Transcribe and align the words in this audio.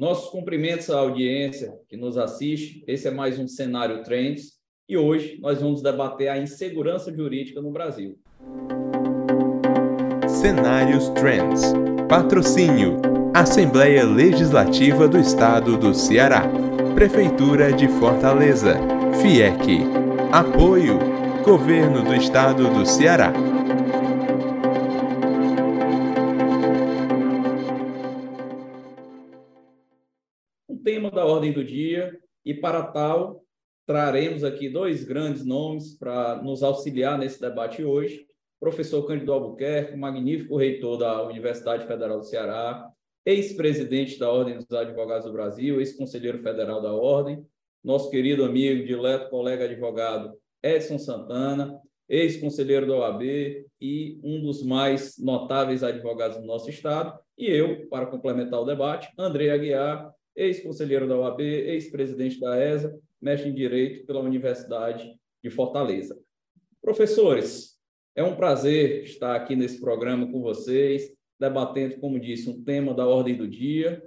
Nossos 0.00 0.30
cumprimentos 0.30 0.88
à 0.88 0.98
audiência 0.98 1.74
que 1.86 1.94
nos 1.94 2.16
assiste. 2.16 2.82
Esse 2.86 3.06
é 3.06 3.10
mais 3.10 3.38
um 3.38 3.46
Cenário 3.46 4.02
Trends 4.02 4.52
e 4.88 4.96
hoje 4.96 5.38
nós 5.42 5.60
vamos 5.60 5.82
debater 5.82 6.28
a 6.28 6.38
insegurança 6.38 7.14
jurídica 7.14 7.60
no 7.60 7.70
Brasil. 7.70 8.18
Cenários 10.26 11.10
Trends. 11.10 11.74
Patrocínio: 12.08 12.96
Assembleia 13.34 14.02
Legislativa 14.06 15.06
do 15.06 15.18
Estado 15.18 15.76
do 15.76 15.92
Ceará. 15.92 16.44
Prefeitura 16.94 17.70
de 17.70 17.86
Fortaleza. 17.86 18.76
FIEC. 19.20 19.82
Apoio: 20.32 20.98
Governo 21.44 22.02
do 22.02 22.14
Estado 22.14 22.70
do 22.72 22.86
Ceará. 22.86 23.34
Ordem 31.40 31.52
do 31.52 31.64
dia 31.64 32.20
e, 32.44 32.52
para 32.52 32.82
tal, 32.82 33.42
traremos 33.86 34.44
aqui 34.44 34.68
dois 34.68 35.04
grandes 35.04 35.42
nomes 35.42 35.96
para 35.96 36.42
nos 36.42 36.62
auxiliar 36.62 37.18
nesse 37.18 37.40
debate 37.40 37.82
hoje. 37.82 38.26
Professor 38.60 39.06
Cândido 39.06 39.32
Albuquerque, 39.32 39.96
magnífico 39.96 40.58
reitor 40.58 40.98
da 40.98 41.22
Universidade 41.22 41.86
Federal 41.86 42.18
do 42.18 42.26
Ceará, 42.26 42.86
ex-presidente 43.24 44.18
da 44.18 44.30
Ordem 44.30 44.58
dos 44.58 44.70
Advogados 44.70 45.24
do 45.24 45.32
Brasil, 45.32 45.80
ex-conselheiro 45.80 46.42
federal 46.42 46.82
da 46.82 46.92
Ordem, 46.92 47.42
nosso 47.82 48.10
querido 48.10 48.44
amigo, 48.44 48.84
dileto 48.84 49.30
colega 49.30 49.64
advogado 49.64 50.34
Edson 50.62 50.98
Santana, 50.98 51.80
ex-conselheiro 52.06 52.86
da 52.86 52.96
OAB 52.96 53.22
e 53.80 54.20
um 54.22 54.42
dos 54.42 54.62
mais 54.62 55.16
notáveis 55.18 55.82
advogados 55.82 56.36
do 56.36 56.44
nosso 56.44 56.68
estado, 56.68 57.18
e 57.38 57.46
eu, 57.46 57.88
para 57.88 58.04
complementar 58.04 58.60
o 58.60 58.66
debate, 58.66 59.08
André 59.16 59.48
Aguiar, 59.48 60.12
ex-conselheiro 60.36 61.08
da 61.08 61.16
OAB, 61.16 61.40
ex-presidente 61.40 62.38
da 62.40 62.58
ESA, 62.58 62.98
mestre 63.20 63.50
em 63.50 63.54
Direito 63.54 64.06
pela 64.06 64.20
Universidade 64.20 65.14
de 65.42 65.50
Fortaleza. 65.50 66.18
Professores, 66.80 67.76
é 68.14 68.22
um 68.22 68.36
prazer 68.36 69.04
estar 69.04 69.36
aqui 69.36 69.54
nesse 69.54 69.80
programa 69.80 70.30
com 70.30 70.40
vocês, 70.40 71.12
debatendo, 71.38 71.98
como 71.98 72.18
disse, 72.18 72.48
um 72.48 72.62
tema 72.62 72.92
da 72.94 73.06
ordem 73.06 73.36
do 73.36 73.48
dia, 73.48 74.02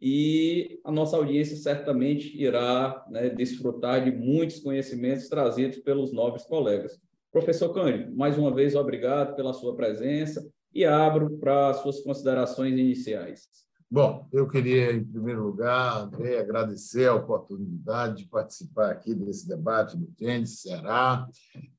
e 0.00 0.78
a 0.84 0.92
nossa 0.92 1.16
audiência 1.16 1.56
certamente 1.56 2.36
irá 2.40 3.04
né, 3.08 3.30
desfrutar 3.30 4.04
de 4.04 4.10
muitos 4.10 4.60
conhecimentos 4.60 5.28
trazidos 5.28 5.78
pelos 5.78 6.12
nobres 6.12 6.44
colegas. 6.44 7.00
Professor 7.32 7.72
Cândido, 7.72 8.14
mais 8.14 8.36
uma 8.36 8.54
vez, 8.54 8.74
obrigado 8.74 9.34
pela 9.34 9.52
sua 9.52 9.74
presença 9.74 10.46
e 10.72 10.84
abro 10.84 11.38
para 11.38 11.72
suas 11.74 12.00
considerações 12.00 12.78
iniciais. 12.78 13.65
Bom, 13.88 14.28
eu 14.32 14.48
queria, 14.48 14.92
em 14.92 15.04
primeiro 15.04 15.44
lugar, 15.44 15.98
André, 15.98 16.40
agradecer 16.40 17.06
a 17.06 17.14
oportunidade 17.14 18.24
de 18.24 18.28
participar 18.28 18.90
aqui 18.90 19.14
desse 19.14 19.46
debate 19.46 19.96
do 19.96 20.06
Tênis 20.06 20.60
Ceará, 20.60 21.28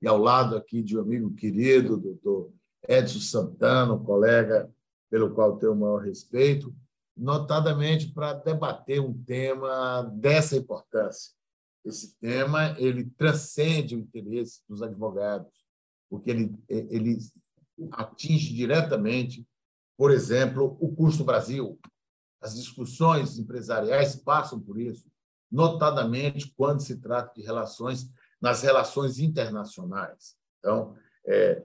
e 0.02 0.08
ao 0.08 0.18
lado 0.18 0.56
aqui 0.56 0.82
de 0.82 0.98
um 0.98 1.02
amigo 1.02 1.34
querido, 1.34 1.98
doutor 1.98 2.54
Edson 2.88 3.20
Santana, 3.20 3.94
um 3.94 4.04
colega 4.06 4.72
pelo 5.10 5.32
qual 5.34 5.58
tenho 5.58 5.74
o 5.74 5.76
maior 5.76 6.02
respeito, 6.02 6.74
notadamente 7.16 8.14
para 8.14 8.34
debater 8.34 9.02
um 9.02 9.14
tema 9.26 10.04
dessa 10.04 10.56
importância. 10.56 11.34
Esse 11.84 12.18
tema 12.20 12.74
ele 12.80 13.04
transcende 13.18 13.98
o 13.98 14.00
interesse 14.00 14.62
dos 14.68 14.82
advogados, 14.82 15.52
porque 16.10 16.32
ele, 16.32 16.58
ele 16.70 17.18
atinge 17.92 18.56
diretamente, 18.56 19.46
por 19.98 20.10
exemplo, 20.10 20.78
o 20.80 20.96
custo 20.96 21.26
Brasil, 21.26 21.78
as 22.42 22.56
discussões 22.56 23.40
empresariais 23.40 24.16
passam 24.16 24.60
por 24.60 24.80
isso, 24.80 25.06
notadamente 25.52 26.54
quando 26.56 26.82
se 26.82 26.98
trata 26.98 27.34
de 27.36 27.46
relações 27.46 28.10
nas 28.40 28.62
relações 28.62 29.20
internacionais. 29.20 30.36
Então, 30.60 30.96
é, 31.26 31.64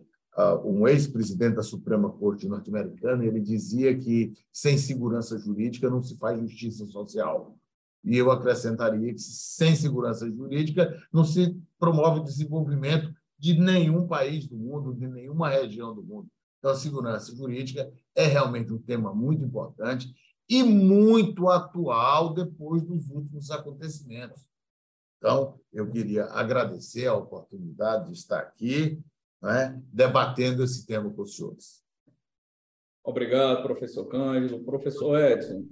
um 0.64 0.88
ex-presidente 0.88 1.56
da 1.56 1.62
Suprema 1.62 2.10
Corte 2.10 2.48
norte-americana 2.48 3.24
ele 3.24 3.40
dizia 3.40 3.96
que 3.96 4.32
sem 4.50 4.78
segurança 4.78 5.38
jurídica 5.38 5.90
não 5.90 6.02
se 6.02 6.16
faz 6.16 6.40
justiça 6.40 6.86
social. 6.86 7.58
E 8.04 8.16
eu 8.16 8.30
acrescentaria 8.30 9.12
que 9.12 9.20
sem 9.20 9.76
segurança 9.76 10.28
jurídica 10.28 11.00
não 11.12 11.24
se 11.24 11.56
promove 11.78 12.20
o 12.20 12.24
desenvolvimento 12.24 13.12
de 13.38 13.58
nenhum 13.58 14.06
país 14.06 14.46
do 14.46 14.56
mundo, 14.56 14.94
de 14.94 15.06
nenhuma 15.06 15.48
região 15.48 15.94
do 15.94 16.02
mundo. 16.02 16.28
Então, 16.58 16.70
a 16.70 16.76
segurança 16.76 17.34
jurídica 17.34 17.92
é 18.14 18.26
realmente 18.26 18.72
um 18.72 18.78
tema 18.78 19.14
muito 19.14 19.44
importante 19.44 20.12
e 20.48 20.62
muito 20.62 21.48
atual 21.48 22.34
depois 22.34 22.82
dos 22.82 23.10
últimos 23.10 23.50
acontecimentos. 23.50 24.44
Então, 25.18 25.58
eu 25.72 25.88
queria 25.88 26.24
agradecer 26.26 27.06
a 27.06 27.14
oportunidade 27.14 28.06
de 28.06 28.12
estar 28.12 28.40
aqui, 28.40 29.00
né, 29.40 29.80
debatendo 29.92 30.64
esse 30.64 30.84
tema 30.86 31.10
com 31.12 31.22
os 31.22 31.36
senhores. 31.36 31.82
Obrigado, 33.04 33.62
professor 33.62 34.04
Cândido. 34.06 34.60
Professor 34.64 35.18
Edson, 35.18 35.66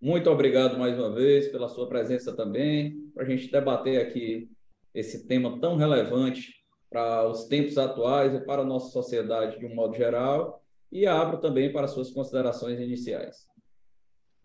muito 0.00 0.30
obrigado 0.30 0.78
mais 0.78 0.98
uma 0.98 1.12
vez 1.12 1.48
pela 1.48 1.68
sua 1.68 1.88
presença 1.88 2.34
também, 2.34 3.10
para 3.14 3.24
a 3.24 3.26
gente 3.26 3.50
debater 3.50 4.00
aqui 4.00 4.50
esse 4.92 5.26
tema 5.26 5.60
tão 5.60 5.76
relevante 5.76 6.54
para 6.90 7.28
os 7.28 7.44
tempos 7.44 7.78
atuais 7.78 8.34
e 8.34 8.40
para 8.40 8.62
a 8.62 8.64
nossa 8.64 8.90
sociedade 8.90 9.58
de 9.58 9.66
um 9.66 9.74
modo 9.74 9.96
geral, 9.96 10.62
e 10.90 11.06
abro 11.06 11.38
também 11.38 11.72
para 11.72 11.88
suas 11.88 12.10
considerações 12.10 12.78
iniciais. 12.80 13.46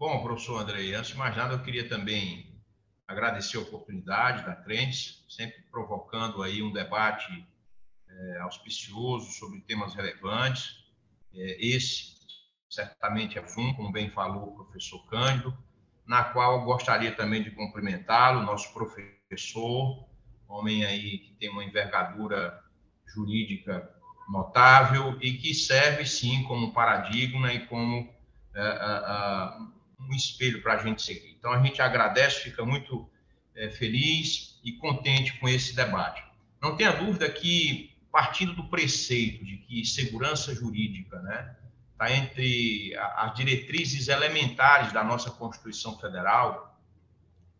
Bom, 0.01 0.23
professor 0.23 0.59
Andrei, 0.59 0.95
antes 0.95 1.11
de 1.11 1.17
mais 1.17 1.37
nada, 1.37 1.53
eu 1.53 1.61
queria 1.61 1.87
também 1.87 2.59
agradecer 3.07 3.57
a 3.57 3.61
oportunidade 3.61 4.43
da 4.43 4.55
Crentes, 4.55 5.23
sempre 5.29 5.61
provocando 5.69 6.41
aí 6.41 6.63
um 6.63 6.73
debate 6.73 7.47
é, 8.09 8.39
auspicioso 8.39 9.31
sobre 9.31 9.61
temas 9.61 9.93
relevantes. 9.93 10.83
É, 11.35 11.55
esse, 11.63 12.15
certamente, 12.67 13.37
é 13.37 13.47
FUM, 13.47 13.75
como 13.75 13.91
bem 13.91 14.09
falou 14.09 14.47
o 14.47 14.55
professor 14.55 15.05
Cândido, 15.05 15.55
na 16.07 16.23
qual 16.23 16.53
eu 16.61 16.65
gostaria 16.65 17.15
também 17.15 17.43
de 17.43 17.51
cumprimentá-lo, 17.51 18.41
nosso 18.41 18.73
professor, 18.73 20.09
homem 20.47 20.83
aí 20.83 21.19
que 21.19 21.33
tem 21.35 21.49
uma 21.51 21.63
envergadura 21.63 22.59
jurídica 23.05 23.87
notável 24.27 25.15
e 25.21 25.33
que 25.33 25.53
serve, 25.53 26.07
sim, 26.07 26.41
como 26.45 26.73
paradigma 26.73 27.53
e 27.53 27.67
como 27.67 28.11
é, 28.55 28.61
um 30.09 30.13
espelho 30.13 30.61
para 30.61 30.73
a 30.73 30.83
gente 30.83 31.01
seguir. 31.01 31.35
Então, 31.37 31.51
a 31.51 31.61
gente 31.61 31.81
agradece, 31.81 32.41
fica 32.41 32.65
muito 32.65 33.09
é, 33.55 33.69
feliz 33.69 34.59
e 34.63 34.73
contente 34.73 35.37
com 35.39 35.47
esse 35.47 35.75
debate. 35.75 36.23
Não 36.61 36.75
tenha 36.75 36.91
dúvida 36.91 37.29
que, 37.29 37.95
partindo 38.11 38.53
do 38.53 38.65
preceito 38.65 39.43
de 39.43 39.57
que 39.57 39.85
segurança 39.85 40.53
jurídica 40.53 41.19
né, 41.21 41.55
está 41.93 42.11
entre 42.11 42.95
as 42.97 43.33
diretrizes 43.35 44.07
elementares 44.07 44.91
da 44.91 45.03
nossa 45.03 45.31
Constituição 45.31 45.97
Federal, 45.97 46.79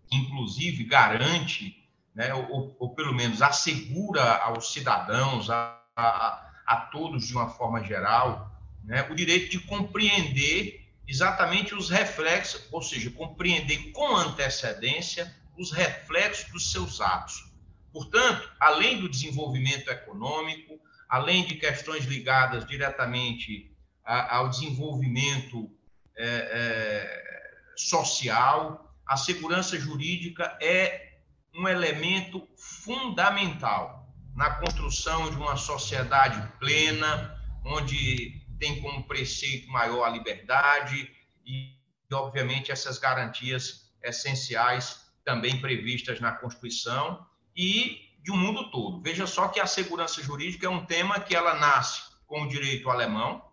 que 0.08 0.16
inclusive 0.18 0.84
garante, 0.84 1.78
né, 2.14 2.34
ou, 2.34 2.76
ou 2.80 2.94
pelo 2.94 3.14
menos 3.14 3.42
assegura 3.42 4.36
aos 4.38 4.74
cidadãos, 4.74 5.50
a, 5.50 5.80
a, 5.96 6.52
a 6.66 6.76
todos 6.92 7.28
de 7.28 7.34
uma 7.34 7.50
forma 7.50 7.84
geral, 7.84 8.52
né, 8.84 9.08
o 9.10 9.16
direito 9.16 9.50
de 9.50 9.60
compreender 9.60 10.81
exatamente 11.08 11.76
os 11.76 11.90
reflexos, 11.90 12.68
ou 12.72 12.82
seja, 12.82 13.10
compreender 13.12 13.92
com 13.92 14.16
antecedência 14.16 15.34
os 15.58 15.72
reflexos 15.72 16.52
dos 16.52 16.72
seus 16.72 17.02
atos. 17.02 17.52
Portanto, 17.92 18.50
além 18.60 19.00
do 19.00 19.10
desenvolvimento 19.10 19.90
econômico, 19.90 20.80
além 21.10 21.46
de 21.46 21.56
questões 21.56 22.06
ligadas 22.06 22.66
diretamente 22.66 23.70
ao 24.04 24.50
desenvolvimento 24.50 25.70
é, 26.18 26.26
é, 26.26 27.32
social, 27.76 28.96
a 29.06 29.18
segurança 29.18 29.78
jurídica 29.78 30.58
é 30.62 31.18
um 31.54 31.68
elemento 31.68 32.48
fundamental 32.56 34.10
na 34.34 34.50
construção 34.52 35.30
de 35.30 35.36
uma 35.36 35.58
sociedade 35.58 36.42
plena, 36.60 37.38
onde 37.66 38.41
tem 38.62 38.80
como 38.80 39.04
preceito 39.06 39.68
maior 39.72 40.04
a 40.04 40.10
liberdade 40.10 41.10
e, 41.44 41.76
obviamente, 42.14 42.72
essas 42.72 43.00
garantias 43.00 43.92
essenciais 44.04 45.12
também 45.26 45.60
previstas 45.60 46.20
na 46.20 46.32
Constituição 46.32 47.26
e 47.58 48.00
de 48.22 48.32
um 48.32 48.38
mundo 48.38 48.70
todo. 48.70 49.02
Veja 49.02 49.26
só 49.26 49.48
que 49.48 49.60
a 49.60 49.66
segurança 49.66 50.22
jurídica 50.22 50.68
é 50.68 50.70
um 50.70 50.86
tema 50.86 51.20
que 51.20 51.36
ela 51.36 51.56
nasce 51.56 52.04
com 52.28 52.44
o 52.44 52.48
direito 52.48 52.88
alemão, 52.88 53.44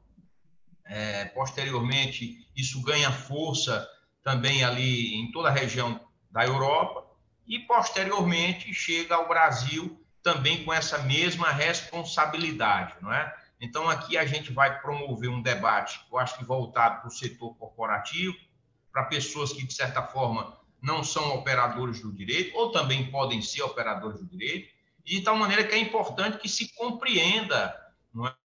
é, 0.85 1.25
posteriormente 1.27 2.47
isso 2.55 2.83
ganha 2.83 3.11
força 3.11 3.89
também 4.23 4.63
ali 4.63 5.15
em 5.15 5.33
toda 5.33 5.49
a 5.49 5.53
região 5.53 6.07
da 6.31 6.45
Europa 6.45 7.07
e 7.47 7.59
posteriormente 7.61 8.75
chega 8.75 9.15
ao 9.15 9.27
Brasil 9.27 9.99
também 10.23 10.65
com 10.65 10.73
essa 10.73 10.99
mesma 10.99 11.51
responsabilidade, 11.51 12.95
não 13.01 13.11
é? 13.11 13.35
Então, 13.61 13.89
aqui 13.89 14.17
a 14.17 14.25
gente 14.25 14.53
vai 14.53 14.81
promover 14.81 15.29
um 15.29 15.43
debate, 15.43 16.01
eu 16.11 16.19
acho 16.19 16.39
que 16.39 16.45
voltado 16.45 17.01
para 17.01 17.09
o 17.09 17.11
setor 17.11 17.57
corporativo, 17.57 18.37
para 18.93 19.05
pessoas 19.05 19.53
que, 19.53 19.67
de 19.67 19.75
certa 19.75 20.03
forma, 20.03 20.57
não 20.81 21.03
são 21.03 21.35
operadores 21.35 22.01
do 22.01 22.13
direito, 22.13 22.57
ou 22.57 22.71
também 22.71 23.11
podem 23.11 23.43
ser 23.43 23.63
operadores 23.63 24.21
do 24.21 24.27
direito, 24.27 24.73
de 25.05 25.21
tal 25.23 25.37
maneira 25.37 25.65
que 25.65 25.75
é 25.75 25.79
importante 25.79 26.39
que 26.39 26.49
se 26.49 26.73
compreenda 26.75 27.75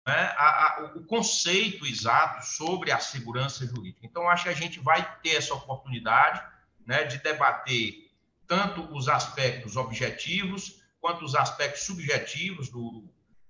é, 0.05 0.11
a, 0.11 0.45
a, 0.45 0.91
o 0.95 1.05
conceito 1.05 1.85
exato 1.85 2.45
sobre 2.45 2.91
a 2.91 2.99
segurança 2.99 3.65
jurídica. 3.65 4.05
Então, 4.05 4.29
acho 4.29 4.43
que 4.43 4.49
a 4.49 4.53
gente 4.53 4.79
vai 4.79 5.19
ter 5.21 5.35
essa 5.35 5.53
oportunidade 5.53 6.45
né, 6.85 7.03
de 7.03 7.17
debater 7.23 8.11
tanto 8.47 8.81
os 8.93 9.07
aspectos 9.07 9.75
objetivos 9.77 10.81
quanto 10.99 11.25
os 11.25 11.35
aspectos 11.35 11.83
subjetivos 11.83 12.69
do, 12.69 13.03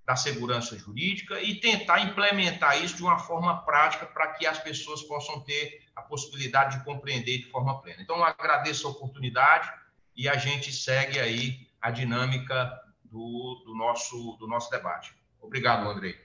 da 0.06 0.16
segurança 0.16 0.76
jurídica 0.76 1.40
e 1.40 1.54
tentar 1.54 2.00
implementar 2.00 2.82
isso 2.84 2.96
de 2.96 3.02
uma 3.02 3.18
forma 3.18 3.64
prática 3.64 4.04
para 4.04 4.28
que 4.34 4.46
as 4.46 4.58
pessoas 4.58 5.02
possam 5.02 5.40
ter 5.40 5.82
a 5.96 6.02
possibilidade 6.02 6.78
de 6.78 6.84
compreender 6.84 7.38
de 7.38 7.50
forma 7.50 7.80
plena. 7.80 8.02
Então, 8.02 8.22
agradeço 8.22 8.86
a 8.86 8.90
oportunidade 8.90 9.72
e 10.14 10.28
a 10.28 10.36
gente 10.36 10.72
segue 10.72 11.18
aí 11.18 11.66
a 11.80 11.90
dinâmica 11.90 12.70
do, 13.04 13.62
do 13.64 13.74
nosso, 13.74 14.36
do 14.38 14.46
nosso 14.46 14.70
debate. 14.70 15.14
Obrigado, 15.40 15.88
Andrei. 15.88 16.16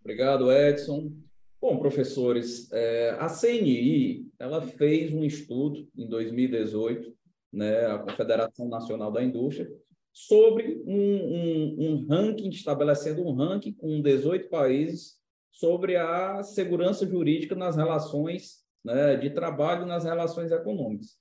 Obrigado, 0.00 0.52
Edson. 0.52 1.12
Bom, 1.60 1.78
professores, 1.78 2.70
é, 2.72 3.16
a 3.18 3.28
CNI 3.28 4.30
ela 4.38 4.60
fez 4.60 5.12
um 5.14 5.24
estudo 5.24 5.88
em 5.96 6.06
2018, 6.06 7.14
né, 7.52 7.86
a 7.86 7.98
Confederação 7.98 8.68
Nacional 8.68 9.10
da 9.10 9.22
Indústria, 9.22 9.70
sobre 10.14 10.80
um, 10.86 10.94
um, 10.94 11.76
um 11.78 12.06
ranking, 12.06 12.48
estabelecendo 12.48 13.26
um 13.26 13.34
ranking 13.34 13.72
com 13.72 14.00
18 14.00 14.48
países 14.48 15.18
sobre 15.50 15.96
a 15.96 16.40
segurança 16.44 17.04
jurídica 17.04 17.56
nas 17.56 17.76
relações 17.76 18.64
né, 18.84 19.16
de 19.16 19.30
trabalho 19.30 19.86
nas 19.86 20.04
relações 20.04 20.52
econômicas. 20.52 21.16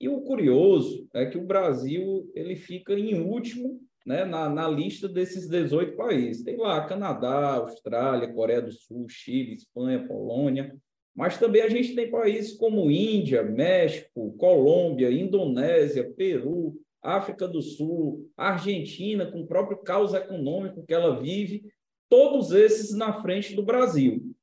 E 0.00 0.08
o 0.08 0.20
curioso 0.20 1.08
é 1.12 1.26
que 1.26 1.36
o 1.36 1.46
Brasil 1.46 2.30
ele 2.34 2.54
fica 2.54 2.92
em 2.94 3.20
último 3.20 3.80
né, 4.06 4.24
na, 4.24 4.48
na 4.48 4.68
lista 4.68 5.08
desses 5.08 5.48
18 5.48 5.96
países. 5.96 6.44
Tem 6.44 6.56
lá 6.56 6.86
Canadá, 6.86 7.54
Austrália, 7.54 8.32
Coreia 8.32 8.62
do 8.62 8.70
Sul, 8.70 9.08
Chile, 9.08 9.54
Espanha, 9.54 10.06
Polônia, 10.06 10.76
mas 11.16 11.38
também 11.38 11.62
a 11.62 11.68
gente 11.68 11.94
tem 11.94 12.10
países 12.10 12.56
como 12.56 12.90
Índia, 12.90 13.42
México, 13.42 14.36
Colômbia, 14.36 15.10
Indonésia, 15.10 16.12
Peru, 16.14 16.78
África 17.06 17.46
do 17.46 17.62
Sul, 17.62 18.28
Argentina, 18.36 19.30
com 19.30 19.42
o 19.42 19.46
próprio 19.46 19.78
caos 19.78 20.12
econômico 20.12 20.84
que 20.84 20.92
ela 20.92 21.20
vive, 21.20 21.64
todos 22.08 22.52
esses 22.52 22.92
na 22.92 23.22
frente 23.22 23.54
do 23.54 23.62
Brasil. 23.62 24.34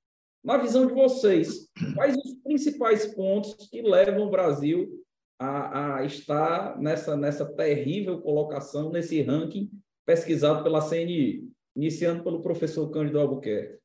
Na 0.43 0.57
visão 0.57 0.85
de 0.85 0.93
vocês, 0.93 1.69
quais 1.93 2.15
os 2.17 2.33
principais 2.35 3.13
pontos 3.13 3.67
que 3.69 3.81
levam 3.81 4.27
o 4.27 4.29
Brasil 4.29 5.03
a, 5.39 5.97
a 5.97 6.05
estar 6.05 6.79
nessa, 6.79 7.15
nessa 7.15 7.45
terrível 7.45 8.21
colocação, 8.21 8.91
nesse 8.91 9.21
ranking 9.21 9.69
pesquisado 10.05 10.63
pela 10.63 10.87
CNI? 10.87 11.49
Iniciando 11.75 12.23
pelo 12.23 12.41
professor 12.41 12.89
Cândido 12.91 13.19
Albuquerque. 13.19 13.79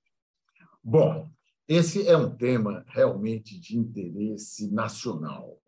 Bom, 0.82 1.28
esse 1.68 2.06
é 2.08 2.16
um 2.16 2.34
tema 2.34 2.84
realmente 2.88 3.58
de 3.58 3.76
interesse 3.76 4.70
nacional. 4.72 5.58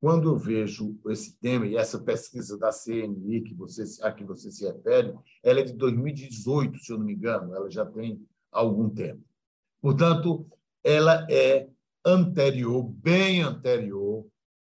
Quando 0.00 0.28
eu 0.28 0.36
vejo 0.36 0.98
esse 1.06 1.38
tema 1.38 1.66
e 1.66 1.76
essa 1.76 1.98
pesquisa 1.98 2.58
da 2.58 2.70
CNI 2.70 3.40
que 3.40 3.54
você, 3.54 3.82
a 4.02 4.12
que 4.12 4.24
você 4.24 4.50
se 4.50 4.66
refere, 4.66 5.14
ela 5.42 5.60
é 5.60 5.64
de 5.64 5.72
2018, 5.72 6.78
se 6.78 6.92
eu 6.92 6.98
não 6.98 7.06
me 7.06 7.14
engano, 7.14 7.54
ela 7.54 7.70
já 7.70 7.84
tem 7.84 8.22
algum 8.52 8.90
tempo. 8.90 9.22
Portanto, 9.80 10.46
ela 10.84 11.26
é 11.30 11.68
anterior, 12.04 12.84
bem 12.84 13.42
anterior 13.42 14.26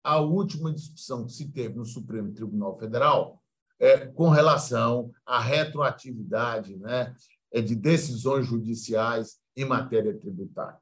à 0.03 0.19
última 0.19 0.73
discussão 0.73 1.25
que 1.25 1.31
se 1.31 1.49
teve 1.49 1.75
no 1.75 1.85
Supremo 1.85 2.33
Tribunal 2.33 2.77
Federal 2.77 3.41
é, 3.79 4.05
com 4.07 4.29
relação 4.29 5.11
à 5.25 5.39
retroatividade 5.39 6.75
né, 6.77 7.15
é, 7.51 7.61
de 7.61 7.75
decisões 7.75 8.45
judiciais 8.45 9.39
em 9.55 9.65
matéria 9.65 10.17
tributária. 10.17 10.79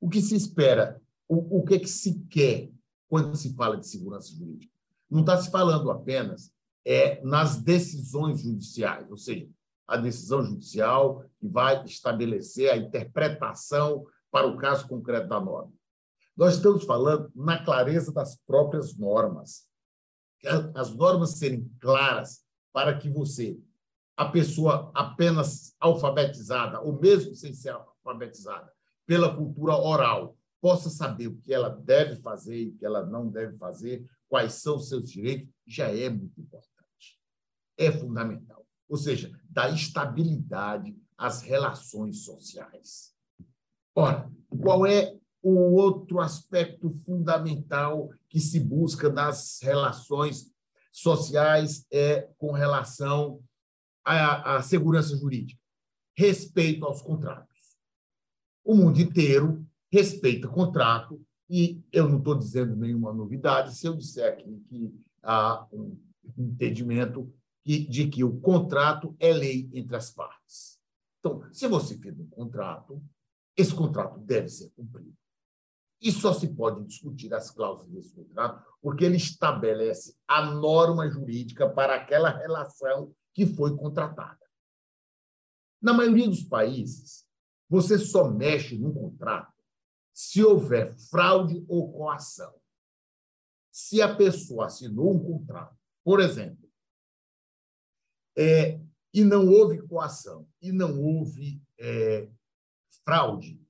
O 0.00 0.08
que 0.08 0.20
se 0.20 0.36
espera, 0.36 1.00
o, 1.28 1.58
o 1.58 1.64
que, 1.64 1.74
é 1.74 1.78
que 1.78 1.88
se 1.88 2.20
quer 2.30 2.70
quando 3.08 3.36
se 3.36 3.54
fala 3.54 3.76
de 3.76 3.86
segurança 3.86 4.34
jurídica. 4.34 4.72
Não 5.10 5.20
está 5.20 5.36
se 5.36 5.50
falando 5.50 5.90
apenas 5.90 6.52
é, 6.84 7.22
nas 7.22 7.56
decisões 7.56 8.40
judiciais, 8.40 9.10
ou 9.10 9.16
seja, 9.16 9.48
a 9.86 9.96
decisão 9.96 10.42
judicial 10.42 11.24
que 11.38 11.46
vai 11.46 11.84
estabelecer 11.84 12.70
a 12.70 12.76
interpretação 12.76 14.06
para 14.30 14.46
o 14.46 14.56
caso 14.56 14.88
concreto 14.88 15.28
da 15.28 15.40
norma. 15.40 15.72
Nós 16.36 16.56
estamos 16.56 16.84
falando 16.84 17.30
na 17.34 17.64
clareza 17.64 18.12
das 18.12 18.36
próprias 18.46 18.96
normas. 18.96 19.68
As 20.74 20.92
normas 20.94 21.38
serem 21.38 21.70
claras 21.80 22.44
para 22.72 22.98
que 22.98 23.08
você, 23.08 23.56
a 24.16 24.26
pessoa 24.26 24.90
apenas 24.94 25.74
alfabetizada, 25.78 26.80
ou 26.80 26.98
mesmo 26.98 27.34
sem 27.36 27.54
ser 27.54 27.70
alfabetizada, 27.70 28.72
pela 29.06 29.34
cultura 29.34 29.76
oral, 29.76 30.36
possa 30.64 30.88
saber 30.88 31.26
o 31.26 31.36
que 31.36 31.52
ela 31.52 31.68
deve 31.68 32.16
fazer 32.16 32.58
e 32.58 32.68
o 32.68 32.74
que 32.78 32.86
ela 32.86 33.04
não 33.04 33.28
deve 33.28 33.54
fazer, 33.58 34.02
quais 34.26 34.54
são 34.54 34.76
os 34.76 34.88
seus 34.88 35.10
direitos, 35.10 35.52
já 35.66 35.94
é 35.94 36.08
muito 36.08 36.40
importante. 36.40 37.20
É 37.76 37.92
fundamental. 37.92 38.66
Ou 38.88 38.96
seja, 38.96 39.30
dá 39.44 39.68
estabilidade 39.68 40.96
às 41.18 41.42
relações 41.42 42.24
sociais. 42.24 43.14
Ora, 43.94 44.32
qual 44.62 44.86
é 44.86 45.14
o 45.42 45.74
outro 45.74 46.18
aspecto 46.18 46.90
fundamental 47.04 48.08
que 48.30 48.40
se 48.40 48.58
busca 48.58 49.10
nas 49.10 49.60
relações 49.60 50.50
sociais 50.90 51.86
é 51.92 52.22
com 52.38 52.52
relação 52.52 53.38
à, 54.02 54.56
à 54.56 54.62
segurança 54.62 55.14
jurídica? 55.14 55.60
Respeito 56.16 56.86
aos 56.86 57.02
contratos. 57.02 57.76
O 58.64 58.74
mundo 58.74 58.98
inteiro 58.98 59.63
respeita 59.94 60.48
contrato, 60.48 61.24
e 61.48 61.80
eu 61.92 62.08
não 62.08 62.18
estou 62.18 62.36
dizendo 62.36 62.74
nenhuma 62.74 63.12
novidade 63.12 63.76
se 63.76 63.86
eu 63.86 63.94
disser 63.94 64.32
aqui 64.32 64.60
que 64.68 64.92
há 65.22 65.68
um 65.72 65.96
entendimento 66.36 67.32
de 67.64 68.08
que 68.08 68.24
o 68.24 68.40
contrato 68.40 69.14
é 69.20 69.32
lei 69.32 69.70
entre 69.72 69.94
as 69.94 70.10
partes. 70.10 70.80
Então, 71.20 71.46
se 71.52 71.68
você 71.68 71.96
fez 71.96 72.18
um 72.18 72.26
contrato, 72.26 73.00
esse 73.56 73.72
contrato 73.72 74.18
deve 74.18 74.48
ser 74.48 74.68
cumprido. 74.70 75.14
E 76.02 76.10
só 76.10 76.32
se 76.34 76.48
pode 76.48 76.84
discutir 76.84 77.32
as 77.32 77.52
cláusulas 77.52 77.92
desse 77.92 78.12
contrato 78.12 78.66
porque 78.82 79.04
ele 79.04 79.16
estabelece 79.16 80.16
a 80.26 80.44
norma 80.44 81.08
jurídica 81.08 81.70
para 81.70 81.94
aquela 81.94 82.30
relação 82.30 83.14
que 83.32 83.46
foi 83.46 83.76
contratada. 83.76 84.44
Na 85.80 85.92
maioria 85.92 86.28
dos 86.28 86.42
países, 86.42 87.24
você 87.68 87.96
só 87.96 88.28
mexe 88.28 88.76
num 88.76 88.92
contrato 88.92 89.53
se 90.14 90.44
houver 90.44 90.94
fraude 91.10 91.64
ou 91.68 91.92
coação. 91.92 92.54
Se 93.72 94.00
a 94.00 94.14
pessoa 94.14 94.66
assinou 94.66 95.12
um 95.12 95.18
contrato, 95.18 95.76
por 96.04 96.20
exemplo, 96.20 96.70
é, 98.38 98.80
e 99.12 99.24
não 99.24 99.48
houve 99.48 99.82
coação, 99.82 100.48
e 100.62 100.70
não 100.70 101.02
houve 101.02 101.60
é, 101.78 102.30
fraude, 103.04 103.60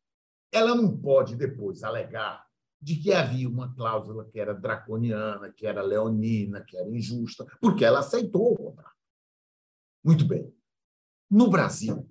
ela 0.52 0.74
não 0.74 0.94
pode 0.96 1.34
depois 1.34 1.82
alegar 1.82 2.46
de 2.80 2.96
que 2.96 3.12
havia 3.14 3.48
uma 3.48 3.74
cláusula 3.74 4.26
que 4.26 4.38
era 4.38 4.54
draconiana, 4.54 5.50
que 5.50 5.66
era 5.66 5.80
leonina, 5.80 6.62
que 6.62 6.76
era 6.76 6.88
injusta, 6.90 7.46
porque 7.58 7.82
ela 7.84 8.00
aceitou 8.00 8.52
o 8.52 8.56
contrato. 8.56 8.94
Muito 10.04 10.26
bem. 10.26 10.54
No 11.30 11.48
Brasil, 11.48 12.06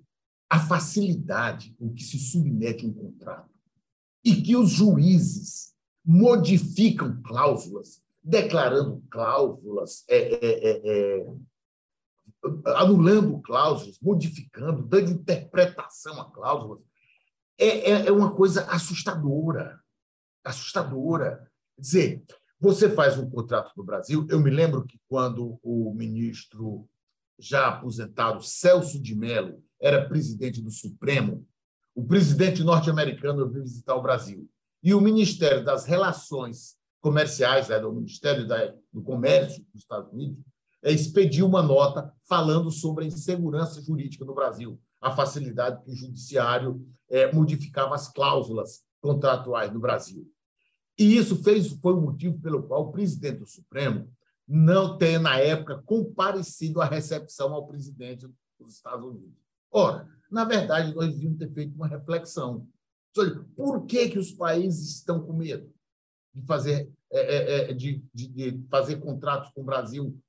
a 0.50 0.58
facilidade 0.58 1.72
com 1.74 1.94
que 1.94 2.02
se 2.02 2.18
submete 2.18 2.84
um 2.84 2.92
contrato 2.92 3.53
e 4.24 4.42
que 4.42 4.56
os 4.56 4.70
juízes 4.70 5.74
modificam 6.04 7.20
cláusulas, 7.22 8.02
declarando 8.22 9.02
cláusulas, 9.10 10.04
é, 10.08 10.18
é, 10.18 10.68
é, 10.70 11.18
é, 11.18 11.26
anulando 12.76 13.40
cláusulas, 13.40 13.98
modificando, 14.00 14.82
dando 14.82 15.10
interpretação 15.10 16.20
a 16.20 16.30
cláusulas, 16.30 16.82
é, 17.58 17.90
é, 17.90 18.06
é 18.06 18.12
uma 18.12 18.34
coisa 18.34 18.64
assustadora. 18.70 19.80
Assustadora. 20.42 21.50
Quer 21.76 21.80
dizer, 21.80 22.24
você 22.58 22.90
faz 22.90 23.18
um 23.18 23.28
contrato 23.28 23.72
no 23.76 23.84
Brasil. 23.84 24.26
Eu 24.30 24.40
me 24.40 24.50
lembro 24.50 24.84
que 24.84 24.98
quando 25.08 25.58
o 25.62 25.92
ministro 25.94 26.88
já 27.38 27.68
aposentado 27.68 28.42
Celso 28.42 29.00
de 29.00 29.14
Mello 29.14 29.62
era 29.80 30.08
presidente 30.08 30.62
do 30.62 30.70
Supremo, 30.70 31.46
o 31.94 32.04
presidente 32.04 32.62
norte-americano 32.62 33.48
veio 33.48 33.64
visitar 33.64 33.94
o 33.94 34.02
Brasil. 34.02 34.48
E 34.82 34.92
o 34.92 35.00
Ministério 35.00 35.64
das 35.64 35.84
Relações 35.84 36.76
Comerciais, 37.00 37.70
era 37.70 37.88
o 37.88 37.92
Ministério 37.92 38.46
do 38.92 39.02
Comércio 39.02 39.64
dos 39.72 39.82
Estados 39.82 40.12
Unidos, 40.12 40.42
expediu 40.82 41.46
uma 41.46 41.62
nota 41.62 42.12
falando 42.28 42.70
sobre 42.70 43.04
a 43.04 43.08
insegurança 43.08 43.80
jurídica 43.82 44.24
no 44.24 44.34
Brasil, 44.34 44.80
a 45.00 45.10
facilidade 45.10 45.82
que 45.82 45.90
o 45.90 45.96
judiciário 45.96 46.86
é, 47.08 47.32
modificava 47.32 47.94
as 47.94 48.08
cláusulas 48.08 48.82
contratuais 49.00 49.72
no 49.72 49.80
Brasil. 49.80 50.26
E 50.98 51.16
isso 51.16 51.42
fez, 51.42 51.68
foi 51.80 51.92
o 51.92 52.00
motivo 52.00 52.38
pelo 52.40 52.62
qual 52.62 52.88
o 52.88 52.92
presidente 52.92 53.38
do 53.38 53.46
Supremo 53.46 54.08
não 54.46 54.96
tem, 54.96 55.18
na 55.18 55.38
época, 55.38 55.82
comparecido 55.84 56.80
à 56.80 56.84
recepção 56.84 57.52
ao 57.52 57.66
presidente 57.66 58.26
dos 58.58 58.74
Estados 58.74 59.04
Unidos. 59.04 59.38
Ora, 59.70 60.08
na 60.34 60.44
verdade, 60.44 60.92
nós 60.92 61.12
devíamos 61.12 61.38
ter 61.38 61.48
feito 61.52 61.76
uma 61.76 61.86
reflexão. 61.86 62.66
Por 63.54 63.86
que, 63.86 64.08
que 64.08 64.18
os 64.18 64.32
países 64.32 64.96
estão 64.96 65.24
com 65.24 65.32
medo 65.32 65.72
de 66.34 66.44
fazer, 66.44 66.92
é, 67.12 67.20
é, 67.20 67.70
é, 67.70 67.72
de, 67.72 68.04
de, 68.12 68.26
de 68.26 68.66
fazer 68.68 68.96
contratos 68.96 69.52
com 69.52 69.60
o 69.60 69.64
Brasil 69.64 70.20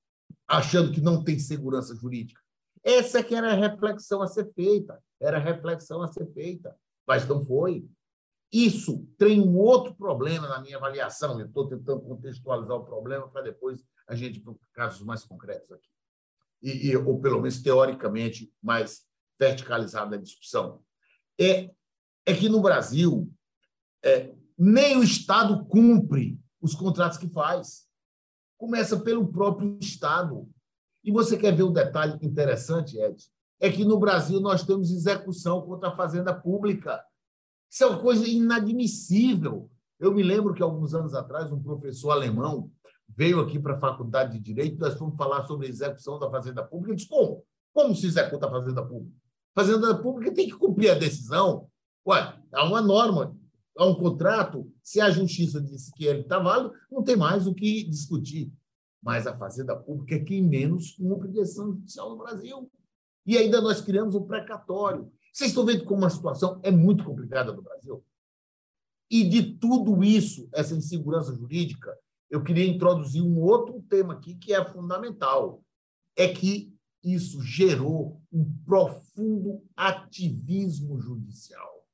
achando 0.47 0.91
que 0.91 1.01
não 1.01 1.23
tem 1.23 1.39
segurança 1.39 1.95
jurídica? 1.95 2.39
Essa 2.83 3.23
que 3.23 3.33
era 3.33 3.51
a 3.51 3.55
reflexão 3.55 4.21
a 4.21 4.27
ser 4.27 4.47
feita, 4.53 5.01
era 5.19 5.37
a 5.37 5.41
reflexão 5.41 6.03
a 6.03 6.07
ser 6.07 6.31
feita, 6.33 6.77
mas 7.07 7.27
não 7.27 7.43
foi. 7.43 7.83
Isso 8.53 9.07
tem 9.17 9.41
um 9.41 9.57
outro 9.57 9.95
problema 9.95 10.47
na 10.47 10.61
minha 10.61 10.77
avaliação. 10.77 11.39
Eu 11.39 11.47
estou 11.47 11.67
tentando 11.67 12.01
contextualizar 12.01 12.77
o 12.77 12.85
problema 12.85 13.27
para 13.27 13.41
depois 13.41 13.83
a 14.07 14.13
gente 14.13 14.37
ir 14.37 14.41
para 14.41 14.53
casos 14.71 15.01
mais 15.01 15.23
concretos 15.23 15.71
aqui. 15.71 15.89
E, 16.61 16.89
e, 16.89 16.95
ou 16.95 17.19
pelo 17.19 17.41
menos 17.41 17.59
teoricamente 17.59 18.53
mais 18.61 19.03
verticalizado 19.39 20.11
da 20.11 20.17
discussão. 20.17 20.81
É, 21.39 21.71
é 22.25 22.33
que 22.33 22.49
no 22.49 22.61
Brasil 22.61 23.31
é, 24.03 24.33
nem 24.57 24.97
o 24.97 25.03
Estado 25.03 25.65
cumpre 25.65 26.39
os 26.61 26.73
contratos 26.73 27.17
que 27.17 27.27
faz. 27.27 27.85
Começa 28.57 28.99
pelo 28.99 29.27
próprio 29.27 29.77
Estado. 29.79 30.49
E 31.03 31.11
você 31.11 31.37
quer 31.37 31.55
ver 31.55 31.63
um 31.63 31.73
detalhe 31.73 32.17
interessante, 32.21 32.97
Ed? 32.97 33.15
É 33.59 33.69
que 33.69 33.85
no 33.85 33.99
Brasil 33.99 34.39
nós 34.39 34.63
temos 34.63 34.91
execução 34.91 35.61
contra 35.61 35.89
a 35.89 35.95
fazenda 35.95 36.33
pública. 36.33 37.03
Isso 37.69 37.83
é 37.83 37.87
uma 37.87 37.99
coisa 37.99 38.27
inadmissível. 38.27 39.69
Eu 39.99 40.13
me 40.13 40.23
lembro 40.23 40.53
que, 40.53 40.63
alguns 40.63 40.93
anos 40.93 41.13
atrás, 41.13 41.51
um 41.51 41.61
professor 41.61 42.11
alemão 42.11 42.71
veio 43.07 43.39
aqui 43.39 43.59
para 43.59 43.75
a 43.75 43.79
Faculdade 43.79 44.33
de 44.33 44.39
Direito, 44.39 44.79
nós 44.79 44.95
fomos 44.95 45.15
falar 45.15 45.43
sobre 45.43 45.67
a 45.67 45.69
execução 45.69 46.19
da 46.19 46.29
Fazenda 46.29 46.63
Pública. 46.63 46.91
Ele 46.91 46.97
disse, 46.97 47.09
como? 47.09 47.45
Como 47.73 47.95
se 47.95 48.07
executa 48.07 48.47
a 48.47 48.51
Fazenda 48.51 48.85
Pública? 48.85 49.15
A 49.55 49.61
Fazenda 49.61 49.97
Pública 49.97 50.33
tem 50.33 50.47
que 50.49 50.57
cumprir 50.57 50.91
a 50.91 50.95
decisão. 50.95 51.69
Ué, 52.05 52.37
há 52.51 52.65
uma 52.65 52.81
norma, 52.81 53.35
há 53.77 53.85
um 53.85 53.95
contrato. 53.95 54.69
Se 54.83 54.99
a 54.99 55.09
Justiça 55.09 55.61
disse 55.61 55.93
que 55.93 56.05
ele 56.05 56.21
está 56.21 56.39
válido, 56.39 56.73
não 56.91 57.01
tem 57.01 57.15
mais 57.15 57.47
o 57.47 57.53
que 57.53 57.83
discutir. 57.85 58.51
Mas 59.01 59.25
a 59.25 59.37
Fazenda 59.37 59.73
Pública 59.73 60.15
é 60.15 60.19
quem 60.19 60.43
menos 60.43 60.91
cumpre 60.91 61.29
decisão 61.29 61.71
judicial 61.71 62.09
no 62.09 62.17
Brasil. 62.17 62.69
E 63.25 63.37
ainda 63.37 63.61
nós 63.61 63.79
criamos 63.79 64.13
um 64.13 64.23
precatório. 64.23 65.09
Vocês 65.31 65.51
estão 65.51 65.65
vendo 65.65 65.85
como 65.85 66.05
a 66.05 66.09
situação 66.09 66.59
é 66.61 66.69
muito 66.69 67.05
complicada 67.05 67.53
no 67.53 67.61
Brasil? 67.61 68.03
E 69.09 69.23
de 69.23 69.55
tudo 69.55 70.03
isso, 70.03 70.49
essa 70.51 70.75
insegurança 70.75 71.33
jurídica, 71.33 71.97
eu 72.29 72.43
queria 72.43 72.67
introduzir 72.67 73.21
um 73.21 73.39
outro 73.39 73.81
tema 73.89 74.15
aqui 74.15 74.35
que 74.35 74.53
é 74.53 74.65
fundamental. 74.65 75.63
É 76.17 76.27
que 76.27 76.74
isso 77.05 77.41
gerou 77.41 78.19
um 78.33 78.43
profundo 78.65 79.61
ativismo 79.77 80.99
judicial. 80.99 81.85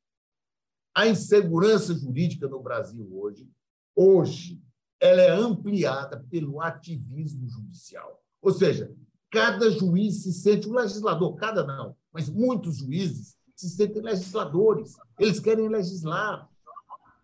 A 0.95 1.07
insegurança 1.07 1.93
jurídica 1.93 2.47
no 2.47 2.61
Brasil 2.61 3.07
hoje, 3.13 3.49
hoje, 3.93 4.61
ela 4.99 5.21
é 5.21 5.29
ampliada 5.29 6.25
pelo 6.29 6.61
ativismo 6.61 7.47
judicial. 7.49 8.23
Ou 8.41 8.51
seja, 8.51 8.93
cada 9.29 9.69
juiz 9.69 10.23
se 10.23 10.31
sente 10.31 10.69
um 10.69 10.73
legislador, 10.73 11.35
cada 11.35 11.65
não, 11.65 11.95
mas 12.13 12.29
muitos 12.29 12.77
juízes 12.77 13.35
se 13.55 13.69
sentem 13.69 14.01
legisladores, 14.01 14.95
eles 15.19 15.39
querem 15.39 15.67
legislar, 15.67 16.49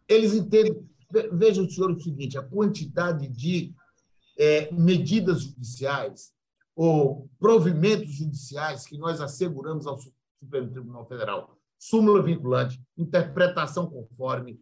eles 0.08 0.34
entendem. 0.34 0.88
Veja 1.32 1.62
o 1.62 1.70
senhor 1.70 1.92
o 1.92 2.00
seguinte: 2.00 2.38
a 2.38 2.44
quantidade 2.44 3.28
de 3.28 3.74
é, 4.38 4.72
medidas 4.72 5.42
judiciais 5.42 6.34
ou 6.78 7.28
provimentos 7.40 8.14
judiciais 8.14 8.86
que 8.86 9.00
nós 9.00 9.20
asseguramos 9.20 9.88
ao 9.88 9.98
Supremo 9.98 10.70
Tribunal 10.70 11.08
Federal, 11.08 11.58
súmula 11.76 12.22
vinculante, 12.22 12.80
interpretação 12.96 13.90
conforme, 13.90 14.60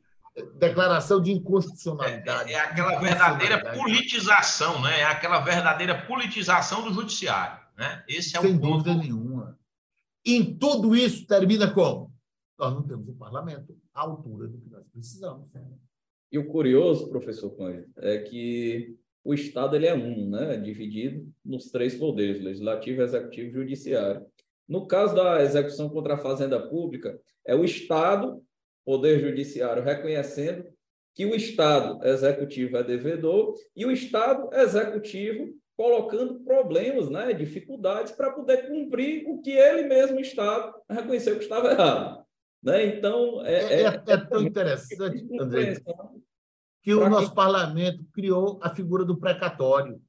declaração 0.58 1.22
de 1.22 1.34
inconstitucionalidade. 1.34 2.54
É, 2.54 2.56
é 2.56 2.60
aquela 2.62 3.00
verdadeira 3.02 3.74
politização, 3.74 4.82
né? 4.82 5.02
É 5.02 5.04
aquela 5.04 5.42
verdadeira 5.42 6.06
politização 6.08 6.86
do 6.86 6.94
judiciário, 6.94 7.62
né? 7.78 8.02
Esse 8.08 8.38
é 8.38 8.42
Sem 8.42 8.56
o 8.56 8.60
dúvida 8.60 8.94
nenhuma. 8.94 9.60
Em 10.26 10.58
tudo 10.58 10.96
isso 10.96 11.28
termina 11.28 11.70
como? 11.70 12.14
Nós 12.58 12.74
não 12.74 12.84
temos 12.84 13.10
um 13.10 13.18
parlamento 13.18 13.78
à 13.94 14.02
altura 14.02 14.48
do 14.48 14.58
que 14.58 14.70
nós 14.70 14.88
precisamos. 14.88 15.50
E 16.32 16.38
o 16.38 16.48
curioso, 16.48 17.10
professor 17.10 17.50
Cândido, 17.50 17.92
é 17.98 18.20
que 18.20 18.98
o 19.26 19.34
Estado 19.34 19.76
ele 19.76 19.88
é 19.88 19.94
um, 19.96 20.30
né? 20.30 20.56
dividido 20.58 21.28
nos 21.44 21.72
três 21.72 21.96
poderes, 21.96 22.42
legislativo, 22.42 23.02
executivo 23.02 23.50
e 23.50 23.54
judiciário. 23.54 24.24
No 24.70 24.88
caso 24.88 25.16
da 25.16 25.42
execução 25.42 25.90
contra 25.90 26.14
a 26.14 26.20
fazenda 26.20 26.60
pública, 26.60 27.20
é 27.44 27.56
o 27.56 27.66
Estado 27.66 28.42
Poder 28.86 29.20
Judiciário 29.20 29.84
reconhecendo 29.84 30.66
que 31.16 31.26
o 31.26 31.34
Estado 31.34 32.06
Executivo 32.06 32.78
é 32.78 32.84
devedor 32.84 33.56
e 33.76 33.84
o 33.84 33.92
Estado 33.92 34.54
Executivo 34.54 35.56
colocando 35.76 36.40
problemas, 36.42 37.10
né, 37.10 37.34
dificuldades 37.34 38.12
para 38.12 38.32
poder 38.32 38.68
cumprir 38.68 39.28
o 39.28 39.42
que 39.42 39.52
ele 39.52 39.84
mesmo, 39.88 40.20
Estado, 40.20 40.74
reconheceu 40.90 41.36
que 41.38 41.44
estava 41.44 41.72
errado. 41.72 42.24
Né? 42.62 42.86
Então, 42.86 43.46
é, 43.46 43.56
é, 43.56 43.82
é, 43.82 43.86
é 43.86 44.18
tão 44.18 44.42
interessante, 44.42 45.28
André, 45.40 45.78
que 46.86 46.94
o 46.94 47.10
nosso 47.10 47.30
que... 47.30 47.36
parlamento 47.36 48.06
criou 48.14 48.60
a 48.62 48.70
figura 48.70 49.04
do 49.04 49.18
precatório, 49.18 50.00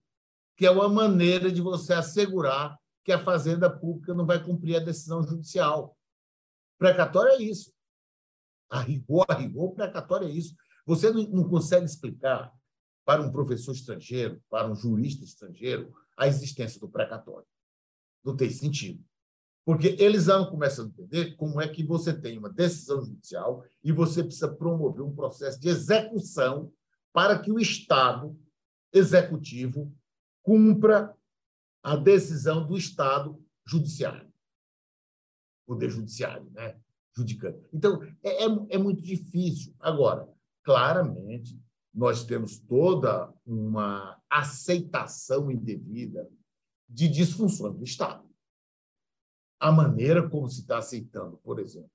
que 0.58 0.66
é 0.66 0.70
uma 0.70 0.90
maneira 0.90 1.50
de 1.50 1.62
você 1.62 1.94
assegurar 1.94 2.78
que 3.02 3.10
a 3.10 3.24
fazenda 3.24 3.70
pública 3.70 4.12
não 4.12 4.26
vai 4.26 4.44
cumprir 4.44 4.76
a 4.76 4.84
decisão 4.84 5.22
judicial. 5.22 5.96
Precatório 6.78 7.32
é 7.32 7.42
isso. 7.42 7.72
A 8.68 8.80
rigor, 8.80 9.24
a 9.26 9.34
rigor, 9.34 9.72
precatório 9.72 10.28
é 10.28 10.30
isso. 10.30 10.54
Você 10.84 11.10
não 11.10 11.48
consegue 11.48 11.86
explicar 11.86 12.52
para 13.06 13.22
um 13.22 13.32
professor 13.32 13.72
estrangeiro, 13.72 14.42
para 14.50 14.70
um 14.70 14.76
jurista 14.76 15.24
estrangeiro, 15.24 15.94
a 16.14 16.28
existência 16.28 16.78
do 16.78 16.90
precatório. 16.90 17.46
Não 18.22 18.36
tem 18.36 18.50
sentido. 18.50 19.02
Porque 19.66 19.96
eles 19.98 20.26
vão 20.26 20.48
começar 20.48 20.82
a 20.82 20.86
entender 20.86 21.34
como 21.34 21.60
é 21.60 21.66
que 21.66 21.82
você 21.82 22.14
tem 22.14 22.38
uma 22.38 22.48
decisão 22.48 23.02
judicial 23.04 23.64
e 23.82 23.90
você 23.90 24.22
precisa 24.22 24.48
promover 24.48 25.02
um 25.02 25.12
processo 25.12 25.60
de 25.60 25.68
execução 25.68 26.72
para 27.12 27.36
que 27.36 27.50
o 27.50 27.58
Estado 27.58 28.38
executivo 28.92 29.92
cumpra 30.40 31.12
a 31.82 31.96
decisão 31.96 32.64
do 32.64 32.78
Estado 32.78 33.44
judiciário. 33.66 34.32
Poder 35.66 35.90
judiciário, 35.90 36.48
né? 36.52 36.78
judicante. 37.16 37.58
Então, 37.72 38.02
é, 38.22 38.44
é, 38.44 38.48
é 38.70 38.78
muito 38.78 39.02
difícil. 39.02 39.74
Agora, 39.80 40.28
claramente, 40.62 41.58
nós 41.92 42.24
temos 42.24 42.58
toda 42.58 43.32
uma 43.44 44.20
aceitação 44.30 45.50
indevida 45.50 46.28
de 46.88 47.08
disfunções 47.08 47.74
do 47.74 47.82
Estado. 47.82 48.25
A 49.58 49.72
maneira 49.72 50.28
como 50.28 50.48
se 50.48 50.60
está 50.60 50.78
aceitando, 50.78 51.38
por 51.38 51.58
exemplo, 51.58 51.90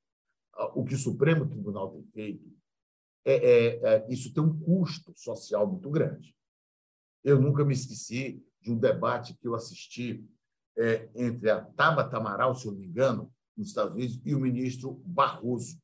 o 0.75 0.84
que 0.84 0.96
o 0.96 1.00
Supremo 1.00 1.48
Tribunal 1.48 1.91
tem 1.91 2.03
feito, 2.03 2.51
é, 3.24 3.34
é, 3.34 3.68
é, 3.84 4.08
isso 4.10 4.34
tem 4.34 4.44
um 4.44 4.60
custo 4.60 5.13
social 5.15 5.68
muito 5.68 5.89
grande. 5.89 6.36
Eu 7.24 7.39
nunca 7.39 7.63
me 7.63 7.74
esqueci 7.74 8.44
de 8.62 8.72
um 8.72 8.77
debate 8.77 9.36
que 9.36 9.48
eu 9.48 9.56
assisti 9.56 10.27
é, 10.77 11.10
entre 11.15 11.50
a 11.50 11.62
Tabata 11.62 12.18
Amaral, 12.18 12.56
se 12.56 12.65
eu 12.65 12.72
não 12.72 12.80
me 12.80 12.88
engano, 12.88 13.32
nos 13.56 13.68
Estados 13.68 13.94
Unidos, 13.94 14.20
e 14.25 14.34
o 14.34 14.39
ministro 14.39 15.01
Barroso, 15.06 15.80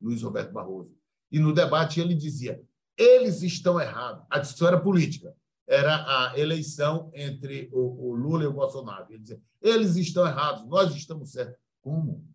Luiz 0.00 0.22
Roberto 0.22 0.52
Barroso. 0.52 0.94
E 1.30 1.38
no 1.38 1.52
debate 1.54 2.00
ele 2.00 2.14
dizia: 2.14 2.62
eles 2.96 3.42
estão 3.42 3.80
errados. 3.80 4.26
A 4.30 4.38
discussão 4.38 4.68
era 4.68 4.80
política, 4.80 5.34
era 5.66 6.30
a 6.30 6.38
eleição 6.38 7.10
entre 7.14 7.68
o, 7.72 8.08
o 8.08 8.14
Lula 8.14 8.44
e 8.44 8.46
o 8.46 8.52
Bolsonaro. 8.52 9.06
Ele 9.10 9.20
dizia: 9.20 9.42
eles 9.60 9.96
estão 9.96 10.26
errados, 10.26 10.66
nós 10.66 10.94
estamos 10.94 11.30
certos. 11.32 11.56
Como? 11.80 12.26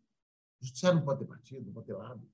O 0.62 0.65
judiciário 0.65 1.00
não 1.00 1.05
pode 1.05 1.19
ter 1.19 1.25
partido, 1.25 1.65
não 1.65 1.74
pode 1.74 1.88
ter 1.88 1.93
lado. 1.93 2.27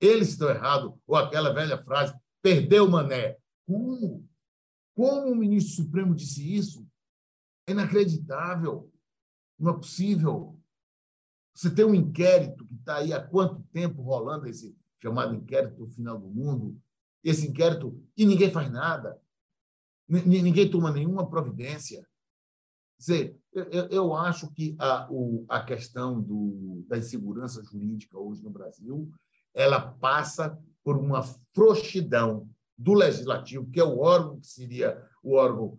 Eles 0.00 0.28
estão 0.28 0.48
errados, 0.48 0.94
ou 1.06 1.16
aquela 1.16 1.52
velha 1.52 1.82
frase: 1.82 2.14
perdeu 2.42 2.86
o 2.86 2.90
mané. 2.90 3.36
Como? 3.66 4.28
Como 4.94 5.32
o 5.32 5.36
ministro 5.36 5.84
Supremo 5.84 6.14
disse 6.14 6.54
isso? 6.54 6.86
É 7.66 7.72
inacreditável. 7.72 8.92
Não 9.58 9.72
é 9.72 9.76
possível. 9.76 10.58
Você 11.54 11.72
tem 11.72 11.84
um 11.84 11.94
inquérito 11.94 12.64
que 12.64 12.74
está 12.74 12.96
aí 12.96 13.12
há 13.12 13.22
quanto 13.22 13.62
tempo 13.72 14.02
rolando 14.02 14.46
esse 14.46 14.76
chamado 15.02 15.34
inquérito 15.34 15.76
do 15.76 15.88
final 15.88 16.18
do 16.18 16.28
mundo, 16.28 16.78
esse 17.24 17.46
inquérito, 17.46 18.02
e 18.16 18.26
ninguém 18.26 18.50
faz 18.50 18.70
nada, 18.70 19.20
ninguém 20.10 20.68
toma 20.68 20.90
nenhuma 20.90 21.28
providência. 21.28 22.04
Dizer, 22.98 23.38
eu, 23.52 23.88
eu 23.88 24.14
acho 24.14 24.50
que 24.52 24.76
a, 24.78 25.08
o, 25.10 25.44
a 25.48 25.62
questão 25.62 26.20
do, 26.20 26.84
da 26.88 26.98
insegurança 26.98 27.62
jurídica 27.62 28.18
hoje 28.18 28.42
no 28.42 28.50
Brasil 28.50 29.10
ela 29.54 29.80
passa 29.80 30.58
por 30.84 30.96
uma 30.96 31.22
frouxidão 31.54 32.48
do 32.76 32.94
legislativo, 32.94 33.70
que 33.70 33.80
é 33.80 33.84
o 33.84 33.98
órgão 33.98 34.40
que 34.40 34.46
seria 34.46 35.02
o 35.22 35.34
órgão 35.34 35.78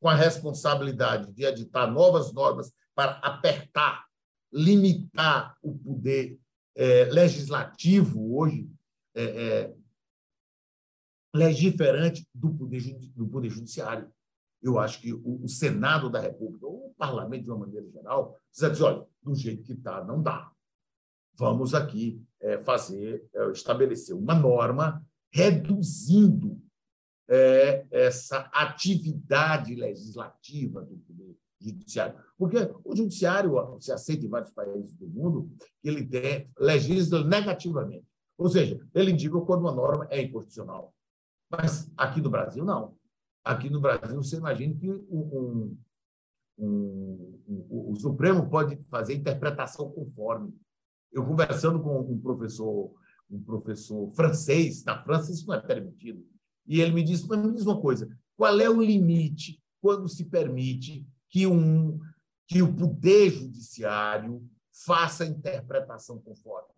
com 0.00 0.08
a 0.08 0.14
responsabilidade 0.14 1.32
de 1.32 1.44
editar 1.44 1.86
novas 1.86 2.32
normas 2.32 2.72
para 2.94 3.12
apertar, 3.18 4.04
limitar 4.52 5.56
o 5.62 5.76
poder 5.76 6.38
é, 6.74 7.04
legislativo 7.06 8.36
hoje, 8.36 8.70
é, 9.14 9.24
é, 9.24 9.74
legiferante 11.34 12.26
do 12.34 12.50
poder, 12.50 12.98
do 13.14 13.28
poder 13.28 13.50
judiciário. 13.50 14.10
Eu 14.62 14.78
acho 14.78 15.00
que 15.00 15.12
o, 15.12 15.42
o 15.42 15.48
Senado 15.48 16.10
da 16.10 16.20
República, 16.20 16.66
ou 16.66 16.88
o 16.88 16.94
parlamento 16.94 17.44
de 17.44 17.50
uma 17.50 17.60
maneira 17.60 17.88
geral, 17.88 18.38
precisa 18.50 18.70
dizer, 18.70 18.84
olha, 18.84 19.06
do 19.22 19.34
jeito 19.34 19.62
que 19.62 19.72
está, 19.72 20.04
não 20.04 20.22
dá. 20.22 20.50
Vamos 21.34 21.74
aqui 21.74 22.22
é, 22.40 22.58
fazer, 22.58 23.26
é, 23.34 23.50
estabelecer 23.50 24.14
uma 24.14 24.34
norma 24.34 25.04
reduzindo 25.32 26.60
é, 27.28 27.86
essa 27.90 28.40
atividade 28.52 29.74
legislativa 29.74 30.82
do 30.82 30.96
Poder 30.98 31.36
Judiciário. 31.60 32.18
Porque 32.36 32.56
o 32.84 32.96
Judiciário 32.96 33.54
se 33.80 33.92
aceita 33.92 34.26
em 34.26 34.28
vários 34.28 34.50
países 34.50 34.92
do 34.94 35.06
mundo 35.06 35.50
ele 35.82 36.04
tem, 36.06 36.50
legisla 36.58 37.24
negativamente. 37.24 38.06
Ou 38.36 38.48
seja, 38.48 38.80
ele 38.94 39.12
indica 39.12 39.38
quando 39.42 39.60
uma 39.60 39.72
norma 39.72 40.06
é 40.10 40.20
inconstitucional. 40.22 40.94
Mas 41.50 41.90
aqui 41.96 42.20
no 42.20 42.30
Brasil, 42.30 42.64
não. 42.64 42.96
Aqui 43.44 43.68
no 43.68 43.80
Brasil, 43.80 44.22
você 44.22 44.36
imagina 44.36 44.74
que 44.74 44.90
um, 44.90 45.04
um, 45.10 45.78
um, 46.58 47.90
o 47.90 47.96
Supremo 47.96 48.48
pode 48.48 48.76
fazer 48.88 49.14
interpretação 49.14 49.90
conforme. 49.90 50.54
Eu 51.10 51.24
conversando 51.26 51.80
com 51.80 52.00
um 52.00 52.20
professor 52.20 52.94
um 53.30 53.42
professor 53.42 54.10
francês, 54.12 54.84
na 54.84 55.02
França 55.02 55.30
isso 55.30 55.46
não 55.46 55.54
é 55.54 55.60
permitido. 55.60 56.26
E 56.66 56.80
ele 56.80 56.92
me 56.92 57.02
disse, 57.02 57.26
mas 57.28 57.38
me 57.38 57.52
diz 57.52 57.64
uma 57.64 57.80
coisa, 57.80 58.08
qual 58.36 58.58
é 58.58 58.68
o 58.68 58.82
limite 58.82 59.62
quando 59.80 60.08
se 60.08 60.24
permite 60.24 61.06
que, 61.28 61.46
um, 61.46 61.98
que 62.46 62.60
o 62.60 62.74
poder 62.74 63.30
judiciário 63.30 64.44
faça 64.84 65.24
interpretação 65.24 66.20
conforme? 66.20 66.68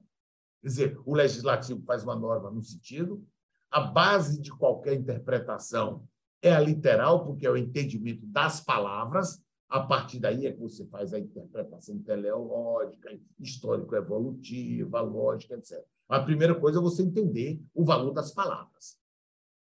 Quer 0.61 0.69
dizer, 0.69 1.01
o 1.05 1.15
legislativo 1.15 1.83
faz 1.85 2.05
uma 2.05 2.15
norma 2.15 2.51
no 2.51 2.63
sentido, 2.63 3.27
a 3.73 3.81
base 3.81 4.41
de 4.41 4.51
qualquer 4.51 4.95
interpretação 4.95 6.07
é 6.43 6.53
a 6.53 6.61
literal, 6.61 7.25
porque 7.25 7.47
é 7.47 7.51
o 7.51 7.57
entendimento 7.57 8.27
das 8.27 8.61
palavras, 8.61 9.43
a 9.69 9.81
partir 9.81 10.19
daí 10.19 10.47
é 10.47 10.53
que 10.53 10.61
você 10.61 10.85
faz 10.87 11.15
a 11.15 11.19
interpretação 11.19 11.99
teleológica, 12.01 13.19
histórico-evolutiva, 13.41 15.01
lógica, 15.01 15.55
etc. 15.55 15.83
A 16.09 16.21
primeira 16.21 16.55
coisa 16.55 16.79
é 16.79 16.83
você 16.83 17.03
entender 17.03 17.59
o 17.75 17.83
valor 17.83 18.13
das 18.13 18.33
palavras. 18.33 18.99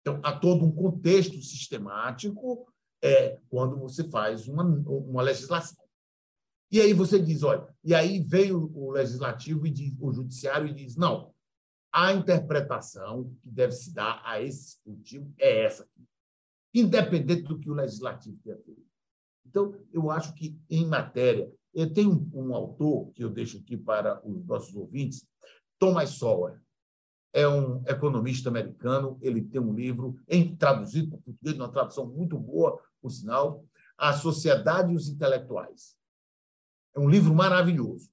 Então, 0.01 0.19
há 0.23 0.31
todo 0.31 0.65
um 0.65 0.71
contexto 0.71 1.39
sistemático 1.43 2.67
é, 3.03 3.37
quando 3.49 3.77
você 3.77 4.03
faz 4.09 4.47
uma, 4.47 4.63
uma 4.63 5.21
legislação. 5.21 5.83
E 6.71 6.81
aí 6.81 6.93
você 6.93 7.19
diz, 7.19 7.43
olha, 7.43 7.67
e 7.83 7.93
aí 7.93 8.19
veio 8.19 8.71
o 8.73 8.91
legislativo 8.91 9.67
e 9.67 9.71
diz, 9.71 9.93
o 9.99 10.11
judiciário 10.11 10.67
e 10.67 10.73
diz, 10.73 10.95
não, 10.95 11.31
a 11.91 12.13
interpretação 12.13 13.35
que 13.41 13.49
deve 13.49 13.73
se 13.73 13.93
dar 13.93 14.21
a 14.23 14.41
esse 14.41 14.65
dispositivo 14.65 15.33
é 15.37 15.63
essa 15.63 15.83
aqui, 15.83 16.07
independente 16.73 17.43
do 17.43 17.59
que 17.59 17.69
o 17.69 17.73
legislativo 17.73 18.37
tenha 18.43 18.57
feito. 18.57 18.85
Então, 19.45 19.73
eu 19.91 20.11
acho 20.11 20.33
que 20.35 20.59
em 20.69 20.85
matéria, 20.85 21.51
eu 21.73 21.91
tenho 21.91 22.29
um, 22.33 22.53
autor 22.53 23.11
que 23.13 23.23
eu 23.23 23.29
deixo 23.29 23.57
aqui 23.57 23.75
para 23.75 24.21
os 24.27 24.45
nossos 24.45 24.75
ouvintes, 24.75 25.25
Thomas 25.79 26.11
Sowell 26.11 26.59
é 27.33 27.47
um 27.47 27.83
economista 27.87 28.49
americano, 28.49 29.17
ele 29.21 29.41
tem 29.41 29.61
um 29.61 29.73
livro 29.73 30.19
em 30.27 30.55
traduzido 30.55 31.09
para 31.09 31.19
português, 31.19 31.55
uma 31.55 31.71
tradução 31.71 32.07
muito 32.07 32.37
boa, 32.37 32.81
por 33.01 33.11
sinal, 33.11 33.63
A 33.97 34.13
Sociedade 34.13 34.91
e 34.91 34.95
os 34.95 35.09
Intelectuais. 35.09 35.95
É 36.95 36.99
um 36.99 37.09
livro 37.09 37.33
maravilhoso. 37.33 38.09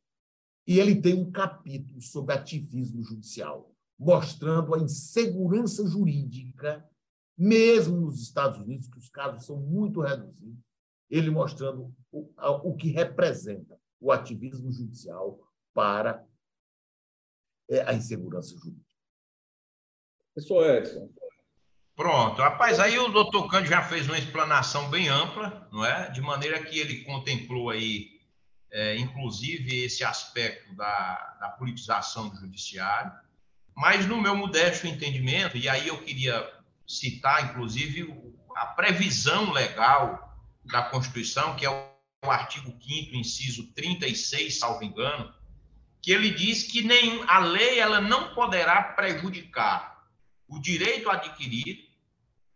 E 0.67 0.79
ele 0.81 1.01
tem 1.01 1.15
um 1.15 1.31
capítulo 1.31 2.01
sobre 2.03 2.35
ativismo 2.35 3.03
judicial, 3.03 3.73
mostrando 3.99 4.75
a 4.75 4.79
insegurança 4.79 5.87
jurídica, 5.87 6.85
mesmo 7.39 8.01
nos 8.01 8.21
Estados 8.21 8.59
Unidos, 8.59 8.89
que 8.89 8.99
os 8.99 9.09
casos 9.09 9.47
são 9.47 9.61
muito 9.61 10.01
reduzidos, 10.01 10.65
ele 11.09 11.31
mostrando 11.31 11.95
o, 12.11 12.29
o 12.65 12.75
que 12.75 12.89
representa 12.89 13.79
o 14.01 14.11
ativismo 14.11 14.71
judicial 14.73 15.39
para 15.73 16.27
é 17.69 17.83
a 17.83 17.93
insegurança 17.93 18.57
jurídica. 18.57 18.87
Pessoal 20.35 20.65
Edson. 20.67 21.11
Pronto. 21.95 22.43
Rapaz, 22.43 22.79
aí 22.79 22.99
o 22.99 23.09
doutor 23.09 23.49
Cândido 23.49 23.71
já 23.71 23.83
fez 23.83 24.07
uma 24.07 24.19
explanação 24.19 24.91
bem 24.91 25.09
ampla, 25.09 25.67
não 25.73 25.85
é? 25.85 26.11
De 26.11 26.21
maneira 26.21 26.63
que 26.63 26.79
ele 26.79 27.05
contemplou 27.05 27.71
aí, 27.71 28.16
é, 28.77 28.95
inclusive, 28.95 29.85
esse 29.85 30.05
aspecto 30.05 30.75
da, 30.75 31.37
da 31.41 31.49
politização 31.49 32.29
do 32.29 32.37
judiciário. 32.37 33.11
Mas, 33.75 34.05
no 34.05 34.21
meu 34.21 34.37
modesto 34.37 34.87
entendimento, 34.87 35.57
e 35.57 35.67
aí 35.67 35.89
eu 35.89 35.97
queria 36.03 36.47
citar, 36.87 37.43
inclusive, 37.43 38.15
a 38.55 38.67
previsão 38.67 39.51
legal 39.51 40.39
da 40.63 40.83
Constituição, 40.83 41.57
que 41.57 41.65
é 41.65 41.71
o 41.71 42.31
artigo 42.31 42.71
5 42.71 43.17
inciso 43.17 43.73
36, 43.73 44.59
salvo 44.59 44.85
engano, 44.85 45.33
que 46.03 46.13
ele 46.13 46.31
diz 46.31 46.65
que 46.65 46.83
nem, 46.83 47.25
a 47.27 47.39
lei 47.39 47.79
ela 47.79 48.03
não 48.03 48.35
poderá 48.35 48.83
prejudicar 48.83 50.07
o 50.47 50.59
direito 50.59 51.09
adquirido, 51.09 51.83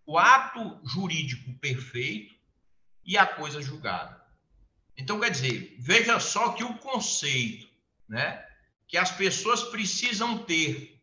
o 0.05 0.19
ato 0.19 0.79
jurídico 0.85 1.51
perfeito 1.55 2.35
e 3.07 3.17
a 3.17 3.25
coisa 3.25 3.63
julgada. 3.63 4.20
Então, 5.01 5.19
quer 5.19 5.31
dizer, 5.31 5.77
veja 5.79 6.21
só 6.21 6.53
que 6.53 6.63
o 6.63 6.77
conceito 6.77 7.67
né, 8.07 8.47
que 8.87 8.99
as 8.99 9.11
pessoas 9.11 9.65
precisam 9.65 10.39
ter 10.45 11.01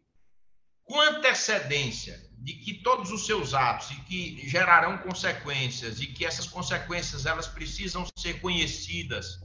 com 0.84 1.02
antecedência 1.02 2.22
de 2.38 2.54
que 2.54 2.76
todos 2.76 3.12
os 3.12 3.26
seus 3.26 3.56
atos 3.56 3.90
e 3.92 3.96
que 4.02 4.48
gerarão 4.48 5.00
consequências 5.00 6.00
e 6.00 6.06
que 6.06 6.24
essas 6.24 6.46
consequências 6.46 7.26
elas 7.26 7.48
precisam 7.48 8.06
ser 8.16 8.40
conhecidas, 8.40 9.40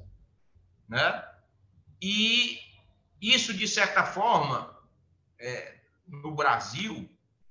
né? 0.86 1.24
E 2.00 2.60
isso, 3.20 3.54
de 3.54 3.66
certa 3.66 4.04
forma, 4.04 4.76
é, 5.38 5.80
no 6.06 6.34
Brasil, 6.34 7.08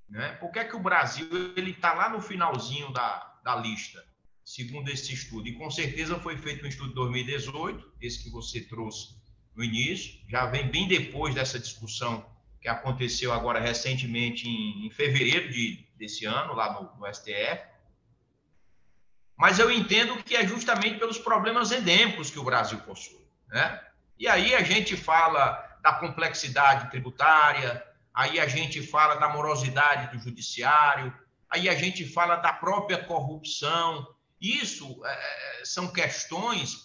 né? 0.08 0.34
por 0.34 0.52
que, 0.52 0.60
é 0.60 0.66
que 0.66 0.76
o 0.76 0.80
Brasil 0.80 1.28
ele 1.56 1.72
está 1.72 1.94
lá 1.94 2.10
no 2.10 2.22
finalzinho 2.22 2.92
da, 2.92 3.40
da 3.44 3.56
lista, 3.56 4.06
segundo 4.44 4.90
esse 4.90 5.14
estudo? 5.14 5.48
E 5.48 5.54
com 5.54 5.70
certeza 5.70 6.20
foi 6.20 6.38
feito 6.38 6.66
um 6.66 6.68
estudo 6.68 6.90
de 6.90 6.96
2018, 6.96 7.94
esse 8.02 8.24
que 8.24 8.30
você 8.30 8.62
trouxe 8.62 9.16
no 9.56 9.64
início, 9.64 10.20
já 10.30 10.46
vem 10.46 10.68
bem 10.68 10.88
depois 10.88 11.36
dessa 11.36 11.60
discussão 11.60 12.26
que 12.62 12.68
aconteceu 12.68 13.34
agora 13.34 13.60
recentemente 13.60 14.48
em, 14.48 14.86
em 14.86 14.90
fevereiro 14.92 15.52
de, 15.52 15.86
desse 15.98 16.26
ano, 16.26 16.54
lá 16.54 16.74
no, 16.74 17.00
no 17.00 17.14
STF. 17.14 17.72
Mas 19.36 19.58
eu 19.58 19.72
entendo 19.72 20.24
que 20.24 20.36
é 20.36 20.46
justamente 20.46 21.00
pelos 21.00 21.18
problemas 21.18 21.72
endêmicos 21.72 22.30
que 22.30 22.38
o 22.38 22.44
Brasil 22.44 22.80
possui. 22.82 23.28
Né? 23.48 23.82
E 24.20 24.28
aí 24.28 24.54
a 24.54 24.62
gente 24.62 24.96
fala 24.96 25.68
da 25.82 25.94
complexidade 25.94 26.92
tributária, 26.92 27.84
aí 28.14 28.40
a 28.40 28.48
gente 28.48 28.86
fala 28.86 29.16
da 29.16 29.28
morosidade 29.30 30.16
do 30.16 30.24
judiciário, 30.24 31.12
aí 31.50 31.68
a 31.68 31.74
gente 31.74 32.06
fala 32.06 32.36
da 32.36 32.54
própria 32.54 33.04
corrupção. 33.04 34.08
Isso 34.42 35.00
é, 35.06 35.62
são 35.64 35.94
questões 35.94 36.76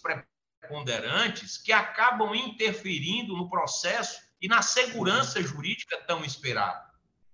preponderantes 0.60 1.56
que 1.56 1.72
acabam 1.72 2.34
interferindo 2.34 3.34
no 3.34 3.48
processo 3.48 4.20
e 4.40 4.46
na 4.46 4.60
segurança 4.60 5.42
jurídica 5.42 5.96
tão 6.06 6.22
esperada. 6.22 6.84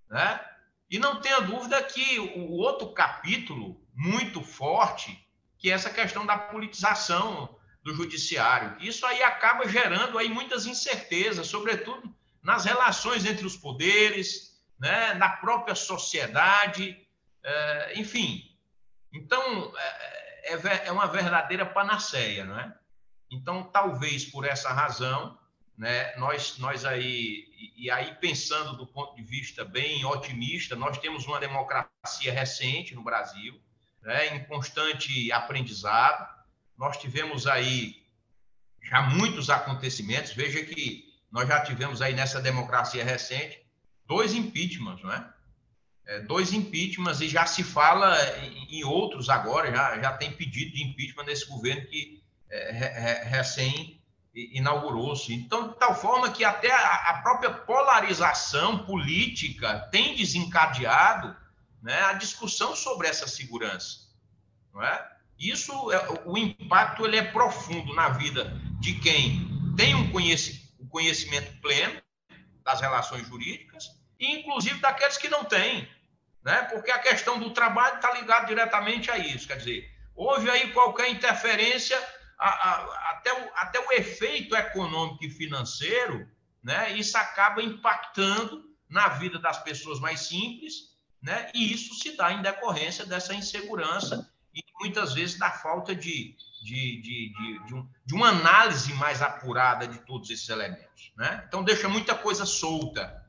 Né? 0.09 0.41
E 0.89 0.99
não 0.99 1.21
tenha 1.21 1.41
dúvida 1.41 1.83
que 1.83 2.21
o 2.21 2.53
outro 2.53 2.93
capítulo 2.93 3.85
muito 3.93 4.43
forte, 4.43 5.19
que 5.59 5.71
é 5.71 5.75
essa 5.75 5.91
questão 5.91 6.25
da 6.25 6.39
politização 6.39 7.59
do 7.83 7.95
judiciário. 7.95 8.77
Isso 8.81 9.05
aí 9.05 9.23
acaba 9.23 9.69
gerando 9.69 10.19
aí 10.19 10.29
muitas 10.29 10.67
incertezas, 10.67 11.49
sobretudo 11.49 12.15
nas 12.43 12.65
relações 12.65 13.25
entre 13.25 13.45
os 13.45 13.57
poderes, 13.57 14.63
né, 14.79 15.15
na 15.15 15.29
própria 15.29 15.75
sociedade, 15.75 16.97
é, 17.43 17.93
enfim. 17.97 18.52
Então, 19.13 19.73
é, 19.77 20.55
é, 20.55 20.87
é, 20.87 20.93
uma 20.93 21.07
verdadeira 21.07 21.67
panaceia, 21.67 22.45
não 22.45 22.59
é? 22.59 22.75
Então, 23.31 23.63
talvez 23.65 24.25
por 24.25 24.47
essa 24.47 24.73
razão, 24.73 25.39
né, 25.77 26.15
nós, 26.17 26.59
nós 26.59 26.85
aí, 26.85 27.47
e 27.77 27.91
aí 27.91 28.15
pensando 28.17 28.77
do 28.77 28.87
ponto 28.87 29.15
de 29.17 29.23
vista 29.23 29.65
bem 29.65 30.05
otimista, 30.05 30.77
nós 30.77 30.99
temos 30.99 31.27
uma 31.27 31.41
democracia 31.41 32.33
recente 32.33 32.95
no 32.95 33.03
Brasil, 33.03 33.61
né, 34.03 34.35
em 34.35 34.45
constante 34.45 35.31
aprendizado, 35.33 36.29
nós 36.77 36.97
tivemos 36.97 37.47
aí 37.47 38.03
já 38.83 39.03
muitos 39.03 39.49
acontecimentos. 39.49 40.33
Veja 40.33 40.65
que 40.65 41.05
nós 41.31 41.49
já 41.49 41.61
tivemos 41.61 42.03
aí 42.03 42.15
nessa 42.15 42.41
democracia 42.41 43.05
recente 43.05 43.65
dois 44.07 44.35
impeachments, 44.35 45.03
não 45.03 45.13
é? 45.13 45.33
É, 46.07 46.21
dois 46.21 46.53
impeachments 46.53 47.21
e 47.21 47.29
já 47.29 47.47
se 47.47 47.63
fala 47.63 48.17
em, 48.39 48.79
em, 48.81 48.85
outros 48.85 49.29
agora, 49.29 49.71
já, 49.71 50.01
já 50.01 50.13
tem 50.13 50.33
pedido 50.33 50.73
de 50.73 50.83
impeachment 50.83 51.25
nesse 51.25 51.47
governo 51.47 51.87
que 51.87 52.23
é, 52.51 53.23
recém 53.25 54.01
inaugurou-se. 54.35 55.33
Então, 55.33 55.69
de 55.69 55.79
tal 55.79 55.95
forma 55.95 56.31
que 56.31 56.45
até 56.45 56.73
a, 56.73 56.95
a 57.11 57.23
própria 57.23 57.51
polarização 57.51 58.79
política 58.85 59.89
tem 59.91 60.17
desencadeado 60.17 61.37
né, 61.83 62.01
a 62.03 62.15
discussão 62.15 62.75
sobre 62.75 63.09
essa 63.09 63.27
segurança. 63.27 64.09
Não 64.73 64.83
é? 64.83 65.13
Isso, 65.39 65.93
é, 65.93 66.23
o 66.25 66.39
impacto 66.39 67.05
ele 67.05 67.17
é 67.17 67.23
profundo 67.23 67.95
na 67.95 68.09
vida 68.11 68.59
de 68.81 68.95
quem 68.95 69.75
tem 69.77 69.95
um 69.95 70.11
conhecimento 70.11 71.61
pleno 71.61 72.01
das 72.65 72.81
relações 72.81 73.27
jurídicas 73.27 74.02
inclusive, 74.27 74.81
daqueles 74.81 75.17
que 75.17 75.29
não 75.29 75.45
têm. 75.45 75.89
Né? 76.45 76.63
Porque 76.65 76.91
a 76.91 76.99
questão 76.99 77.39
do 77.39 77.51
trabalho 77.51 77.97
está 77.97 78.13
ligada 78.13 78.47
diretamente 78.47 79.11
a 79.11 79.19
isso. 79.19 79.47
Quer 79.47 79.59
dizer, 79.59 79.91
houve 80.15 80.51
aí 80.51 80.73
qualquer 80.73 81.11
interferência, 81.11 81.99
a, 82.39 82.49
a, 82.49 83.11
até, 83.11 83.33
o, 83.33 83.51
até 83.55 83.81
o 83.81 83.93
efeito 83.93 84.55
econômico 84.57 85.25
e 85.25 85.31
financeiro, 85.31 86.29
né? 86.63 86.93
isso 86.93 87.17
acaba 87.17 87.63
impactando 87.63 88.65
na 88.89 89.09
vida 89.09 89.39
das 89.39 89.63
pessoas 89.63 90.01
mais 90.01 90.21
simples, 90.21 90.93
né? 91.23 91.51
e 91.55 91.73
isso 91.73 91.95
se 91.95 92.17
dá 92.17 92.33
em 92.33 92.43
decorrência 92.43 93.07
dessa 93.07 93.35
insegurança 93.35 94.31
e 94.55 94.63
muitas 94.81 95.15
vezes 95.15 95.39
da 95.39 95.51
falta 95.51 95.95
de, 95.95 96.37
de, 96.63 97.01
de, 97.01 97.33
de, 97.33 97.67
de, 97.67 97.75
um, 97.75 97.89
de 98.05 98.15
uma 98.15 98.29
análise 98.29 98.93
mais 98.95 99.23
apurada 99.23 99.87
de 99.87 99.99
todos 100.01 100.29
esses 100.31 100.49
elementos. 100.49 101.13
Né? 101.17 101.45
Então, 101.47 101.63
deixa 101.63 101.89
muita 101.89 102.15
coisa 102.15 102.45
solta. 102.45 103.22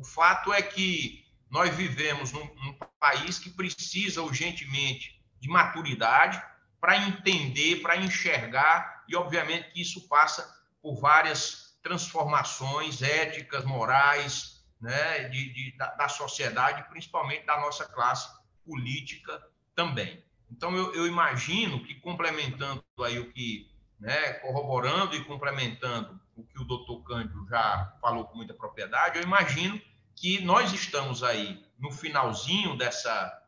O 0.00 0.04
fato 0.04 0.50
é 0.50 0.62
que 0.62 1.26
nós 1.50 1.74
vivemos 1.76 2.32
num, 2.32 2.44
num 2.54 2.72
país 2.98 3.38
que 3.38 3.50
precisa 3.50 4.22
urgentemente 4.22 5.22
de 5.38 5.46
maturidade 5.46 6.42
para 6.80 6.96
entender, 6.96 7.82
para 7.82 7.98
enxergar, 7.98 9.04
e 9.06 9.14
obviamente 9.14 9.70
que 9.72 9.82
isso 9.82 10.08
passa 10.08 10.58
por 10.80 10.98
várias 10.98 11.78
transformações 11.82 13.02
éticas, 13.02 13.62
morais, 13.66 14.64
né, 14.80 15.28
de, 15.28 15.52
de 15.52 15.76
da, 15.76 15.88
da, 15.88 16.08
sociedade, 16.08 16.88
principalmente 16.88 17.44
da 17.44 17.60
nossa 17.60 17.84
classe 17.86 18.26
política 18.64 19.46
também. 19.74 20.24
Então, 20.50 20.74
eu, 20.74 20.94
eu 20.94 21.06
imagino 21.06 21.84
que, 21.84 21.94
complementando 21.96 22.82
aí 23.04 23.18
o 23.18 23.30
que, 23.30 23.70
né, 23.98 24.32
corroborando 24.34 25.14
e 25.14 25.24
complementando 25.24 26.18
o 26.34 26.42
que 26.42 26.58
o 26.58 26.64
doutor 26.64 27.02
Cândido 27.02 27.46
já 27.50 27.94
falou 28.00 28.24
com 28.24 28.38
muita 28.38 28.54
propriedade, 28.54 29.18
eu 29.18 29.22
imagino 29.22 29.78
que 30.20 30.38
nós 30.44 30.70
estamos 30.74 31.22
aí 31.22 31.64
no 31.78 31.90
finalzinho 31.90 32.76
dessa, 32.76 33.42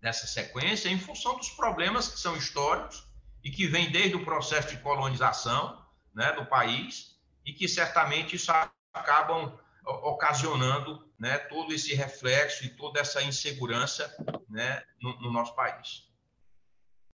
dessa 0.00 0.26
sequência 0.26 0.88
em 0.88 0.98
função 0.98 1.36
dos 1.36 1.50
problemas 1.50 2.08
que 2.08 2.18
são 2.18 2.34
históricos 2.34 3.06
e 3.44 3.50
que 3.50 3.66
vêm 3.66 3.92
desde 3.92 4.16
o 4.16 4.24
processo 4.24 4.70
de 4.74 4.82
colonização 4.82 5.84
né, 6.14 6.32
do 6.32 6.46
país 6.46 7.20
e 7.44 7.52
que 7.52 7.68
certamente 7.68 8.36
isso 8.36 8.50
acabam 8.90 9.58
ocasionando 9.84 11.06
né, 11.18 11.36
todo 11.36 11.74
esse 11.74 11.94
reflexo 11.94 12.64
e 12.64 12.70
toda 12.70 12.98
essa 12.98 13.22
insegurança 13.22 14.16
né, 14.48 14.82
no, 14.98 15.20
no 15.20 15.30
nosso 15.30 15.54
país. 15.54 16.10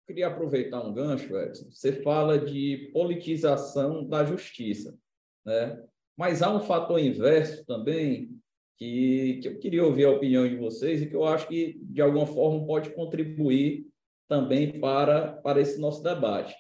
Queria 0.05 0.27
aproveitar 0.27 0.81
um 0.81 0.93
gancho, 0.93 1.37
Edson. 1.37 1.71
Você 1.71 2.03
fala 2.03 2.37
de 2.37 2.89
politização 2.91 4.05
da 4.05 4.25
justiça, 4.25 4.97
né? 5.45 5.81
mas 6.17 6.41
há 6.41 6.51
um 6.51 6.59
fator 6.59 6.99
inverso 6.99 7.65
também 7.65 8.41
que, 8.77 9.39
que 9.41 9.47
eu 9.47 9.59
queria 9.59 9.85
ouvir 9.85 10.05
a 10.05 10.11
opinião 10.11 10.47
de 10.47 10.55
vocês 10.55 11.01
e 11.01 11.07
que 11.07 11.15
eu 11.15 11.25
acho 11.25 11.47
que, 11.47 11.79
de 11.81 12.01
alguma 12.01 12.25
forma, 12.25 12.65
pode 12.65 12.89
contribuir 12.91 13.85
também 14.27 14.79
para, 14.79 15.33
para 15.33 15.61
esse 15.61 15.79
nosso 15.79 16.01
debate, 16.03 16.55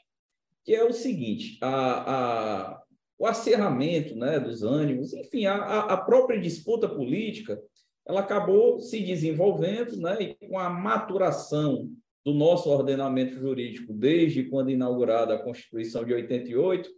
que 0.63 0.73
é 0.73 0.83
o 0.83 0.93
seguinte, 0.93 1.57
a, 1.61 2.13
a, 2.13 2.81
o 3.17 3.25
acerramento 3.25 4.15
né, 4.15 4.39
dos 4.39 4.63
ânimos, 4.63 5.13
enfim, 5.13 5.45
a, 5.45 5.55
a 5.55 5.97
própria 5.97 6.39
disputa 6.39 6.87
política, 6.87 7.61
ela 8.07 8.19
acabou 8.19 8.79
se 8.79 9.01
desenvolvendo 9.01 9.97
né, 9.97 10.17
e 10.21 10.47
com 10.47 10.59
a 10.59 10.69
maturação 10.69 11.89
do 12.23 12.33
nosso 12.33 12.69
ordenamento 12.69 13.35
jurídico 13.35 13.93
desde 13.93 14.43
quando 14.43 14.71
inaugurada 14.71 15.35
a 15.35 15.43
Constituição 15.43 16.03
de 16.03 16.13
88, 16.13 16.89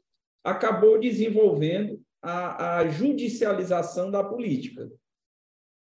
acabou 0.43 0.99
desenvolvendo 0.99 2.01
a, 2.21 2.77
a 2.77 2.87
judicialização 2.87 4.09
da 4.09 4.23
política. 4.23 4.89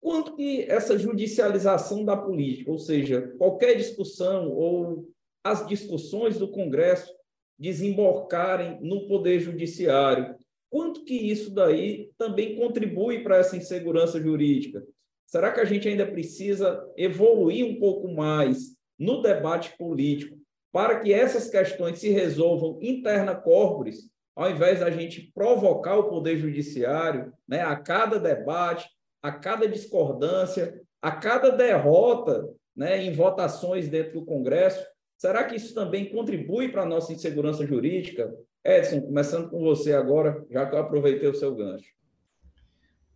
Quanto 0.06 0.36
que 0.36 0.62
essa 0.70 1.00
judicialização 1.00 2.06
da 2.06 2.16
política, 2.16 2.70
ou 2.70 2.78
seja, 2.78 3.34
qualquer 3.40 3.76
discussão 3.76 4.52
ou 4.52 5.10
as 5.44 5.66
discussões 5.66 6.38
do 6.38 6.48
Congresso 6.48 7.12
desembocarem 7.58 8.78
no 8.84 9.08
Poder 9.08 9.40
Judiciário, 9.40 10.36
quanto 10.70 11.04
que 11.04 11.16
isso 11.16 11.50
daí 11.50 12.12
também 12.20 12.56
contribui 12.56 13.24
para 13.24 13.38
essa 13.38 13.58
insegurança 13.58 14.22
jurídica? 14.22 14.86
Será 15.26 15.52
que 15.52 15.60
a 15.60 15.66
gente 15.66 15.90
ainda 15.90 16.06
precisa 16.06 16.88
evoluir 16.96 17.66
um 17.66 17.80
pouco 17.80 18.08
mais 18.08 18.78
no 19.00 19.24
debate 19.24 19.76
político 19.76 20.38
para 20.72 21.00
que 21.00 21.12
essas 21.12 21.50
questões 21.50 21.98
se 21.98 22.10
resolvam 22.10 22.78
interna 22.80 23.34
corporis, 23.34 24.08
ao 24.36 24.52
invés 24.52 24.82
da 24.82 24.92
gente 24.92 25.32
provocar 25.34 25.98
o 25.98 26.10
Poder 26.10 26.38
Judiciário 26.38 27.34
né, 27.48 27.62
a 27.64 27.76
cada 27.76 28.20
debate, 28.20 28.88
a 29.26 29.32
cada 29.32 29.68
discordância, 29.68 30.80
a 31.02 31.12
cada 31.12 31.50
derrota 31.50 32.48
né, 32.76 33.04
em 33.04 33.12
votações 33.12 33.90
dentro 33.90 34.20
do 34.20 34.26
Congresso? 34.26 34.86
Será 35.18 35.44
que 35.46 35.56
isso 35.56 35.74
também 35.74 36.12
contribui 36.12 36.70
para 36.70 36.84
a 36.84 36.86
nossa 36.86 37.12
insegurança 37.12 37.66
jurídica? 37.66 38.32
Edson, 38.64 39.02
começando 39.02 39.50
com 39.50 39.60
você 39.62 39.94
agora, 39.94 40.46
já 40.52 40.68
que 40.68 40.76
eu 40.76 40.80
aproveitei 40.80 41.28
o 41.28 41.34
seu 41.34 41.56
gancho. 41.56 41.90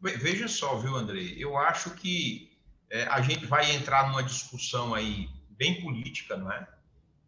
Veja 0.02 0.48
só, 0.48 0.78
viu, 0.78 0.96
Andrei? 0.96 1.36
Eu 1.38 1.56
acho 1.56 1.92
que 1.92 2.58
é, 2.90 3.04
a 3.04 3.22
gente 3.22 3.46
vai 3.46 3.72
entrar 3.76 4.08
numa 4.08 4.24
discussão 4.24 4.96
aí 4.96 5.28
bem 5.52 5.80
política, 5.80 6.36
não 6.36 6.52
é? 6.52 6.68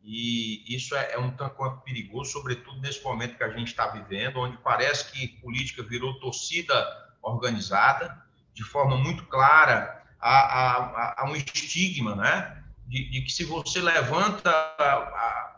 E 0.03 0.63
isso 0.75 0.95
é, 0.95 1.11
é 1.11 1.19
um 1.19 1.29
tanto 1.35 1.53
quanto 1.53 1.83
perigoso, 1.83 2.31
sobretudo 2.31 2.81
nesse 2.81 3.03
momento 3.03 3.37
que 3.37 3.43
a 3.43 3.51
gente 3.51 3.67
está 3.67 3.89
vivendo, 3.89 4.37
onde 4.37 4.57
parece 4.57 5.11
que 5.11 5.27
política 5.39 5.83
virou 5.83 6.19
torcida 6.19 6.73
organizada, 7.21 8.30
de 8.53 8.63
forma 8.63 8.97
muito 8.97 9.25
clara 9.25 10.03
a, 10.19 10.31
a, 10.31 11.21
a 11.21 11.29
um 11.29 11.35
estigma, 11.35 12.15
né? 12.15 12.63
De, 12.87 13.09
de, 13.09 13.21
que 13.21 13.31
se 13.31 13.45
você 13.45 13.79
levanta 13.79 14.49
a, 14.49 15.51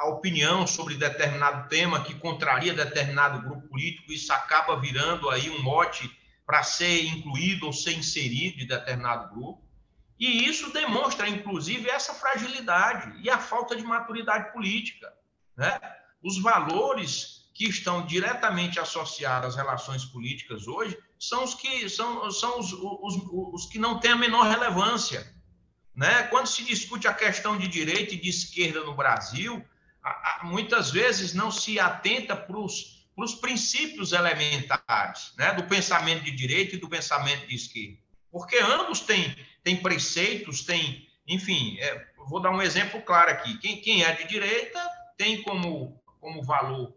a, 0.00 0.08
opinião 0.08 0.66
sobre 0.66 0.94
determinado 0.94 1.68
tema 1.68 2.02
que 2.02 2.14
contraria 2.14 2.72
determinado 2.72 3.42
grupo 3.42 3.68
político, 3.68 4.12
isso 4.12 4.32
acaba 4.32 4.78
virando 4.80 5.28
aí 5.28 5.50
um 5.50 5.60
mote 5.62 6.08
para 6.46 6.62
ser 6.62 7.04
incluído 7.06 7.66
ou 7.66 7.72
ser 7.72 7.92
inserido 7.92 8.58
de 8.58 8.66
determinado 8.66 9.34
grupo. 9.34 9.62
E 10.18 10.48
isso 10.48 10.72
demonstra, 10.72 11.28
inclusive, 11.28 11.90
essa 11.90 12.14
fragilidade 12.14 13.20
e 13.22 13.28
a 13.28 13.38
falta 13.38 13.76
de 13.76 13.82
maturidade 13.82 14.52
política. 14.52 15.12
Né? 15.56 15.78
Os 16.22 16.40
valores 16.40 17.37
que 17.58 17.64
estão 17.64 18.06
diretamente 18.06 18.78
associados 18.78 19.48
às 19.48 19.56
relações 19.56 20.04
políticas 20.04 20.68
hoje 20.68 20.96
são 21.18 21.42
os 21.42 21.54
que 21.54 21.88
são, 21.88 22.30
são 22.30 22.60
os, 22.60 22.72
os, 22.72 23.16
os 23.52 23.66
que 23.66 23.80
não 23.80 23.98
têm 23.98 24.12
a 24.12 24.16
menor 24.16 24.46
relevância. 24.46 25.28
Né? 25.92 26.22
Quando 26.28 26.46
se 26.46 26.62
discute 26.62 27.08
a 27.08 27.12
questão 27.12 27.58
de 27.58 27.66
direita 27.66 28.14
e 28.14 28.20
de 28.20 28.28
esquerda 28.28 28.84
no 28.84 28.94
Brasil, 28.94 29.66
muitas 30.44 30.92
vezes 30.92 31.34
não 31.34 31.50
se 31.50 31.80
atenta 31.80 32.36
para 32.36 32.56
os 32.56 33.34
princípios 33.40 34.12
elementares 34.12 35.32
né? 35.36 35.52
do 35.52 35.64
pensamento 35.64 36.22
de 36.22 36.30
direita 36.30 36.76
e 36.76 36.78
do 36.78 36.88
pensamento 36.88 37.44
de 37.48 37.56
esquerda. 37.56 37.98
Porque 38.30 38.56
ambos 38.58 39.00
têm, 39.00 39.36
têm 39.64 39.82
preceitos, 39.82 40.62
têm, 40.62 41.08
enfim, 41.26 41.76
é, 41.80 42.06
vou 42.28 42.40
dar 42.40 42.50
um 42.50 42.62
exemplo 42.62 43.02
claro 43.02 43.32
aqui. 43.32 43.58
Quem, 43.58 43.80
quem 43.80 44.04
é 44.04 44.12
de 44.12 44.28
direita 44.28 44.80
tem 45.16 45.42
como, 45.42 46.00
como 46.20 46.44
valor 46.44 46.96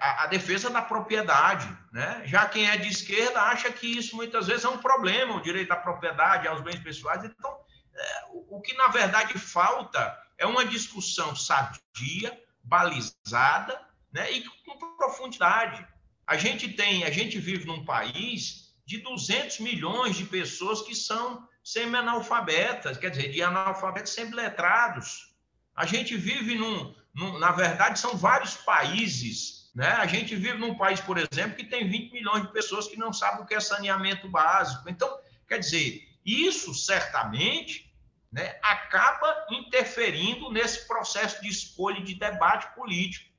a, 0.00 0.24
a, 0.24 0.26
defesa 0.26 0.68
da 0.68 0.82
propriedade. 0.82 1.68
Né? 1.92 2.22
Já 2.24 2.46
quem 2.46 2.68
é 2.68 2.76
de 2.76 2.88
esquerda 2.88 3.40
acha 3.42 3.70
que 3.70 3.86
isso 3.86 4.16
muitas 4.16 4.48
vezes 4.48 4.64
é 4.64 4.68
um 4.68 4.78
problema, 4.78 5.36
o 5.36 5.42
direito 5.42 5.70
à 5.70 5.76
propriedade, 5.76 6.48
aos 6.48 6.60
bens 6.60 6.80
pessoais. 6.80 7.24
Então, 7.24 7.56
é, 7.94 8.24
o, 8.30 8.56
o 8.56 8.60
que 8.60 8.74
na 8.74 8.88
verdade 8.88 9.38
falta 9.38 10.16
é 10.36 10.44
uma 10.44 10.64
discussão 10.64 11.34
sadia, 11.36 12.36
balizada 12.64 13.80
né? 14.12 14.30
e 14.32 14.44
com 14.64 14.96
profundidade. 14.96 15.86
A 16.26 16.36
gente 16.36 16.68
tem, 16.68 17.04
a 17.04 17.10
gente 17.10 17.38
vive 17.38 17.64
num 17.64 17.84
país 17.84 18.74
de 18.84 18.98
200 18.98 19.60
milhões 19.60 20.16
de 20.16 20.24
pessoas 20.24 20.82
que 20.82 20.94
são 20.94 21.46
semi-analfabetas, 21.62 22.96
quer 22.98 23.10
dizer, 23.10 23.30
de 23.30 23.42
analfabetos 23.42 24.12
semi-letrados. 24.12 25.34
A 25.74 25.86
gente 25.86 26.16
vive 26.16 26.54
num, 26.54 26.94
num, 27.14 27.38
na 27.38 27.52
verdade, 27.52 27.98
são 27.98 28.16
vários 28.16 28.54
países 28.54 29.57
né? 29.78 29.90
A 29.92 30.06
gente 30.08 30.34
vive 30.34 30.58
num 30.58 30.74
país, 30.74 31.00
por 31.00 31.16
exemplo, 31.16 31.54
que 31.54 31.62
tem 31.62 31.88
20 31.88 32.12
milhões 32.12 32.42
de 32.42 32.52
pessoas 32.52 32.88
que 32.88 32.96
não 32.96 33.12
sabem 33.12 33.44
o 33.44 33.46
que 33.46 33.54
é 33.54 33.60
saneamento 33.60 34.28
básico. 34.28 34.90
Então, 34.90 35.08
quer 35.46 35.60
dizer, 35.60 36.02
Isso 36.26 36.74
certamente 36.74 37.88
né, 38.32 38.58
acaba 38.60 39.46
interferindo 39.52 40.50
nesse 40.50 40.88
processo 40.88 41.40
de 41.40 41.48
escolha 41.48 42.00
e 42.00 42.02
de 42.02 42.16
debate 42.16 42.74
político. 42.74 43.30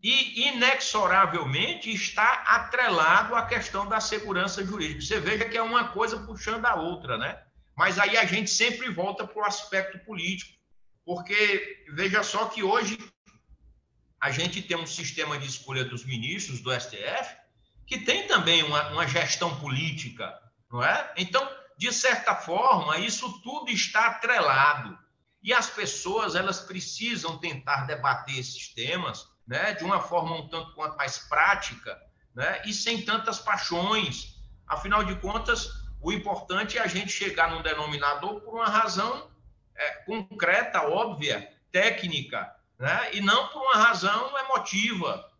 E, 0.00 0.48
inexoravelmente, 0.50 1.90
está 1.92 2.44
atrelado 2.46 3.34
à 3.34 3.44
questão 3.44 3.88
da 3.88 3.98
segurança 3.98 4.64
jurídica. 4.64 5.00
Você 5.00 5.18
veja 5.18 5.46
que 5.46 5.58
é 5.58 5.62
uma 5.62 5.88
coisa 5.88 6.16
puxando 6.20 6.64
a 6.64 6.76
outra, 6.76 7.18
né? 7.18 7.42
Mas 7.76 7.98
aí 7.98 8.16
a 8.16 8.24
gente 8.24 8.50
sempre 8.50 8.88
volta 8.88 9.26
para 9.26 9.42
o 9.42 9.44
aspecto 9.44 9.98
político, 10.06 10.56
porque 11.04 11.84
veja 11.92 12.22
só 12.22 12.46
que 12.46 12.62
hoje 12.62 12.96
a 14.20 14.30
gente 14.30 14.60
tem 14.60 14.76
um 14.76 14.86
sistema 14.86 15.38
de 15.38 15.46
escolha 15.46 15.84
dos 15.84 16.04
ministros 16.04 16.60
do 16.60 16.72
STF 16.78 17.36
que 17.86 17.98
tem 17.98 18.26
também 18.26 18.62
uma, 18.62 18.88
uma 18.90 19.06
gestão 19.06 19.58
política, 19.58 20.38
não 20.70 20.84
é? 20.84 21.12
Então, 21.16 21.48
de 21.76 21.92
certa 21.92 22.36
forma, 22.36 22.98
isso 22.98 23.40
tudo 23.40 23.70
está 23.70 24.06
atrelado. 24.06 24.96
E 25.42 25.52
as 25.52 25.70
pessoas, 25.70 26.34
elas 26.34 26.60
precisam 26.60 27.38
tentar 27.38 27.86
debater 27.86 28.38
esses 28.38 28.68
temas 28.68 29.26
né, 29.46 29.72
de 29.72 29.82
uma 29.82 30.00
forma 30.00 30.36
um 30.36 30.48
tanto 30.48 30.74
quanto 30.74 30.96
mais 30.96 31.18
prática 31.18 32.00
né, 32.34 32.62
e 32.64 32.72
sem 32.72 33.02
tantas 33.02 33.38
paixões. 33.38 34.36
Afinal 34.66 35.02
de 35.02 35.16
contas, 35.16 35.68
o 36.00 36.12
importante 36.12 36.78
é 36.78 36.82
a 36.82 36.86
gente 36.86 37.10
chegar 37.10 37.50
num 37.50 37.62
denominador 37.62 38.40
por 38.42 38.54
uma 38.54 38.68
razão 38.68 39.28
é, 39.74 39.90
concreta, 40.04 40.82
óbvia, 40.82 41.50
técnica, 41.72 42.54
né, 42.80 43.14
e 43.14 43.20
não 43.20 43.48
por 43.48 43.60
uma 43.60 43.76
razão 43.76 44.36
emotiva. 44.38 45.30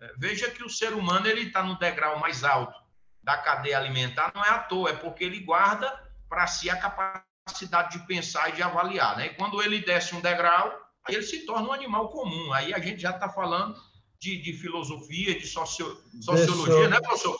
É, 0.00 0.12
veja 0.18 0.50
que 0.50 0.64
o 0.64 0.68
ser 0.68 0.92
humano 0.92 1.26
ele 1.28 1.42
está 1.42 1.62
no 1.62 1.78
degrau 1.78 2.18
mais 2.18 2.42
alto 2.42 2.78
da 3.22 3.38
cadeia 3.38 3.78
alimentar 3.78 4.32
não 4.34 4.44
é 4.44 4.48
à 4.48 4.58
toa, 4.58 4.90
é 4.90 4.96
porque 4.96 5.22
ele 5.22 5.40
guarda 5.40 5.88
para 6.28 6.46
si 6.46 6.68
a 6.68 6.76
capacidade 6.76 7.98
de 7.98 8.06
pensar 8.06 8.48
e 8.48 8.52
de 8.52 8.62
avaliar. 8.62 9.16
Né? 9.16 9.26
E 9.26 9.34
quando 9.34 9.62
ele 9.62 9.80
desce 9.80 10.14
um 10.16 10.20
degrau, 10.20 10.72
aí 11.04 11.14
ele 11.14 11.22
se 11.22 11.46
torna 11.46 11.68
um 11.68 11.72
animal 11.72 12.08
comum. 12.08 12.52
Aí 12.52 12.74
a 12.74 12.78
gente 12.80 13.00
já 13.00 13.10
está 13.10 13.28
falando 13.28 13.80
de, 14.18 14.40
de, 14.42 14.52
filosofia, 14.54 15.38
de 15.38 15.46
socio, 15.46 16.02
sociologia, 16.20 16.88
né, 16.88 17.00
professor? 17.00 17.38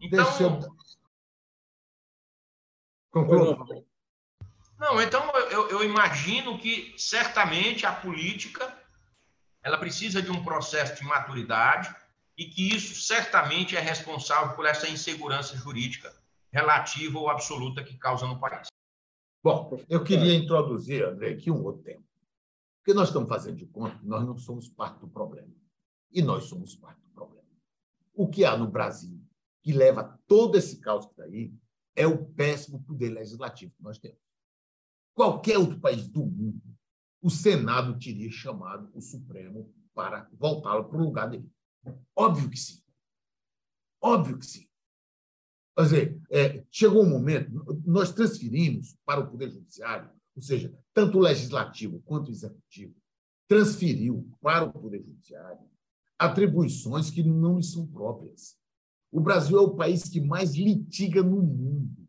Então. 0.00 0.78
Conclua. 3.10 3.86
Não, 4.78 5.02
então 5.02 5.30
eu, 5.50 5.68
eu 5.70 5.84
imagino 5.84 6.58
que 6.58 6.94
certamente 6.96 7.84
a 7.84 7.92
política 7.92 8.72
ela 9.62 9.76
precisa 9.76 10.22
de 10.22 10.30
um 10.30 10.42
processo 10.42 10.94
de 10.96 11.04
maturidade, 11.04 11.94
e 12.38 12.46
que 12.46 12.72
isso 12.72 12.94
certamente 13.02 13.76
é 13.76 13.80
responsável 13.80 14.54
por 14.54 14.64
essa 14.64 14.88
insegurança 14.88 15.56
jurídica 15.56 16.14
relativa 16.52 17.18
ou 17.18 17.28
absoluta 17.28 17.82
que 17.82 17.98
causa 17.98 18.26
no 18.26 18.38
país. 18.38 18.68
Bom, 19.42 19.82
eu 19.88 20.04
queria 20.04 20.34
introduzir, 20.34 21.04
André, 21.04 21.30
aqui 21.30 21.50
um 21.50 21.64
outro 21.64 21.82
tema. 21.82 22.02
Porque 22.80 22.94
nós 22.94 23.08
estamos 23.08 23.28
fazendo 23.28 23.56
de 23.56 23.66
conta 23.66 23.98
que 23.98 24.06
nós 24.06 24.24
não 24.24 24.38
somos 24.38 24.68
parte 24.68 25.00
do 25.00 25.08
problema. 25.08 25.52
E 26.12 26.22
nós 26.22 26.44
somos 26.44 26.76
parte 26.76 27.00
do 27.00 27.10
problema. 27.10 27.48
O 28.14 28.28
que 28.28 28.44
há 28.44 28.56
no 28.56 28.68
Brasil 28.68 29.20
que 29.60 29.72
leva 29.72 30.18
todo 30.26 30.56
esse 30.56 30.80
caos 30.80 31.06
que 31.06 31.12
está 31.12 31.24
aí 31.24 31.52
é 31.94 32.06
o 32.06 32.24
péssimo 32.24 32.82
poder 32.84 33.10
legislativo 33.10 33.74
que 33.76 33.82
nós 33.82 33.98
temos. 33.98 34.18
Qualquer 35.18 35.58
outro 35.58 35.80
país 35.80 36.06
do 36.06 36.24
mundo, 36.24 36.62
o 37.20 37.28
Senado 37.28 37.98
teria 37.98 38.30
chamado 38.30 38.88
o 38.94 39.00
Supremo 39.00 39.68
para 39.92 40.30
voltá-lo 40.32 40.84
para 40.84 40.96
o 40.96 41.02
lugar 41.02 41.28
dele. 41.28 41.50
Óbvio 42.14 42.48
que 42.48 42.56
sim. 42.56 42.80
Óbvio 44.00 44.38
que 44.38 44.46
sim. 44.46 44.68
Quer 45.76 45.82
dizer, 45.82 46.22
é, 46.30 46.64
chegou 46.70 47.02
um 47.02 47.10
momento, 47.10 47.50
nós 47.84 48.12
transferimos 48.12 48.96
para 49.04 49.18
o 49.18 49.28
Poder 49.28 49.50
Judiciário, 49.50 50.08
ou 50.36 50.40
seja, 50.40 50.72
tanto 50.94 51.18
o 51.18 51.22
Legislativo 51.22 52.00
quanto 52.04 52.28
o 52.28 52.30
Executivo, 52.30 52.94
transferiu 53.48 54.30
para 54.40 54.66
o 54.66 54.72
Poder 54.72 55.02
Judiciário 55.02 55.68
atribuições 56.16 57.10
que 57.10 57.24
não 57.24 57.56
lhe 57.56 57.64
são 57.64 57.84
próprias. 57.88 58.56
O 59.10 59.20
Brasil 59.20 59.58
é 59.58 59.62
o 59.62 59.74
país 59.74 60.08
que 60.08 60.20
mais 60.20 60.54
litiga 60.54 61.24
no 61.24 61.42
mundo. 61.42 62.08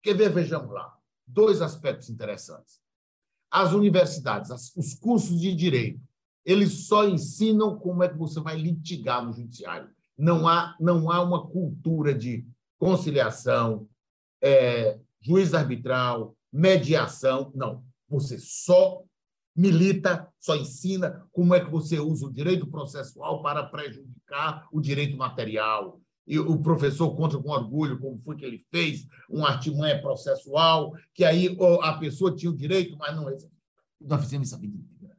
Quer 0.00 0.14
ver? 0.14 0.32
Vejamos 0.32 0.72
lá. 0.72 1.01
Dois 1.26 1.62
aspectos 1.62 2.10
interessantes. 2.10 2.80
As 3.50 3.72
universidades, 3.72 4.50
os 4.76 4.94
cursos 4.94 5.40
de 5.40 5.54
direito, 5.54 6.00
eles 6.44 6.86
só 6.86 7.06
ensinam 7.06 7.78
como 7.78 8.02
é 8.02 8.08
que 8.08 8.18
você 8.18 8.40
vai 8.40 8.56
litigar 8.56 9.24
no 9.24 9.32
judiciário. 9.32 9.88
Não 10.16 10.48
há, 10.48 10.76
não 10.80 11.10
há 11.10 11.22
uma 11.22 11.46
cultura 11.46 12.14
de 12.14 12.46
conciliação, 12.78 13.88
é, 14.42 14.98
juiz 15.20 15.54
arbitral, 15.54 16.36
mediação. 16.52 17.52
Não. 17.54 17.84
Você 18.08 18.38
só 18.38 19.02
milita, 19.54 20.28
só 20.40 20.56
ensina 20.56 21.26
como 21.30 21.54
é 21.54 21.64
que 21.64 21.70
você 21.70 21.98
usa 21.98 22.26
o 22.26 22.32
direito 22.32 22.66
processual 22.66 23.42
para 23.42 23.64
prejudicar 23.64 24.66
o 24.72 24.80
direito 24.80 25.16
material. 25.16 26.00
E 26.26 26.38
o 26.38 26.58
professor 26.62 27.14
conta 27.16 27.38
com 27.38 27.50
orgulho 27.50 27.98
como 27.98 28.20
foi 28.20 28.36
que 28.36 28.44
ele 28.44 28.64
fez 28.70 29.06
um 29.28 29.44
artimanha 29.44 30.00
processual, 30.00 30.92
que 31.12 31.24
aí 31.24 31.56
a 31.82 31.94
pessoa 31.94 32.34
tinha 32.34 32.50
o 32.50 32.56
direito, 32.56 32.96
mas 32.96 33.14
não. 33.16 33.24
Nós 34.00 34.20
fizemos 34.22 34.48
isso 34.48 34.56
a 34.56 34.58
vida 34.58 34.76
inteira. 34.76 35.16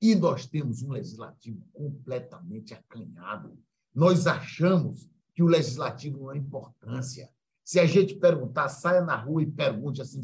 E 0.00 0.14
nós 0.14 0.46
temos 0.46 0.82
um 0.82 0.90
legislativo 0.90 1.62
completamente 1.72 2.74
acanhado. 2.74 3.58
Nós 3.94 4.26
achamos 4.26 5.08
que 5.34 5.42
o 5.42 5.46
legislativo 5.46 6.18
não 6.18 6.32
é 6.32 6.36
importância. 6.36 7.30
Se 7.64 7.80
a 7.80 7.86
gente 7.86 8.14
perguntar, 8.14 8.68
saia 8.68 9.02
na 9.02 9.16
rua 9.16 9.42
e 9.42 9.46
pergunte 9.46 10.00
assim, 10.00 10.20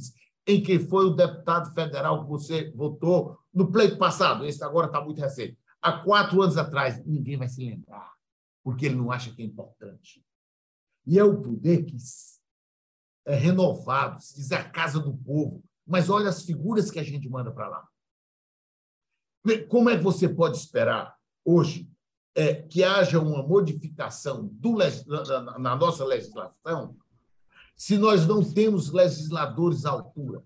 em 0.47 0.63
quem 0.63 0.79
foi 0.79 1.07
o 1.07 1.15
deputado 1.15 1.73
federal 1.75 2.23
que 2.23 2.31
você 2.31 2.71
votou 2.73 3.39
no 3.53 3.71
pleito 3.71 3.99
passado, 3.99 4.45
esse 4.45 4.63
agora 4.65 4.87
está 4.87 5.03
muito 5.03 5.21
recente. 5.21 5.59
Há 5.81 5.93
quatro 5.99 6.41
anos 6.41 6.57
atrás, 6.57 7.05
ninguém 7.05 7.37
vai 7.37 7.49
se 7.49 7.65
lembrar, 7.65 8.13
porque 8.63 8.87
ele 8.87 8.95
não 8.95 9.11
acha 9.11 9.33
que 9.33 9.43
é 9.43 9.45
importante. 9.45 10.25
E 11.07 11.19
é 11.19 11.25
o 11.25 11.41
poder 11.41 11.85
que 11.85 11.97
é 13.27 13.35
renovado, 13.35 14.21
se 14.23 14.37
diz 14.37 14.53
a 14.53 14.63
casa 14.63 14.99
do 15.01 15.17
povo. 15.17 15.63
Mas 15.87 16.09
olha 16.09 16.29
as 16.29 16.43
figuras 16.43 16.91
que 16.91 16.99
a 16.99 17.03
gente 17.03 17.29
manda 17.29 17.51
para 17.51 17.69
lá. 17.69 17.89
Como 19.69 19.91
é 19.91 19.97
que 19.97 20.05
você 20.05 20.29
pode 20.29 20.57
esperar 20.57 21.17
hoje 21.45 21.91
é, 22.35 22.55
que 22.55 22.85
haja 22.85 23.19
uma 23.19 23.43
modificação 23.43 24.49
do, 24.53 24.77
na, 24.77 25.59
na 25.59 25.77
nossa 25.77 26.05
legislação 26.05 26.97
se 27.77 27.99
nós 27.99 28.27
não 28.27 28.45
temos 28.45 28.93
legisladores 28.93 29.85
à 29.85 29.91
altura? 29.91 30.43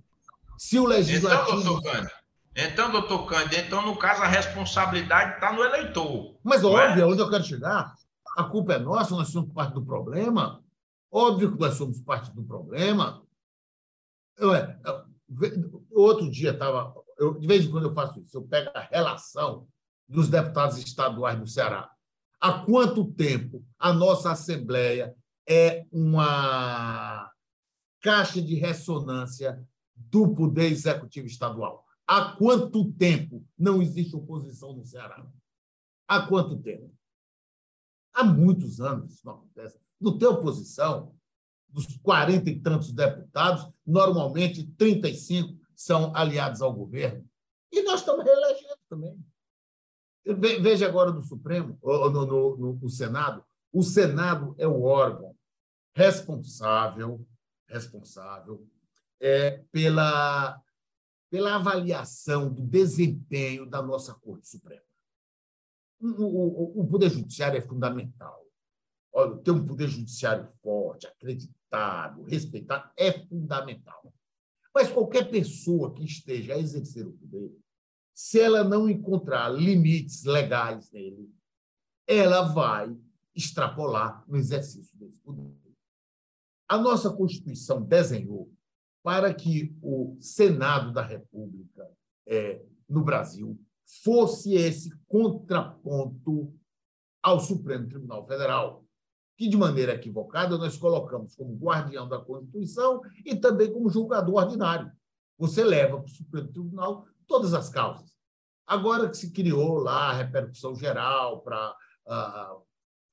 Se 0.56 0.78
o 0.78 0.86
legislativo. 0.86 1.60
Então, 1.60 1.72
doutor 1.74 1.92
Cândido, 1.92 2.12
então, 2.56 2.90
doutor 2.90 3.26
Cândido, 3.26 3.56
então, 3.56 3.82
no 3.82 3.98
caso, 3.98 4.22
a 4.22 4.26
responsabilidade 4.26 5.34
está 5.34 5.52
no 5.52 5.62
eleitor. 5.62 6.38
Mas, 6.42 6.62
é? 6.62 6.66
óbvio, 6.66 7.02
é 7.02 7.06
onde 7.06 7.20
eu 7.20 7.28
quero 7.28 7.44
chegar. 7.44 7.94
A 8.36 8.44
culpa 8.44 8.74
é 8.74 8.78
nossa, 8.78 9.16
nós 9.16 9.28
somos 9.28 9.52
parte 9.52 9.74
do 9.74 9.84
problema. 9.84 10.62
Óbvio 11.10 11.52
que 11.52 11.58
nós 11.58 11.74
somos 11.74 12.00
parte 12.00 12.30
do 12.34 12.44
problema. 12.44 13.26
Eu, 14.36 14.50
outro 15.90 16.30
dia 16.30 16.50
estava 16.50 16.94
eu, 17.18 17.38
de 17.38 17.46
vez 17.46 17.64
em 17.64 17.70
quando 17.70 17.84
eu 17.84 17.94
faço 17.94 18.20
isso, 18.20 18.36
eu 18.36 18.42
pego 18.42 18.70
a 18.74 18.80
relação 18.80 19.66
dos 20.08 20.28
deputados 20.28 20.78
estaduais 20.78 21.38
do 21.38 21.46
Ceará. 21.46 21.90
Há 22.38 22.64
quanto 22.64 23.10
tempo 23.12 23.64
a 23.78 23.92
nossa 23.92 24.30
Assembleia 24.30 25.16
é 25.48 25.86
uma 25.90 27.32
caixa 28.02 28.42
de 28.42 28.54
ressonância 28.54 29.66
do 29.94 30.34
Poder 30.34 30.70
Executivo 30.70 31.26
Estadual? 31.26 31.84
Há 32.06 32.36
quanto 32.36 32.92
tempo 32.92 33.44
não 33.58 33.80
existe 33.80 34.14
oposição 34.14 34.74
no 34.74 34.84
Ceará? 34.84 35.26
Há 36.06 36.26
quanto 36.26 36.58
tempo? 36.58 36.94
Há 38.16 38.24
muitos 38.24 38.80
anos 38.80 39.12
isso 39.12 39.26
não 39.26 39.34
acontece. 39.34 39.78
Não 40.00 40.16
tem 40.18 40.26
oposição. 40.26 41.14
Dos 41.68 41.98
40 41.98 42.48
e 42.48 42.58
tantos 42.58 42.90
deputados, 42.90 43.70
normalmente 43.86 44.66
35 44.78 45.60
são 45.74 46.16
aliados 46.16 46.62
ao 46.62 46.72
governo. 46.72 47.28
E 47.70 47.82
nós 47.82 48.00
estamos 48.00 48.24
reelegendo 48.24 48.78
também. 48.88 49.22
Veja 50.62 50.86
agora 50.86 51.12
no 51.12 51.22
Supremo, 51.22 51.78
no, 51.82 52.10
no, 52.10 52.56
no, 52.56 52.72
no 52.76 52.88
Senado. 52.88 53.44
O 53.70 53.82
Senado 53.82 54.54
é 54.56 54.66
o 54.66 54.82
órgão 54.84 55.36
responsável, 55.94 57.20
responsável 57.68 58.66
é, 59.20 59.62
pela, 59.70 60.58
pela 61.30 61.56
avaliação 61.56 62.50
do 62.50 62.62
desempenho 62.62 63.66
da 63.66 63.82
nossa 63.82 64.14
Corte 64.14 64.48
Suprema. 64.48 64.85
O, 66.00 66.86
Poder 66.90 67.10
Judiciário 67.10 67.58
é 67.58 67.60
fundamental. 67.60 68.44
Olha, 69.12 69.36
ter 69.38 69.50
um 69.50 69.64
Poder 69.64 69.88
Judiciário 69.88 70.48
forte, 70.62 71.06
acreditado, 71.06 72.22
respeitado, 72.24 72.90
é 72.96 73.12
fundamental. 73.12 74.12
Mas 74.74 74.92
qualquer 74.92 75.30
pessoa 75.30 75.94
que 75.94 76.04
esteja 76.04 76.52
a 76.52 76.58
exercer 76.58 77.06
o 77.06 77.12
poder, 77.12 77.50
se 78.14 78.38
ela 78.38 78.62
não 78.62 78.88
encontrar 78.88 79.48
limites 79.48 80.24
legais 80.24 80.90
nele, 80.90 81.32
ela 82.06 82.42
vai 82.42 82.94
extrapolar 83.34 84.22
no 84.28 84.36
exercício 84.36 84.96
desse 84.98 85.18
poder. 85.20 85.54
A 86.68 86.76
nossa 86.76 87.10
Constituição 87.10 87.82
desenhou 87.82 88.52
para 89.02 89.32
que 89.32 89.74
o 89.80 90.16
Senado 90.20 90.92
da 90.92 91.00
República 91.00 91.90
é, 92.26 92.62
no 92.88 93.04
Brasil 93.04 93.58
fosse 94.02 94.54
esse 94.54 94.90
contraponto 95.08 96.52
ao 97.22 97.40
Supremo 97.40 97.88
Tribunal 97.88 98.26
Federal, 98.26 98.84
que, 99.36 99.48
de 99.48 99.56
maneira 99.56 99.94
equivocada, 99.94 100.56
nós 100.56 100.76
colocamos 100.76 101.34
como 101.34 101.56
guardião 101.56 102.08
da 102.08 102.18
Constituição 102.18 103.02
e 103.24 103.36
também 103.36 103.72
como 103.72 103.90
julgador 103.90 104.34
ordinário. 104.34 104.90
Você 105.38 105.62
leva 105.62 105.98
para 105.98 106.06
o 106.06 106.08
Supremo 106.10 106.48
Tribunal 106.48 107.06
todas 107.26 107.52
as 107.52 107.68
causas. 107.68 108.16
Agora 108.66 109.08
que 109.08 109.16
se 109.16 109.32
criou 109.32 109.78
lá 109.78 110.10
a 110.10 110.12
repercussão 110.14 110.74
geral 110.74 111.42
para, 111.42 111.76
uh, 112.06 112.62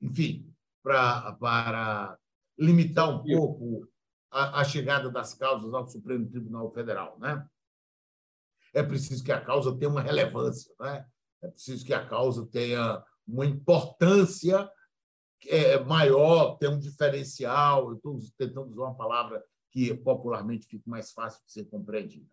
enfim, 0.02 0.52
pra, 0.82 1.34
para 1.34 2.18
limitar 2.58 3.10
um 3.10 3.24
pouco 3.24 3.88
a, 4.32 4.62
a, 4.62 4.64
chegada 4.64 5.10
das 5.10 5.34
causas 5.34 5.74
ao 5.74 5.88
Supremo 5.88 6.28
Tribunal 6.28 6.72
Federal, 6.72 7.18
né? 7.20 7.46
É 8.74 8.82
preciso 8.82 9.24
que 9.24 9.32
a 9.32 9.40
causa 9.40 9.76
tenha 9.78 9.90
uma 9.90 10.02
relevância, 10.02 10.74
né? 10.80 11.06
É 11.42 11.48
preciso 11.48 11.86
que 11.86 11.94
a 11.94 12.06
causa 12.06 12.46
tenha 12.48 13.04
uma 13.28 13.46
importância 13.46 14.70
é, 15.48 15.80
maior, 15.84 16.58
tenha 16.58 16.72
um 16.72 16.80
diferencial. 16.80 17.90
Eu 17.90 17.96
estou 17.96 18.20
tentando 18.38 18.72
usar 18.72 18.84
uma 18.84 18.96
palavra 18.96 19.44
que 19.72 19.94
popularmente 19.94 20.68
fica 20.68 20.84
mais 20.88 21.12
fácil 21.12 21.42
de 21.46 21.52
ser 21.52 21.66
compreendida. 21.66 22.26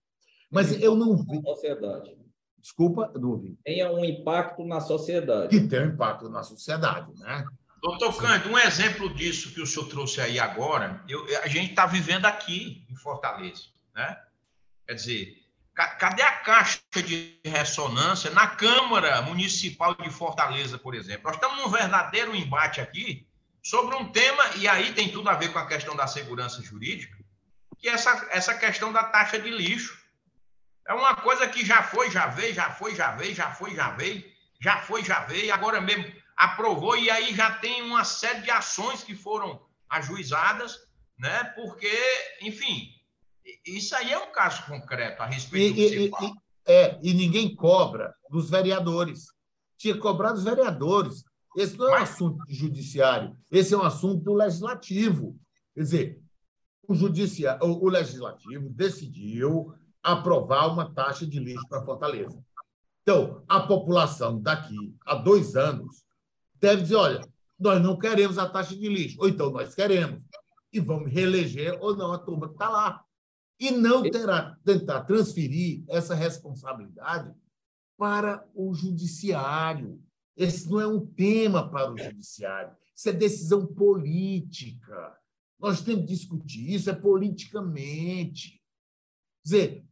Mas 0.50 0.80
eu 0.80 0.94
não 0.94 1.16
vi. 1.16 1.40
Sociedade. 1.42 2.16
Desculpa, 2.58 3.10
não 3.18 3.30
ouvi. 3.30 3.58
Tenha 3.64 3.90
um 3.90 4.04
impacto 4.04 4.64
na 4.64 4.80
sociedade. 4.80 5.48
Que 5.48 5.66
tenha 5.66 5.82
um 5.82 5.90
impacto 5.90 6.28
na 6.28 6.42
sociedade, 6.42 7.12
né? 7.18 7.44
Doutor 7.82 8.14
Cândido, 8.18 8.50
um 8.50 8.58
exemplo 8.58 9.12
disso 9.14 9.54
que 9.54 9.62
o 9.62 9.66
senhor 9.66 9.88
trouxe 9.88 10.20
aí 10.20 10.38
agora, 10.38 11.02
eu, 11.08 11.24
a 11.42 11.48
gente 11.48 11.70
está 11.70 11.86
vivendo 11.86 12.26
aqui 12.26 12.84
em 12.90 12.94
Fortaleza, 12.94 13.62
né? 13.94 14.22
Quer 14.86 14.94
dizer, 14.94 15.38
cadê 15.74 16.22
a 16.22 16.36
caixa 16.36 16.80
de 16.94 17.40
ressonância 17.44 18.30
na 18.30 18.46
Câmara 18.46 19.22
Municipal 19.22 19.94
de 19.94 20.10
Fortaleza, 20.10 20.78
por 20.78 20.94
exemplo? 20.94 21.24
Nós 21.24 21.36
estamos 21.36 21.58
num 21.58 21.68
verdadeiro 21.68 22.34
embate 22.34 22.80
aqui 22.80 23.26
sobre 23.62 23.94
um 23.96 24.10
tema, 24.10 24.42
e 24.56 24.66
aí 24.66 24.92
tem 24.92 25.10
tudo 25.10 25.28
a 25.28 25.34
ver 25.34 25.52
com 25.52 25.58
a 25.58 25.66
questão 25.66 25.94
da 25.94 26.06
segurança 26.06 26.62
jurídica, 26.62 27.16
que 27.78 27.88
é 27.88 27.92
essa, 27.92 28.28
essa 28.30 28.54
questão 28.54 28.92
da 28.92 29.04
taxa 29.04 29.38
de 29.38 29.50
lixo. 29.50 29.98
É 30.86 30.94
uma 30.94 31.14
coisa 31.16 31.46
que 31.48 31.64
já 31.64 31.82
foi, 31.82 32.10
já 32.10 32.26
veio, 32.26 32.54
já 32.54 32.70
foi, 32.70 32.94
já 32.94 33.12
veio, 33.12 33.34
já 33.34 33.50
foi, 33.52 33.74
já 33.74 33.90
veio, 33.90 34.24
já 34.60 34.80
foi, 34.80 35.04
já 35.04 35.20
veio, 35.20 35.52
agora 35.52 35.80
mesmo 35.80 36.12
aprovou, 36.36 36.96
e 36.96 37.10
aí 37.10 37.34
já 37.34 37.50
tem 37.52 37.82
uma 37.82 38.04
série 38.04 38.40
de 38.40 38.50
ações 38.50 39.02
que 39.02 39.14
foram 39.14 39.62
ajuizadas, 39.88 40.78
né? 41.18 41.44
Porque, 41.54 41.92
enfim, 42.40 42.94
isso 43.66 43.94
aí 43.94 44.12
é 44.12 44.18
um 44.18 44.32
caso 44.32 44.66
concreto 44.66 45.22
a 45.22 45.26
respeito 45.26 45.78
e, 45.78 46.08
do 46.08 46.16
que 46.16 46.24
e, 46.24 46.28
e, 46.28 46.32
é, 46.66 47.00
e 47.02 47.14
ninguém 47.14 47.54
cobra 47.54 48.14
dos 48.28 48.50
vereadores. 48.50 49.26
Tinha 49.76 49.94
que 49.94 50.00
cobrar 50.00 50.32
dos 50.32 50.44
vereadores. 50.44 51.24
Esse 51.56 51.76
não 51.76 51.88
é 51.88 51.98
um 51.98 52.02
assunto 52.02 52.44
judiciário, 52.48 53.36
esse 53.50 53.74
é 53.74 53.76
um 53.76 53.82
assunto 53.82 54.32
legislativo. 54.32 55.36
Quer 55.74 55.80
dizer, 55.80 56.22
o, 56.86 56.94
judiciário, 56.94 57.64
o 57.66 57.88
legislativo 57.88 58.68
decidiu 58.70 59.74
aprovar 60.02 60.68
uma 60.68 60.92
taxa 60.92 61.26
de 61.26 61.38
lixo 61.38 61.66
para 61.68 61.84
Fortaleza. 61.84 62.40
Então, 63.02 63.42
a 63.48 63.60
população 63.60 64.40
daqui 64.40 64.94
a 65.04 65.14
dois 65.14 65.56
anos 65.56 66.04
deve 66.60 66.82
dizer: 66.82 66.96
olha, 66.96 67.20
nós 67.58 67.82
não 67.82 67.98
queremos 67.98 68.38
a 68.38 68.48
taxa 68.48 68.76
de 68.76 68.88
lixo, 68.88 69.16
ou 69.20 69.28
então 69.28 69.50
nós 69.50 69.74
queremos, 69.74 70.22
e 70.72 70.80
vamos 70.80 71.10
reeleger 71.10 71.76
ou 71.80 71.96
não 71.96 72.12
a 72.12 72.18
turma 72.18 72.48
que 72.48 72.54
está 72.54 72.68
lá. 72.68 73.04
E 73.60 73.70
não 73.70 74.02
terá, 74.02 74.56
tentar 74.64 75.02
transferir 75.02 75.84
essa 75.86 76.14
responsabilidade 76.14 77.30
para 77.98 78.48
o 78.54 78.72
judiciário. 78.72 80.02
Esse 80.34 80.70
não 80.70 80.80
é 80.80 80.86
um 80.86 81.04
tema 81.04 81.70
para 81.70 81.92
o 81.92 81.98
judiciário, 81.98 82.74
isso 82.96 83.10
é 83.10 83.12
decisão 83.12 83.66
política. 83.66 85.14
Nós 85.58 85.82
temos 85.82 86.06
que 86.06 86.14
discutir 86.14 86.72
isso 86.72 86.88
é 86.88 86.94
politicamente. 86.94 88.52
Quer 89.42 89.44
dizer, 89.44 89.84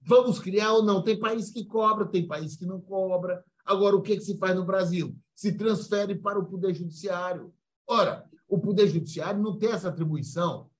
vamos 0.00 0.38
criar 0.38 0.72
ou 0.72 0.82
não? 0.82 1.02
Tem 1.02 1.20
país 1.20 1.50
que 1.50 1.66
cobra, 1.66 2.06
tem 2.06 2.26
país 2.26 2.56
que 2.56 2.64
não 2.64 2.80
cobra. 2.80 3.44
Agora, 3.66 3.94
o 3.94 4.00
que, 4.00 4.16
que 4.16 4.24
se 4.24 4.38
faz 4.38 4.56
no 4.56 4.64
Brasil? 4.64 5.14
Se 5.34 5.52
transfere 5.52 6.14
para 6.14 6.38
o 6.38 6.46
Poder 6.46 6.72
Judiciário. 6.72 7.52
Ora, 7.86 8.24
o 8.48 8.58
Poder 8.58 8.88
Judiciário 8.88 9.42
não 9.42 9.58
tem 9.58 9.70
essa 9.70 9.90
atribuição. 9.90 10.70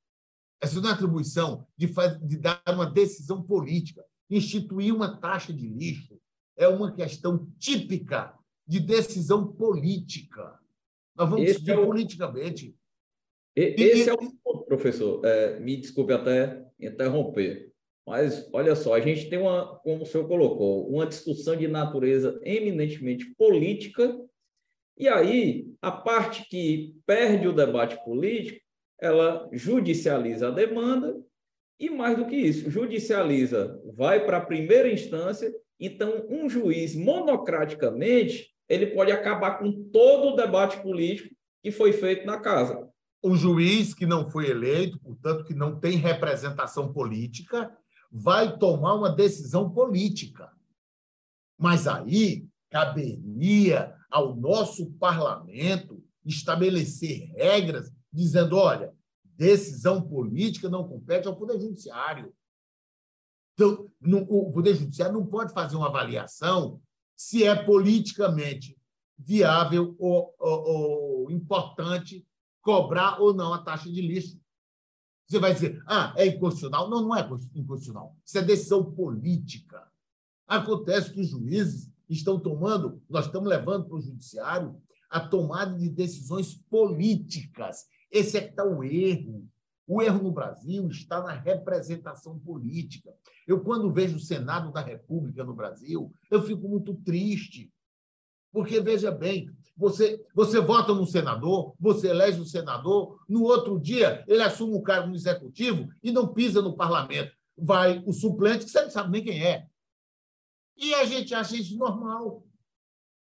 Essa 0.62 0.80
não 0.80 0.90
é 0.90 0.92
atribuição 0.92 1.66
de, 1.76 1.88
faz, 1.88 2.16
de 2.20 2.36
dar 2.36 2.62
uma 2.68 2.86
decisão 2.86 3.42
política. 3.42 4.04
Instituir 4.30 4.94
uma 4.94 5.16
taxa 5.16 5.52
de 5.52 5.66
lixo 5.66 6.16
é 6.56 6.68
uma 6.68 6.92
questão 6.94 7.48
típica 7.58 8.38
de 8.64 8.78
decisão 8.78 9.46
política. 9.52 10.58
Nós 11.16 11.28
vamos 11.28 11.44
esse 11.44 11.54
decidir 11.54 11.72
é 11.72 11.78
o... 11.78 11.86
politicamente. 11.86 12.76
Esse 13.56 14.06
e, 14.06 14.08
é 14.08 14.14
o 14.14 14.32
ponto, 14.42 14.64
professor. 14.64 15.24
É, 15.24 15.58
me 15.58 15.76
desculpe 15.76 16.12
até 16.12 16.64
interromper, 16.80 17.72
mas 18.06 18.48
olha 18.52 18.74
só, 18.74 18.94
a 18.94 19.00
gente 19.00 19.28
tem 19.28 19.38
uma, 19.38 19.76
como 19.80 20.02
o 20.02 20.06
senhor 20.06 20.26
colocou, 20.26 20.88
uma 20.88 21.06
discussão 21.06 21.56
de 21.56 21.68
natureza 21.68 22.40
eminentemente 22.44 23.26
política, 23.34 24.18
e 24.96 25.08
aí 25.08 25.72
a 25.82 25.90
parte 25.90 26.48
que 26.48 26.96
perde 27.06 27.46
o 27.46 27.52
debate 27.52 28.02
político, 28.04 28.60
ela 29.02 29.48
judicializa 29.52 30.46
a 30.46 30.52
demanda, 30.52 31.20
e 31.78 31.90
mais 31.90 32.16
do 32.16 32.24
que 32.24 32.36
isso, 32.36 32.70
judicializa, 32.70 33.82
vai 33.96 34.24
para 34.24 34.36
a 34.36 34.46
primeira 34.46 34.88
instância, 34.88 35.52
então 35.80 36.24
um 36.30 36.48
juiz 36.48 36.94
monocraticamente 36.94 38.52
ele 38.68 38.86
pode 38.86 39.10
acabar 39.10 39.58
com 39.58 39.90
todo 39.90 40.28
o 40.28 40.36
debate 40.36 40.80
político 40.80 41.34
que 41.60 41.72
foi 41.72 41.92
feito 41.92 42.24
na 42.24 42.38
casa. 42.38 42.88
O 43.20 43.34
juiz 43.34 43.92
que 43.92 44.06
não 44.06 44.30
foi 44.30 44.48
eleito, 44.48 45.00
portanto, 45.00 45.44
que 45.44 45.54
não 45.54 45.80
tem 45.80 45.96
representação 45.96 46.92
política, 46.92 47.76
vai 48.10 48.56
tomar 48.56 48.94
uma 48.94 49.10
decisão 49.10 49.68
política. 49.68 50.48
Mas 51.58 51.88
aí 51.88 52.46
caberia 52.70 53.92
ao 54.08 54.36
nosso 54.36 54.92
parlamento 54.92 56.00
estabelecer 56.24 57.32
regras 57.34 57.90
dizendo: 58.12 58.56
olha, 58.56 58.94
decisão 59.36 60.02
política 60.02 60.68
não 60.68 60.86
compete 60.86 61.26
ao 61.26 61.36
Poder 61.36 61.60
Judiciário. 61.60 62.32
Então, 63.54 63.90
o 64.28 64.52
Poder 64.52 64.74
Judiciário 64.74 65.14
não 65.14 65.26
pode 65.26 65.52
fazer 65.52 65.76
uma 65.76 65.88
avaliação 65.88 66.80
se 67.16 67.44
é 67.44 67.54
politicamente 67.54 68.76
viável 69.18 69.94
ou, 69.98 70.34
ou, 70.38 70.64
ou, 70.64 71.30
importante 71.30 72.26
cobrar 72.60 73.20
ou 73.20 73.32
não 73.32 73.52
a 73.52 73.62
taxa 73.62 73.90
de 73.90 74.00
lixo. 74.00 74.40
Você 75.28 75.38
vai 75.38 75.54
dizer, 75.54 75.82
ah, 75.86 76.12
é 76.16 76.26
inconstitucional? 76.26 76.90
Não, 76.90 77.02
não 77.02 77.16
é 77.16 77.20
inconstitucional. 77.54 78.16
Isso 78.24 78.38
é 78.38 78.42
decisão 78.42 78.92
política. 78.92 79.86
Acontece 80.46 81.12
que 81.12 81.20
os 81.20 81.28
juízes 81.28 81.90
estão 82.08 82.38
tomando, 82.38 83.00
nós 83.08 83.26
estamos 83.26 83.48
levando 83.48 83.86
para 83.86 83.96
o 83.96 84.00
judiciário 84.00 84.80
a 85.08 85.20
tomada 85.20 85.78
de 85.78 85.88
decisões 85.88 86.54
políticas. 86.68 87.86
Esse 88.12 88.36
é 88.36 88.42
que 88.42 88.50
está 88.50 88.64
o 88.64 88.84
erro. 88.84 89.48
O 89.86 90.00
erro 90.00 90.22
no 90.22 90.30
Brasil 90.30 90.86
está 90.88 91.22
na 91.22 91.32
representação 91.32 92.38
política. 92.38 93.12
Eu, 93.46 93.60
quando 93.64 93.92
vejo 93.92 94.16
o 94.16 94.20
Senado 94.20 94.70
da 94.70 94.80
República 94.80 95.42
no 95.42 95.54
Brasil, 95.54 96.14
eu 96.30 96.42
fico 96.42 96.68
muito 96.68 96.94
triste. 96.96 97.72
Porque, 98.52 98.80
veja 98.80 99.10
bem, 99.10 99.50
você, 99.76 100.22
você 100.34 100.60
vota 100.60 100.94
no 100.94 101.06
senador, 101.06 101.74
você 101.80 102.08
elege 102.08 102.38
o 102.38 102.46
senador, 102.46 103.18
no 103.26 103.42
outro 103.42 103.80
dia 103.80 104.22
ele 104.28 104.42
assume 104.42 104.74
um 104.74 104.82
cargo 104.82 105.08
no 105.08 105.14
executivo 105.14 105.88
e 106.02 106.12
não 106.12 106.32
pisa 106.32 106.60
no 106.60 106.76
parlamento. 106.76 107.32
Vai 107.56 108.02
o 108.06 108.12
suplente, 108.12 108.66
que 108.66 108.70
você 108.70 108.82
não 108.82 108.90
sabe 108.90 109.10
nem 109.10 109.24
quem 109.24 109.42
é. 109.42 109.66
E 110.76 110.94
a 110.94 111.04
gente 111.04 111.34
acha 111.34 111.56
isso 111.56 111.76
normal. 111.78 112.44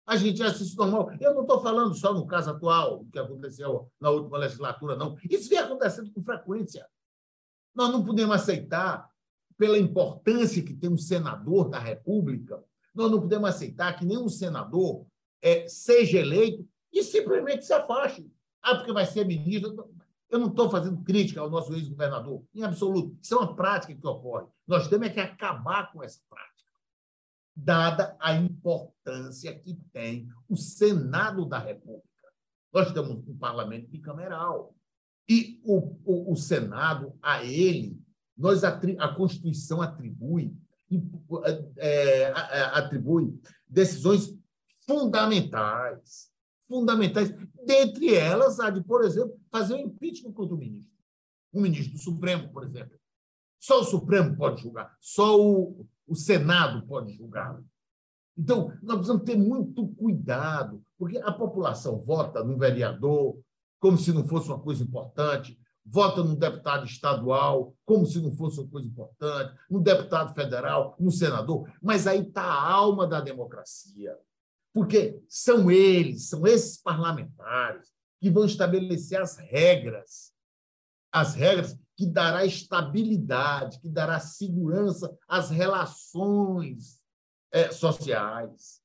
A 0.06 0.16
gente 0.16 0.42
acha 0.44 0.62
isso 0.62 0.78
normal. 0.78 1.12
Eu 1.20 1.34
não 1.34 1.42
estou 1.42 1.62
falando 1.62 1.96
só 1.96 2.14
no 2.14 2.28
caso 2.28 2.52
atual, 2.52 3.02
o 3.02 3.06
que 3.10 3.18
aconteceu 3.18 3.92
na 4.00 4.12
última 4.12 4.38
legislatura, 4.38 4.96
não. 4.96 5.18
Isso 5.30 5.50
vem 5.50 5.58
acontecendo 5.58 6.12
com 6.12 6.24
frequência. 6.24 6.88
Nós 7.74 7.92
não 7.92 8.06
podemos 8.06 8.36
aceitar, 8.36 9.10
pela 9.58 9.78
importância 9.78 10.62
que 10.62 10.74
tem 10.74 10.90
um 10.90 10.98
senador 10.98 11.70
da 11.70 11.80
República, 11.80 12.64
nós 12.94 13.10
não 13.10 13.20
podemos 13.20 13.50
aceitar 13.50 13.98
que 13.98 14.06
nenhum 14.06 14.30
senador 14.30 15.06
é, 15.42 15.68
seja 15.68 16.20
eleito 16.20 16.68
e 16.92 17.04
simplesmente 17.04 17.66
se 17.66 17.74
afaste. 17.74 18.30
Ah, 18.62 18.76
porque 18.76 18.92
vai 18.92 19.06
ser 19.06 19.26
ministro. 19.26 19.90
Eu 20.30 20.40
não 20.40 20.48
estou 20.48 20.70
fazendo 20.70 21.04
crítica 21.04 21.40
ao 21.40 21.50
nosso 21.50 21.74
ex-governador, 21.74 22.44
em 22.54 22.64
absoluto. 22.64 23.18
Isso 23.22 23.34
é 23.34 23.38
uma 23.38 23.56
prática 23.56 23.96
que 23.96 24.08
ocorre. 24.08 24.46
Nós 24.68 24.88
temos 24.88 25.08
é 25.08 25.10
que 25.10 25.20
acabar 25.20 25.92
com 25.92 26.04
essa 26.04 26.20
prática 26.30 26.65
dada 27.56 28.16
a 28.20 28.34
importância 28.34 29.58
que 29.58 29.76
tem 29.94 30.28
o 30.50 30.58
Senado 30.58 31.46
da 31.46 31.58
República. 31.58 32.04
Nós 32.74 32.92
temos 32.92 33.26
um 33.28 33.38
parlamento 33.38 33.90
bicameral. 33.90 34.76
E 35.28 35.62
o, 35.64 35.98
o, 36.04 36.34
o 36.34 36.36
Senado, 36.36 37.18
a 37.22 37.44
ele, 37.44 38.00
nós 38.38 38.64
a 38.64 39.08
Constituição 39.16 39.82
atribui, 39.82 40.54
é, 41.78 42.32
atribui 42.74 43.40
decisões 43.68 44.38
fundamentais, 44.86 46.30
fundamentais, 46.68 47.34
dentre 47.66 48.14
elas 48.14 48.60
a 48.60 48.70
de, 48.70 48.84
por 48.84 49.04
exemplo, 49.04 49.40
fazer 49.50 49.76
um 49.76 49.80
impeachment 49.80 50.34
contra 50.34 50.54
o 50.54 50.60
ministro. 50.60 50.94
O 51.52 51.62
ministro 51.62 51.94
do 51.94 52.00
Supremo, 52.00 52.52
por 52.52 52.64
exemplo. 52.64 53.00
Só 53.60 53.82
o 53.82 53.86
Supremo 53.86 54.36
pode 54.36 54.62
julgar, 54.62 54.96
só 55.00 55.40
o, 55.40 55.88
o 56.08 56.16
Senado 56.16 56.86
pode 56.86 57.14
julgar. 57.14 57.60
Então, 58.38 58.68
nós 58.82 58.98
precisamos 58.98 59.24
ter 59.24 59.38
muito 59.38 59.88
cuidado, 59.90 60.84
porque 60.98 61.18
a 61.18 61.32
população 61.32 62.02
vota 62.02 62.44
no 62.44 62.58
vereador 62.58 63.40
como 63.80 63.98
se 63.98 64.12
não 64.12 64.28
fosse 64.28 64.48
uma 64.50 64.60
coisa 64.60 64.84
importante, 64.84 65.58
vota 65.86 66.24
num 66.24 66.36
deputado 66.36 66.86
estadual 66.86 67.76
como 67.86 68.06
se 68.06 68.20
não 68.20 68.32
fosse 68.32 68.60
uma 68.60 68.70
coisa 68.70 68.88
importante, 68.88 69.56
num 69.70 69.82
deputado 69.82 70.34
federal, 70.34 70.96
num 71.00 71.12
senador, 71.12 71.72
mas 71.82 72.08
aí 72.08 72.22
está 72.22 72.42
a 72.42 72.72
alma 72.72 73.06
da 73.06 73.22
democracia. 73.22 74.18
Porque 74.74 75.24
são 75.30 75.70
eles, 75.70 76.28
são 76.28 76.46
esses 76.46 76.82
parlamentares 76.82 77.94
que 78.20 78.30
vão 78.30 78.46
estabelecer 78.46 79.22
as 79.22 79.38
regras, 79.38 80.34
as 81.12 81.36
regras 81.36 81.78
que 81.96 82.06
dará 82.06 82.46
estabilidade, 82.46 83.80
que 83.80 83.90
dará 83.90 84.20
segurança 84.20 85.18
às 85.28 85.50
relações 85.50 87.02
é, 87.52 87.72
sociais. 87.72 88.82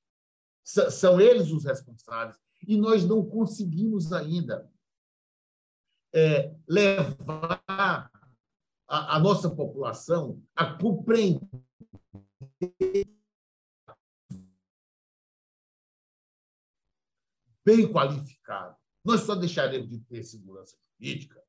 S 0.64 0.90
são 0.92 1.20
eles 1.20 1.50
os 1.50 1.64
responsáveis. 1.64 2.38
E 2.66 2.76
nós 2.76 3.04
não 3.04 3.24
conseguimos 3.26 4.12
ainda 4.12 4.70
é, 6.14 6.54
levar 6.68 7.62
a, 8.86 9.16
a, 9.16 9.18
nossa 9.18 9.50
população 9.50 10.42
a 10.54 10.74
compreender 10.78 11.40
bem 17.64 17.90
qualificado. 17.90 18.76
Nós 19.04 19.22
só 19.22 19.34
deixaremos 19.34 19.88
de 19.88 20.00
ter 20.00 20.22
segurança 20.22 20.76
jurídica 20.98 21.42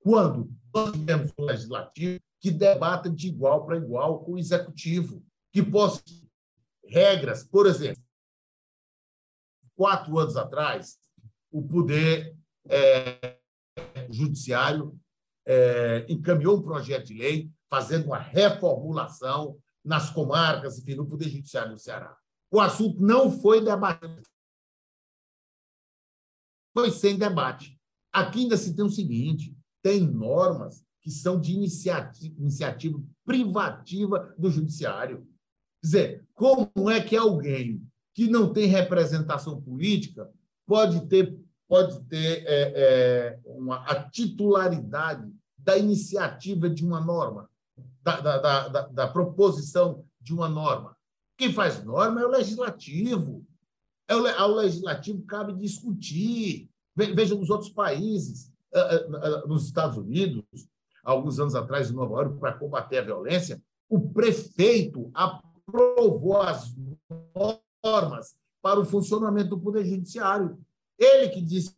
quando 0.00 0.50
nós 0.74 0.92
tivermos 0.92 1.32
um 1.38 1.44
legislativo 1.44 2.20
que 2.40 2.50
debata 2.50 3.08
de 3.08 3.28
igual 3.28 3.64
para 3.64 3.76
igual 3.76 4.24
com 4.24 4.32
o 4.32 4.38
executivo, 4.38 5.22
que 5.52 5.62
possa 5.62 6.02
regras, 6.84 7.44
por 7.44 7.66
exemplo, 7.66 8.02
quatro 9.76 10.18
anos 10.18 10.36
atrás, 10.36 10.98
o 11.50 11.62
poder 11.66 12.36
é, 12.68 13.38
judiciário 14.10 14.98
é, 15.46 16.06
encaminhou 16.08 16.58
um 16.58 16.62
projeto 16.62 17.06
de 17.06 17.14
lei 17.14 17.50
fazendo 17.68 18.06
uma 18.06 18.18
reformulação 18.18 19.58
nas 19.84 20.10
comarcas, 20.10 20.78
enfim, 20.78 20.94
no 20.94 21.06
Poder 21.06 21.28
Judiciário 21.28 21.72
do 21.72 21.78
Ceará. 21.78 22.16
O 22.50 22.60
assunto 22.60 23.00
não 23.00 23.30
foi 23.30 23.64
debatido. 23.64 24.22
Foi 26.72 26.90
sem 26.90 27.16
debate. 27.16 27.80
Aqui 28.12 28.40
ainda 28.40 28.56
se 28.56 28.74
tem 28.74 28.84
o 28.84 28.90
seguinte: 28.90 29.56
tem 29.82 30.00
normas 30.00 30.84
que 31.02 31.10
são 31.10 31.40
de 31.40 31.52
iniciativa, 31.52 32.34
iniciativa 32.38 33.02
privativa 33.24 34.34
do 34.38 34.50
judiciário. 34.50 35.26
Quer 35.80 35.86
dizer, 35.86 36.24
como 36.34 36.90
é 36.90 37.00
que 37.00 37.16
alguém 37.16 37.82
que 38.14 38.28
não 38.28 38.52
tem 38.52 38.66
representação 38.66 39.60
política 39.60 40.30
pode 40.66 41.06
ter, 41.06 41.38
pode 41.68 42.00
ter 42.04 42.44
é, 42.46 42.72
é, 42.74 43.40
uma, 43.44 43.76
a 43.84 44.08
titularidade 44.10 45.32
da 45.56 45.76
iniciativa 45.76 46.68
de 46.68 46.84
uma 46.84 47.00
norma, 47.00 47.48
da, 48.02 48.20
da, 48.20 48.68
da, 48.68 48.82
da 48.88 49.08
proposição 49.08 50.04
de 50.20 50.34
uma 50.34 50.48
norma? 50.48 50.96
Quem 51.38 51.52
faz 51.52 51.82
norma 51.82 52.20
é 52.20 52.26
o 52.26 52.30
legislativo. 52.30 53.46
É 54.06 54.14
o, 54.14 54.26
ao 54.26 54.50
legislativo 54.56 55.22
cabe 55.22 55.54
discutir. 55.54 56.68
Veja 56.94 57.34
nos 57.34 57.48
outros 57.48 57.70
países, 57.70 58.52
nos 59.46 59.66
Estados 59.66 59.96
Unidos, 59.96 60.44
alguns 61.02 61.38
anos 61.38 61.54
atrás, 61.54 61.90
em 61.90 61.94
Nova 61.94 62.22
York, 62.22 62.38
para 62.38 62.58
combater 62.58 62.98
a 62.98 63.04
violência, 63.04 63.62
o 63.88 64.12
prefeito 64.12 65.10
aprovou 65.14 66.40
as 66.40 66.74
normas 67.84 68.36
para 68.62 68.78
o 68.78 68.84
funcionamento 68.84 69.50
do 69.50 69.60
Poder 69.60 69.84
Judiciário. 69.84 70.58
Ele 70.98 71.30
que 71.30 71.40
disse 71.40 71.74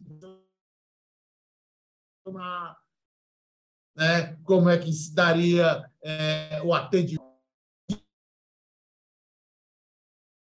né, 3.96 4.36
como 4.44 4.68
é 4.68 4.78
que 4.78 4.92
se 4.92 5.14
daria 5.14 5.90
é, 6.02 6.62
o 6.62 6.74
atendimento. 6.74 7.22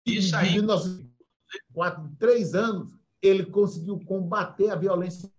Isso 0.07 0.35
aí. 0.37 0.51
Em 0.51 0.53
1904, 0.55 2.17
três 2.19 2.55
anos, 2.55 2.97
ele 3.21 3.47
conseguiu 3.47 4.01
combater 4.05 4.71
a 4.71 4.77
violência. 4.77 5.33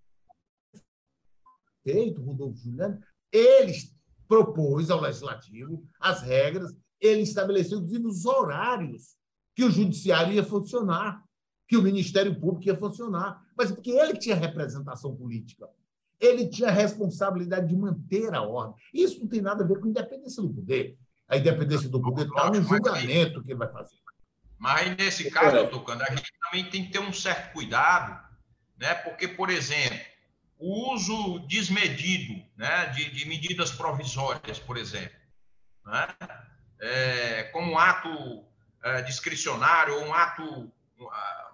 Feito, 1.83 2.23
Rodolfo 2.23 2.57
Juliano, 2.57 2.99
ele 3.31 3.73
propôs 4.27 4.89
ao 4.89 5.01
legislativo 5.01 5.83
as 5.99 6.21
regras, 6.21 6.73
ele 6.99 7.21
estabeleceu, 7.21 7.79
inclusive, 7.79 8.07
os 8.07 8.25
horários 8.25 9.15
que 9.55 9.63
o 9.63 9.69
judiciário 9.69 10.33
ia 10.33 10.43
funcionar, 10.43 11.23
que 11.67 11.77
o 11.77 11.81
Ministério 11.81 12.39
Público 12.39 12.67
ia 12.67 12.77
funcionar. 12.77 13.41
Mas 13.57 13.71
porque 13.71 13.91
ele 13.91 14.17
tinha 14.17 14.35
representação 14.35 15.15
política. 15.15 15.67
Ele 16.19 16.47
tinha 16.47 16.69
a 16.69 16.71
responsabilidade 16.71 17.67
de 17.67 17.75
manter 17.75 18.33
a 18.33 18.41
ordem. 18.41 18.75
Isso 18.93 19.19
não 19.19 19.27
tem 19.27 19.41
nada 19.41 19.63
a 19.63 19.67
ver 19.67 19.79
com 19.79 19.87
a 19.87 19.89
independência 19.89 20.41
do 20.41 20.53
poder. 20.53 20.97
A 21.27 21.37
independência 21.37 21.89
do 21.89 22.01
poder 22.01 22.27
está 22.27 22.49
no 22.49 22.61
julgamento 22.61 23.41
que 23.41 23.51
ele 23.51 23.59
vai 23.59 23.71
fazer. 23.71 23.95
Mas 24.57 24.95
nesse 24.95 25.29
caso, 25.29 25.57
é. 25.57 25.67
Tocando, 25.67 26.01
a 26.03 26.09
gente 26.09 26.31
também 26.41 26.69
tem 26.69 26.85
que 26.85 26.91
ter 26.91 26.99
um 26.99 27.11
certo 27.11 27.51
cuidado, 27.53 28.17
né? 28.79 28.93
porque, 28.95 29.27
por 29.27 29.49
exemplo, 29.49 29.99
o 30.65 30.93
uso 30.93 31.39
desmedido 31.39 32.41
né, 32.55 32.85
de, 32.87 33.09
de 33.11 33.25
medidas 33.27 33.69
provisórias, 33.69 34.59
por 34.59 34.77
exemplo, 34.77 35.19
né, 35.85 36.07
é, 36.79 37.43
como 37.51 37.73
um 37.73 37.77
ato 37.77 38.45
é, 38.81 39.01
discricionário 39.01 39.93
ou 39.95 40.05
um 40.05 40.13
ato 40.13 40.71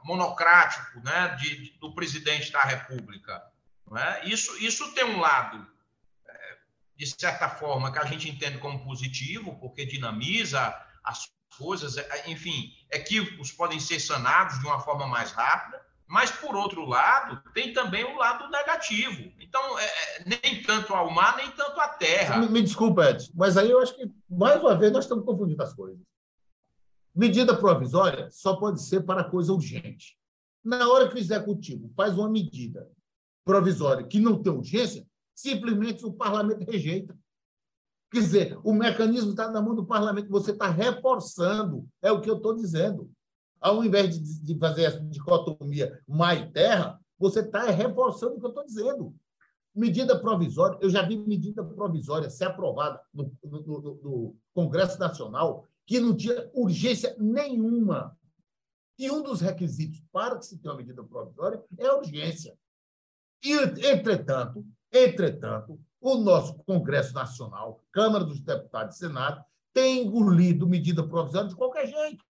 monocrático 0.04 1.00
né, 1.02 1.36
de, 1.40 1.72
do 1.80 1.92
presidente 1.96 2.52
da 2.52 2.62
República. 2.62 3.44
Né? 3.90 4.26
Isso, 4.26 4.56
isso 4.64 4.94
tem 4.94 5.06
um 5.06 5.20
lado, 5.20 5.68
é, 6.28 6.58
de 6.96 7.08
certa 7.08 7.50
forma, 7.50 7.92
que 7.92 7.98
a 7.98 8.06
gente 8.06 8.30
entende 8.30 8.60
como 8.60 8.86
positivo, 8.86 9.60
porque 9.60 9.88
dinamiza 9.88 10.76
as 11.04 11.32
coisas, 11.58 11.98
é, 11.98 12.30
enfim, 12.30 12.72
equívocos 12.92 13.52
podem 13.52 13.80
ser 13.80 14.00
sanados 14.00 14.60
de 14.60 14.68
uma 14.68 14.80
forma 14.80 15.08
mais 15.08 15.32
rápida, 15.32 15.84
mas, 16.10 16.32
por 16.32 16.56
outro 16.56 16.86
lado, 16.86 17.40
tem 17.54 17.72
também 17.72 18.04
o 18.04 18.16
um 18.16 18.18
lado 18.18 18.50
negativo. 18.50 19.32
Então, 19.40 19.78
é, 19.78 19.86
é, 19.86 20.24
nem 20.26 20.64
tanto 20.64 20.92
ao 20.92 21.12
mar, 21.12 21.38
nem 21.38 21.52
tanto 21.52 21.80
à 21.80 21.88
terra. 21.88 22.40
Me, 22.40 22.50
me 22.50 22.64
desculpa, 22.64 23.12
Edson, 23.12 23.32
mas 23.36 23.56
aí 23.56 23.70
eu 23.70 23.80
acho 23.80 23.96
que, 23.96 24.12
mais 24.28 24.60
uma 24.60 24.76
vez, 24.76 24.92
nós 24.92 25.06
estamos 25.06 25.24
confundindo 25.24 25.62
as 25.62 25.72
coisas. 25.72 26.02
Medida 27.14 27.56
provisória 27.56 28.28
só 28.32 28.56
pode 28.56 28.82
ser 28.82 29.02
para 29.02 29.24
coisa 29.24 29.54
urgente. 29.54 30.18
Na 30.66 30.90
hora 30.90 31.08
que 31.08 31.14
o 31.14 31.20
executivo 31.20 31.92
faz 31.96 32.18
uma 32.18 32.28
medida 32.28 32.90
provisória 33.46 34.04
que 34.04 34.20
não 34.20 34.42
tem 34.42 34.52
urgência, 34.52 35.06
simplesmente 35.36 36.04
o 36.04 36.12
parlamento 36.12 36.66
rejeita. 36.68 37.16
Quer 38.12 38.20
dizer, 38.20 38.60
o 38.64 38.74
mecanismo 38.74 39.30
está 39.30 39.48
na 39.52 39.62
mão 39.62 39.76
do 39.76 39.86
parlamento, 39.86 40.28
você 40.28 40.52
está 40.52 40.72
reforçando, 40.72 41.88
é 42.02 42.12
o 42.12 42.20
que 42.20 42.30
eu 42.30 42.38
estou 42.38 42.56
dizendo 42.56 43.12
ao 43.60 43.84
invés 43.84 44.18
de, 44.18 44.42
de 44.42 44.58
fazer 44.58 44.84
essa 44.84 45.00
dicotomia 45.02 46.02
mar 46.08 46.36
e 46.36 46.52
terra, 46.52 47.00
você 47.18 47.42
está 47.42 47.70
reforçando 47.70 48.36
o 48.36 48.40
que 48.40 48.46
eu 48.46 48.50
estou 48.50 48.66
dizendo. 48.66 49.16
Medida 49.76 50.20
provisória, 50.20 50.78
eu 50.82 50.90
já 50.90 51.02
vi 51.02 51.18
medida 51.18 51.64
provisória 51.64 52.30
ser 52.30 52.46
aprovada 52.46 53.00
no, 53.14 53.32
no, 53.44 53.62
no, 53.62 53.96
no 54.02 54.36
Congresso 54.54 55.00
Nacional 55.00 55.68
que 55.86 56.00
não 56.00 56.16
tinha 56.16 56.50
urgência 56.54 57.16
nenhuma. 57.18 58.18
E 58.98 59.10
um 59.10 59.24
dos 59.24 59.42
requisitos 59.42 60.02
para 60.12 60.38
que 60.38 60.46
se 60.46 60.58
tenha 60.58 60.74
uma 60.74 60.78
medida 60.78 61.04
provisória 61.04 61.64
é 61.78 61.88
a 61.88 61.96
urgência. 61.96 62.58
E, 63.44 63.54
entretanto, 63.88 64.66
entretanto, 64.92 65.80
o 66.02 66.16
nosso 66.16 66.54
Congresso 66.66 67.14
Nacional, 67.14 67.84
Câmara 67.92 68.24
dos 68.24 68.40
Deputados 68.42 68.96
e 68.96 69.00
Senado, 69.00 69.44
tem 69.74 70.04
engolido 70.04 70.68
medida 70.68 71.08
provisória 71.08 71.50
de 71.50 71.56
qualquer 71.56 71.88
jeito. 71.88 72.26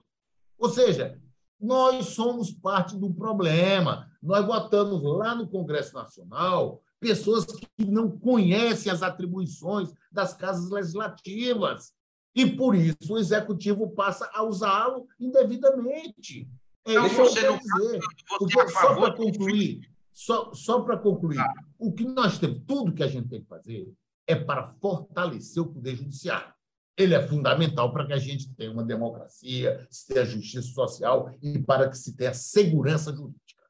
Ou 0.60 0.70
seja, 0.70 1.20
nós 1.60 2.07
somos 2.07 2.51
parte 2.51 2.97
do 2.97 3.14
problema. 3.14 4.10
Nós 4.22 4.45
votamos 4.45 5.01
lá 5.01 5.34
no 5.34 5.47
Congresso 5.47 5.93
Nacional 5.95 6.82
pessoas 6.99 7.45
que 7.45 7.86
não 7.86 8.12
conhecem 8.12 8.91
as 8.91 9.01
atribuições 9.01 9.89
das 10.12 10.34
casas 10.34 10.70
legislativas. 10.70 11.93
E, 12.36 12.45
por 12.45 12.76
isso, 12.76 13.14
o 13.14 13.18
executivo 13.18 13.89
passa 13.91 14.30
a 14.34 14.43
usá-lo 14.43 15.07
indevidamente. 15.20 16.47
É 16.86 16.91
então, 16.91 17.07
isso 17.07 17.16
você 17.16 17.39
que 17.39 17.45
eu 17.45 17.57
dizer. 17.57 17.99
Porque, 18.38 18.68
só 18.70 18.95
para 18.95 19.14
concluir, 19.14 19.89
só, 20.12 20.53
só 20.53 20.82
para 20.82 20.97
concluir, 20.97 21.39
ah. 21.39 21.53
o 21.78 21.91
que 21.91 22.03
nós 22.03 22.38
temos, 22.38 22.62
tudo 22.68 22.93
que 22.93 23.03
a 23.03 23.07
gente 23.07 23.30
tem 23.30 23.41
que 23.41 23.47
fazer 23.47 23.91
é 24.28 24.36
para 24.36 24.74
fortalecer 24.80 25.64
o 25.64 25.68
Poder 25.68 25.95
Judiciário. 25.95 26.53
Ele 27.00 27.16
é 27.16 27.26
fundamental 27.26 27.93
para 27.93 28.06
que 28.06 28.12
a 28.12 28.18
gente 28.18 28.54
tenha 28.56 28.70
uma 28.70 28.84
democracia, 28.84 29.88
se 29.89 30.06
tenha 30.06 30.26
justiça 30.26 30.68
social 30.68 31.34
e 31.41 31.58
para 31.58 31.89
que 31.89 31.97
se 31.97 32.14
tenha 32.14 32.34
segurança 32.34 33.16
jurídica. 33.16 33.64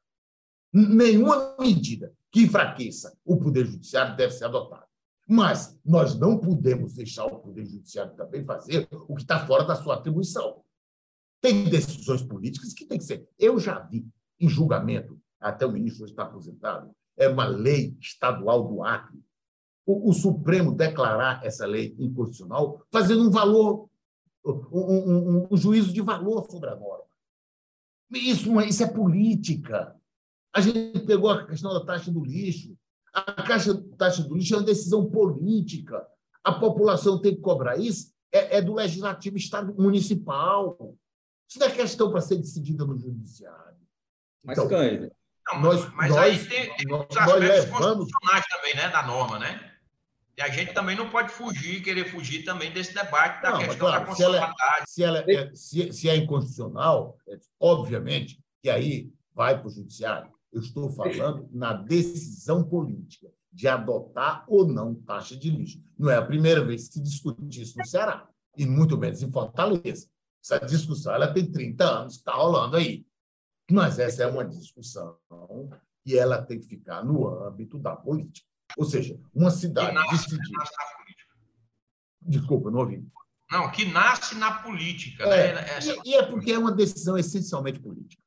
Nenhuma 0.72 1.54
medida 1.56 2.12
que 2.32 2.42
enfraqueça 2.42 3.16
o 3.24 3.36
Poder 3.38 3.64
Judiciário 3.66 4.16
deve 4.16 4.32
ser 4.32 4.46
adotada. 4.46 4.84
Mas 5.28 5.78
nós 5.84 6.18
não 6.18 6.38
podemos 6.38 6.94
deixar 6.94 7.24
o 7.24 7.38
Poder 7.38 7.64
Judiciário 7.64 8.16
também 8.16 8.44
fazer 8.44 8.88
o 8.90 9.14
que 9.14 9.22
está 9.22 9.46
fora 9.46 9.62
da 9.62 9.76
sua 9.76 9.94
atribuição. 9.94 10.64
Tem 11.40 11.70
decisões 11.70 12.24
políticas 12.24 12.74
que 12.74 12.84
tem 12.84 12.98
que 12.98 13.04
ser. 13.04 13.28
Eu 13.38 13.60
já 13.60 13.78
vi 13.78 14.08
em 14.40 14.48
julgamento, 14.48 15.20
até 15.38 15.64
o 15.64 15.70
ministro 15.70 16.04
está 16.04 16.24
aposentado, 16.24 16.90
é 17.16 17.28
uma 17.28 17.46
lei 17.46 17.96
estadual 18.00 18.66
do 18.66 18.82
Acre. 18.82 19.22
O, 19.90 20.10
o 20.10 20.12
Supremo 20.12 20.72
declarar 20.72 21.44
essa 21.44 21.66
lei 21.66 21.96
inconstitucional, 21.98 22.80
fazendo 22.92 23.26
um 23.26 23.30
valor, 23.30 23.88
um, 24.44 24.52
um, 24.72 25.48
um, 25.50 25.56
juízo 25.56 25.92
de 25.92 26.00
valor 26.00 26.48
sobre 26.48 26.70
a 26.70 26.76
norma. 26.76 27.04
Isso, 28.12 28.60
é, 28.60 28.68
isso 28.68 28.84
é 28.84 28.86
política. 28.86 29.96
A 30.54 30.60
gente 30.60 31.00
pegou 31.00 31.28
a 31.28 31.44
questão 31.44 31.72
da 31.72 31.84
taxa 31.84 32.10
do 32.10 32.24
lixo. 32.24 32.76
A 33.12 33.42
caixa, 33.42 33.74
taxa 33.98 34.22
do 34.22 34.36
lixo 34.36 34.54
é 34.54 34.58
uma 34.58 34.64
decisão 34.64 35.10
política. 35.10 36.06
A 36.44 36.52
população 36.52 37.20
tem 37.20 37.34
que 37.34 37.40
cobrar 37.40 37.76
isso. 37.76 38.12
É, 38.32 38.58
é 38.58 38.62
do 38.62 38.74
legislativo 38.74 39.36
estado 39.36 39.74
municipal. 39.74 40.94
Isso 41.48 41.58
não 41.58 41.66
é 41.66 41.70
questão 41.70 42.12
para 42.12 42.20
ser 42.20 42.36
decidida 42.36 42.84
no 42.84 42.96
judiciário. 42.96 43.80
Mas, 44.44 44.56
então, 44.56 44.68
Cândido. 44.68 45.10
Nós, 45.60 45.92
mas 45.94 46.10
nós, 46.10 46.18
aí 46.18 46.48
tem, 46.48 46.76
tem 46.76 46.94
os 46.94 47.16
aspectos 47.16 47.40
levamos... 47.40 47.96
constitucionais 47.96 48.44
também, 48.46 48.76
né, 48.76 48.88
da 48.88 49.04
norma, 49.04 49.38
né? 49.40 49.69
E 50.40 50.42
a 50.42 50.48
gente 50.48 50.72
também 50.72 50.96
não 50.96 51.10
pode 51.10 51.30
fugir, 51.32 51.82
querer 51.82 52.10
fugir 52.10 52.46
também 52.46 52.72
desse 52.72 52.94
debate 52.94 53.42
da 53.42 53.50
não, 53.50 53.58
questão 53.58 53.76
claro, 53.76 54.00
da 54.00 54.06
constitucionalidade. 54.06 54.84
Se, 54.90 55.04
ela, 55.04 55.22
se, 55.22 55.30
ela 55.30 55.42
é, 55.42 55.54
se, 55.54 55.92
se 55.92 56.08
é 56.08 56.16
inconstitucional, 56.16 57.18
é, 57.28 57.38
obviamente 57.60 58.42
que 58.62 58.70
aí 58.70 59.12
vai 59.34 59.58
para 59.58 59.68
o 59.68 59.70
judiciário. 59.70 60.32
Eu 60.50 60.62
estou 60.62 60.88
falando 60.92 61.46
na 61.52 61.74
decisão 61.74 62.64
política 62.64 63.30
de 63.52 63.68
adotar 63.68 64.46
ou 64.48 64.66
não 64.66 64.94
taxa 64.94 65.36
de 65.36 65.50
lixo. 65.50 65.78
Não 65.98 66.10
é 66.10 66.16
a 66.16 66.24
primeira 66.24 66.64
vez 66.64 66.88
que 66.88 66.94
se 66.94 67.02
discute 67.02 67.60
isso 67.60 67.76
no 67.76 67.86
Ceará, 67.86 68.26
e 68.56 68.64
muito 68.64 68.96
menos 68.96 69.22
em 69.22 69.30
Fortaleza. 69.30 70.08
Essa 70.42 70.58
discussão 70.60 71.14
ela 71.14 71.34
tem 71.34 71.52
30 71.52 71.84
anos, 71.84 72.14
está 72.14 72.32
rolando 72.32 72.76
aí. 72.76 73.04
Mas 73.70 73.98
essa 73.98 74.22
é 74.22 74.26
uma 74.26 74.46
discussão 74.46 75.18
e 76.06 76.16
ela 76.16 76.40
tem 76.40 76.58
que 76.58 76.66
ficar 76.66 77.04
no 77.04 77.28
âmbito 77.44 77.78
da 77.78 77.94
política. 77.94 78.49
Ou 78.76 78.84
seja, 78.84 79.18
uma 79.34 79.50
cidade 79.50 79.94
nasce, 79.94 80.30
decidir. 80.30 80.56
Desculpa, 82.22 82.70
não 82.70 82.80
ouvi. 82.80 83.04
Não, 83.50 83.70
que 83.70 83.84
nasce 83.86 84.34
na 84.36 84.62
política. 84.62 85.24
É, 85.24 85.54
né? 85.54 85.60
Essa... 85.76 85.92
e, 86.04 86.10
e, 86.10 86.14
é 86.14 86.22
porque 86.22 86.52
é 86.52 86.58
uma 86.58 86.72
decisão 86.72 87.18
essencialmente 87.18 87.80
política. 87.80 88.22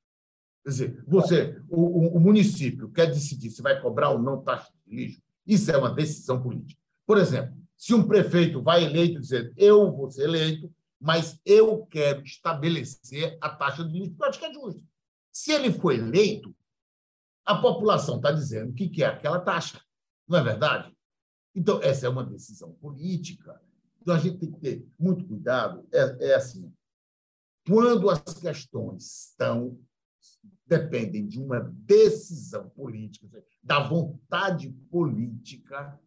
Quer 0.63 0.69
dizer, 0.69 1.03
você, 1.05 1.61
o, 1.69 2.17
o, 2.17 2.19
município 2.19 2.89
quer 2.89 3.07
decidir 3.07 3.49
se 3.49 3.61
vai 3.61 3.81
cobrar 3.81 4.09
ou 4.09 4.19
não 4.19 4.41
taxa 4.41 4.71
de 4.85 4.95
lixo, 4.95 5.21
isso 5.45 5.69
é 5.71 5.77
uma 5.77 5.91
decisão 5.91 6.41
política. 6.41 6.79
Por 7.05 7.17
exemplo, 7.17 7.53
se 7.77 7.93
um 7.93 8.07
prefeito 8.07 8.61
vai 8.61 8.83
eleito 8.83 9.19
dizer 9.19 9.53
eu 9.57 9.91
vou 9.91 10.09
ser 10.09 10.23
eleito, 10.23 10.73
mas 10.99 11.37
eu 11.45 11.85
quero 11.87 12.23
estabelecer 12.23 13.37
a 13.41 13.49
taxa 13.49 13.83
de 13.83 13.99
lixo, 13.99 14.15
eu 14.17 14.25
acho 14.25 14.39
que 14.39 14.45
é 14.45 14.53
justo. 14.53 14.81
Se 15.33 15.51
ele 15.51 15.71
foi 15.71 15.97
eleito, 15.97 16.55
a 17.45 17.55
população 17.55 18.17
está 18.17 18.31
dizendo 18.31 18.73
que 18.73 18.87
quer 18.87 19.07
aquela 19.07 19.39
taxa. 19.39 19.81
Não 20.27 20.39
é 20.39 20.43
verdade? 20.43 20.95
Então, 21.55 21.81
essa 21.81 22.05
é 22.05 22.09
uma 22.09 22.23
decisão 22.23 22.73
política. 22.73 23.61
Então, 24.01 24.15
a 24.15 24.19
gente 24.19 24.37
tem 24.37 24.51
que 24.51 24.59
ter 24.59 24.87
muito 24.99 25.25
cuidado. 25.25 25.87
É, 25.91 26.29
é 26.29 26.35
assim: 26.35 26.73
quando 27.65 28.09
as 28.09 28.21
questões 28.21 29.27
estão 29.27 29.79
dependem 30.65 31.27
de 31.27 31.39
uma 31.39 31.59
decisão 31.59 32.69
política, 32.69 33.43
da 33.61 33.79
vontade 33.79 34.69
política, 34.89 35.99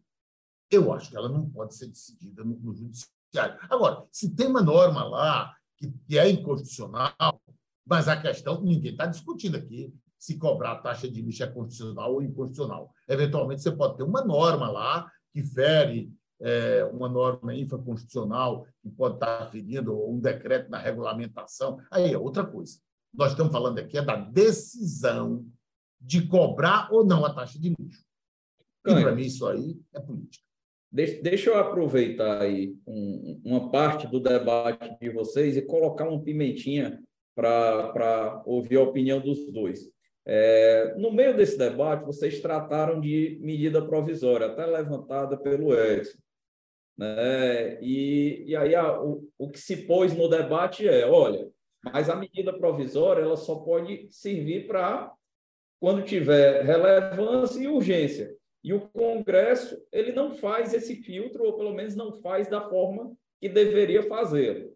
eu 0.69 0.91
acho 0.91 1.09
que 1.09 1.17
ela 1.17 1.29
não 1.29 1.49
pode 1.49 1.75
ser 1.75 1.87
decidida 1.87 2.43
no, 2.43 2.57
no 2.57 2.73
judiciário. 2.73 3.57
Agora, 3.69 4.05
se 4.11 4.33
tem 4.35 4.47
uma 4.47 4.61
norma 4.61 5.03
lá 5.03 5.55
que, 5.77 5.89
que 6.07 6.17
é 6.17 6.29
inconstitucional, 6.29 7.41
mas 7.85 8.07
a 8.07 8.19
questão, 8.19 8.61
ninguém 8.61 8.91
está 8.91 9.05
discutindo 9.05 9.55
aqui 9.55 9.93
se 10.17 10.37
cobrar 10.37 10.73
a 10.73 10.77
taxa 10.77 11.09
de 11.09 11.21
lixo 11.21 11.43
é 11.43 11.47
constitucional 11.47 12.13
ou 12.13 12.21
inconstitucional. 12.21 12.91
Eventualmente, 13.07 13.61
você 13.61 13.71
pode 13.71 13.97
ter 13.97 14.03
uma 14.03 14.23
norma 14.23 14.69
lá 14.69 15.09
que 15.31 15.43
fere 15.43 16.11
é, 16.39 16.83
uma 16.85 17.09
norma 17.09 17.53
infraconstitucional, 17.53 18.65
que 18.81 18.89
pode 18.89 19.15
estar 19.15 19.45
ferindo 19.49 20.09
um 20.09 20.19
decreto 20.19 20.69
na 20.69 20.77
regulamentação. 20.77 21.79
Aí 21.91 22.13
é 22.13 22.17
outra 22.17 22.45
coisa. 22.45 22.79
Nós 23.13 23.31
estamos 23.31 23.51
falando 23.51 23.79
aqui 23.79 23.97
é 23.97 24.01
da 24.01 24.15
decisão 24.15 25.45
de 25.99 26.27
cobrar 26.27 26.89
ou 26.91 27.05
não 27.05 27.25
a 27.25 27.33
taxa 27.33 27.59
de 27.59 27.73
lixo. 27.77 28.05
E, 28.85 28.93
para 28.93 29.13
mim, 29.13 29.23
isso 29.23 29.45
aí 29.47 29.79
é 29.93 29.99
política. 29.99 30.45
Deixa 30.91 31.49
eu 31.49 31.57
aproveitar 31.57 32.41
aí 32.41 32.75
uma 33.43 33.69
parte 33.69 34.07
do 34.07 34.19
debate 34.19 34.97
de 34.99 35.09
vocês 35.09 35.57
e 35.57 35.61
colocar 35.61 36.07
uma 36.07 36.23
pimentinha 36.23 37.03
para 37.35 38.41
ouvir 38.45 38.77
a 38.77 38.83
opinião 38.83 39.19
dos 39.19 39.51
dois. 39.51 39.91
É, 40.29 40.93
no 40.97 41.09
meio 41.09 41.35
desse 41.37 41.57
debate, 41.57 42.03
vocês 42.03 42.41
trataram 42.41 42.99
de 42.99 43.39
medida 43.41 43.81
provisória, 43.81 44.47
até 44.47 44.65
levantada 44.65 45.37
pelo 45.37 45.73
Edson. 45.73 46.17
Né? 46.97 47.81
E, 47.81 48.43
e 48.47 48.55
aí 48.55 48.75
a, 48.75 49.01
o, 49.01 49.25
o 49.37 49.49
que 49.49 49.59
se 49.59 49.85
pôs 49.85 50.13
no 50.13 50.27
debate 50.27 50.85
é, 50.85 51.05
olha, 51.05 51.47
mas 51.81 52.09
a 52.09 52.15
medida 52.15 52.51
provisória 52.51 53.21
ela 53.21 53.37
só 53.37 53.55
pode 53.55 54.07
servir 54.11 54.67
para 54.67 55.13
quando 55.79 56.03
tiver 56.03 56.61
relevância 56.63 57.61
e 57.61 57.67
urgência. 57.67 58.35
E 58.61 58.73
o 58.73 58.81
Congresso 58.81 59.81
ele 59.93 60.11
não 60.11 60.35
faz 60.35 60.73
esse 60.73 60.95
filtro, 60.95 61.45
ou 61.45 61.55
pelo 61.55 61.73
menos 61.73 61.95
não 61.95 62.11
faz 62.21 62.49
da 62.49 62.67
forma 62.67 63.15
que 63.39 63.47
deveria 63.47 64.03
fazer. 64.03 64.73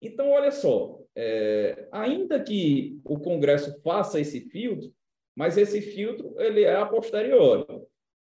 Então, 0.00 0.30
olha 0.30 0.50
só, 0.50 1.00
é, 1.16 1.88
ainda 1.90 2.42
que 2.42 3.00
o 3.04 3.18
Congresso 3.18 3.80
faça 3.82 4.20
esse 4.20 4.40
filtro, 4.40 4.92
mas 5.34 5.56
esse 5.56 5.80
filtro 5.80 6.34
ele 6.38 6.62
é 6.62 6.76
a 6.76 6.86
posteriori. 6.86 7.66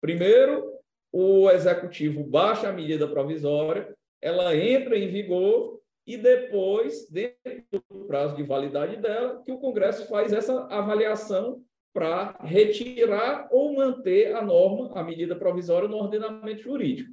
Primeiro, 0.01 0.71
o 1.11 1.49
Executivo 1.49 2.23
baixa 2.23 2.69
a 2.69 2.73
medida 2.73 3.07
provisória, 3.07 3.95
ela 4.21 4.55
entra 4.55 4.97
em 4.97 5.09
vigor 5.09 5.79
e 6.05 6.17
depois, 6.17 7.09
dentro 7.09 7.83
do 7.89 8.05
prazo 8.05 8.35
de 8.35 8.43
validade 8.43 8.97
dela, 8.97 9.41
que 9.43 9.51
o 9.51 9.59
Congresso 9.59 10.07
faz 10.07 10.33
essa 10.33 10.65
avaliação 10.65 11.63
para 11.93 12.37
retirar 12.41 13.47
ou 13.51 13.75
manter 13.75 14.35
a 14.35 14.41
norma, 14.41 14.91
a 14.99 15.03
medida 15.03 15.35
provisória 15.35 15.87
no 15.87 15.97
ordenamento 15.97 16.61
jurídico. 16.61 17.11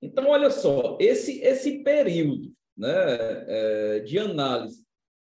Então, 0.00 0.28
olha 0.28 0.50
só, 0.50 0.96
esse, 1.00 1.40
esse 1.40 1.82
período 1.82 2.52
né, 2.78 2.88
é, 3.48 4.00
de 4.00 4.18
análise. 4.18 4.86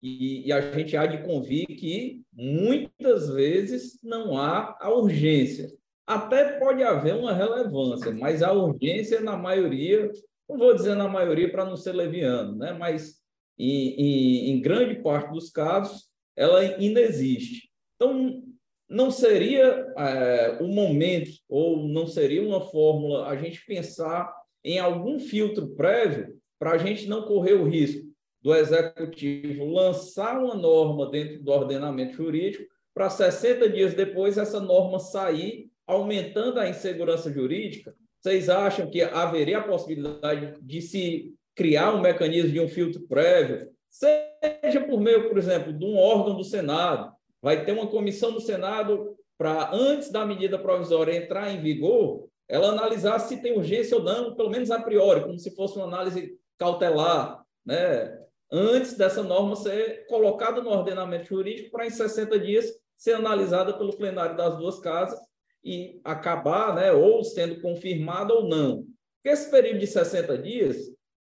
E, 0.04 0.48
e, 0.48 0.52
a 0.52 0.62
gente 0.72 0.96
há 0.96 1.06
de 1.06 1.24
convir 1.24 1.66
que 1.66 2.22
muitas 2.34 3.30
vezes 3.30 4.00
não 4.04 4.38
há 4.38 4.78
a 4.80 4.94
urgência. 4.94 5.72
Até 6.06 6.60
pode 6.60 6.84
haver 6.84 7.16
uma 7.16 7.34
relevância, 7.34 8.12
mas 8.12 8.42
a 8.42 8.52
urgência, 8.52 9.22
na 9.22 9.38
maioria, 9.38 10.12
não 10.48 10.58
vou 10.58 10.74
dizer 10.74 10.96
na 10.96 11.08
maioria 11.08 11.52
para 11.52 11.66
não 11.66 11.76
ser 11.76 11.94
leviano, 11.94 12.56
né, 12.58 12.74
mas 12.74 13.20
em, 13.58 13.90
em, 13.90 14.50
em 14.52 14.62
grande 14.62 15.02
parte 15.02 15.32
dos 15.32 15.50
casos, 15.50 16.10
ela 16.36 16.60
ainda 16.60 17.02
existe. 17.02 17.70
Então, 17.96 18.42
não 18.90 19.12
seria 19.12 19.94
é, 19.98 20.58
o 20.62 20.68
momento, 20.68 21.32
ou 21.48 21.88
não 21.88 22.08
seria 22.08 22.42
uma 22.42 22.62
fórmula 22.62 23.28
a 23.28 23.36
gente 23.36 23.64
pensar 23.66 24.34
em 24.64 24.80
algum 24.80 25.20
filtro 25.20 25.76
prévio 25.76 26.39
para 26.60 26.72
a 26.72 26.78
gente 26.78 27.08
não 27.08 27.24
correr 27.24 27.54
o 27.54 27.68
risco 27.68 28.06
do 28.42 28.54
executivo 28.54 29.66
lançar 29.66 30.38
uma 30.38 30.56
norma 30.56 31.10
dentro 31.10 31.42
do 31.42 31.52
ordenamento 31.52 32.14
jurídico, 32.14 32.66
para 32.94 33.10
60 33.10 33.70
dias 33.70 33.94
depois 33.94 34.38
essa 34.38 34.60
norma 34.60 35.00
sair, 35.00 35.70
aumentando 35.88 36.60
a 36.60 36.70
insegurança 36.70 37.32
jurídica. 37.32 37.96
Vocês 38.20 38.50
acham 38.50 38.90
que 38.90 39.02
haveria 39.02 39.60
a 39.60 39.64
possibilidade 39.64 40.60
de 40.62 40.82
se 40.82 41.34
criar 41.56 41.94
um 41.94 42.02
mecanismo 42.02 42.52
de 42.52 42.60
um 42.60 42.68
filtro 42.68 43.02
prévio, 43.08 43.70
seja 43.90 44.82
por 44.88 45.00
meio, 45.00 45.28
por 45.30 45.38
exemplo, 45.38 45.74
de 45.74 45.86
um 45.86 45.98
órgão 45.98 46.36
do 46.36 46.44
Senado? 46.44 47.12
Vai 47.42 47.66
ter 47.66 47.72
uma 47.72 47.88
comissão 47.88 48.32
do 48.32 48.42
Senado 48.42 49.16
para, 49.38 49.74
antes 49.74 50.12
da 50.12 50.26
medida 50.26 50.60
provisória 50.60 51.16
entrar 51.16 51.50
em 51.54 51.62
vigor, 51.62 52.28
ela 52.48 52.70
analisar 52.70 53.20
se 53.20 53.42
tem 53.42 53.54
urgência 53.54 53.96
ou 53.96 54.04
não, 54.04 54.36
pelo 54.36 54.50
menos 54.50 54.72
a 54.72 54.82
priori, 54.82 55.22
como 55.22 55.40
se 55.40 55.56
fosse 55.56 55.78
uma 55.78 55.86
análise 55.86 56.39
cautelar, 56.60 57.44
né? 57.66 58.20
antes 58.52 58.96
dessa 58.96 59.24
norma 59.24 59.56
ser 59.56 60.06
colocada 60.08 60.62
no 60.62 60.70
ordenamento 60.70 61.30
jurídico 61.30 61.72
para, 61.72 61.86
em 61.86 61.90
60 61.90 62.40
dias, 62.40 62.66
ser 62.98 63.14
analisada 63.14 63.74
pelo 63.74 63.96
plenário 63.96 64.36
das 64.36 64.58
duas 64.58 64.80
casas 64.80 65.20
e 65.64 66.00
acabar, 66.04 66.76
né, 66.76 66.92
ou 66.92 67.24
sendo 67.24 67.62
confirmada 67.62 68.34
ou 68.34 68.48
não. 68.48 68.86
Porque 69.18 69.30
esse 69.30 69.52
período 69.52 69.80
de 69.80 69.88
60 69.88 70.38
dias, 70.38 70.78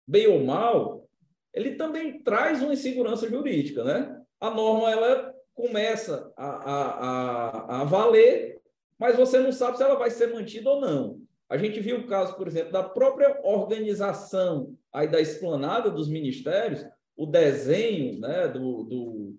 bem 0.07 0.27
ou 0.27 0.45
mal, 0.45 1.07
ele 1.53 1.75
também 1.75 2.23
traz 2.23 2.63
uma 2.63 2.73
insegurança 2.73 3.29
jurídica. 3.29 3.85
Né? 3.85 4.21
A 4.41 4.51
norma 4.51 4.91
ela 4.91 5.35
começa 5.55 6.33
a, 6.37 6.47
a, 6.47 6.91
a, 6.91 7.81
a 7.81 7.85
valer, 7.85 8.61
mas 8.99 9.17
você 9.17 9.39
não 9.39 9.53
sabe 9.53 9.77
se 9.77 9.83
ela 9.83 9.97
vai 9.97 10.11
ser 10.11 10.33
mantida 10.33 10.71
ou 10.71 10.81
não. 10.81 11.21
A 11.49 11.57
gente 11.57 11.81
viu 11.81 12.01
o 12.01 12.07
caso, 12.07 12.37
por 12.37 12.47
exemplo, 12.47 12.73
da 12.73 12.83
própria 12.83 13.41
organização 13.43 14.77
aí 14.93 15.09
da 15.09 15.21
esplanada 15.21 15.91
dos 15.91 16.09
ministérios, 16.09 16.85
o 17.17 17.27
desenho 17.27 18.21
né, 18.21 18.49
do, 18.49 18.85
do, 18.85 19.37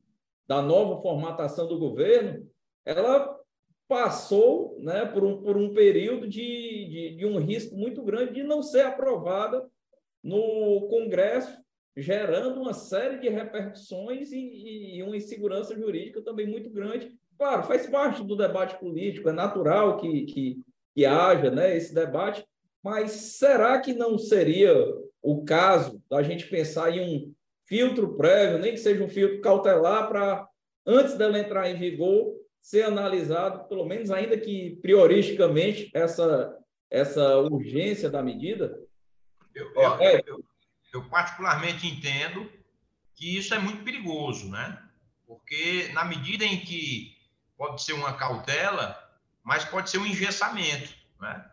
da 0.48 0.62
nova 0.62 1.02
formatação 1.02 1.68
do 1.68 1.78
governo, 1.78 2.48
ela 2.86 3.38
passou 3.88 4.78
né, 4.80 5.06
por, 5.06 5.24
um, 5.24 5.42
por 5.42 5.58
um 5.58 5.74
período 5.74 6.28
de, 6.28 6.86
de, 6.90 7.16
de 7.18 7.26
um 7.26 7.40
risco 7.40 7.76
muito 7.76 8.04
grande 8.04 8.34
de 8.34 8.44
não 8.44 8.62
ser 8.62 8.82
aprovada 8.82 9.68
no 10.24 10.88
Congresso, 10.90 11.58
gerando 11.96 12.62
uma 12.62 12.74
série 12.74 13.18
de 13.20 13.30
repercussões 13.30 14.32
e, 14.32 14.98
e, 14.98 15.04
uma 15.04 15.18
insegurança 15.18 15.76
jurídica 15.76 16.22
também 16.22 16.48
muito 16.48 16.70
grande. 16.70 17.12
Claro, 17.38 17.64
faz 17.64 17.88
parte 17.88 18.24
do 18.24 18.36
debate 18.36 18.78
político, 18.80 19.30
é 19.30 19.34
natural 19.34 19.98
que, 19.98 20.26
que, 20.26 20.62
que 20.94 21.06
haja 21.06 21.52
né, 21.52 21.76
esse 21.76 21.94
debate, 21.94 22.46
mas 22.84 23.12
será 23.12 23.80
que 23.80 23.94
não 23.94 24.18
seria 24.18 24.74
o 25.22 25.44
caso 25.44 26.02
da 26.10 26.24
gente 26.24 26.48
pensar 26.48 26.92
em 26.92 27.18
um 27.18 27.34
filtro 27.68 28.16
prévio, 28.16 28.60
nem 28.60 28.72
que 28.72 28.80
seja 28.80 29.04
um 29.04 29.10
filtro 29.10 29.42
cautelar, 29.42 30.08
para, 30.08 30.48
antes 30.86 31.16
dela 31.16 31.38
entrar 31.38 31.70
em 31.70 31.78
vigor, 31.78 32.34
ser 32.62 32.84
analisado, 32.84 33.68
pelo 33.68 33.86
menos 33.86 34.12
ainda 34.12 34.38
que 34.38 34.78
prioristicamente, 34.82 35.90
essa, 35.94 36.58
essa 36.90 37.38
urgência 37.38 38.10
da 38.10 38.24
medida? 38.24 38.80
Eu, 39.54 39.72
eu, 39.74 39.94
é. 40.00 40.22
eu, 40.26 40.44
eu, 40.94 41.10
particularmente 41.10 41.88
entendo 41.88 42.50
que 43.16 43.38
isso 43.38 43.54
é 43.54 43.60
muito 43.60 43.84
perigoso, 43.84 44.50
né? 44.50 44.82
Porque 45.28 45.90
na 45.94 46.06
medida 46.06 46.46
em 46.46 46.60
que 46.60 47.16
pode 47.58 47.84
ser 47.84 47.94
uma 47.94 48.14
cautela, 48.14 48.98
mas 49.44 49.66
pode 49.66 49.90
ser 49.90 49.98
um 49.98 50.06
engessamento, 50.06 50.94
né? 51.20 51.46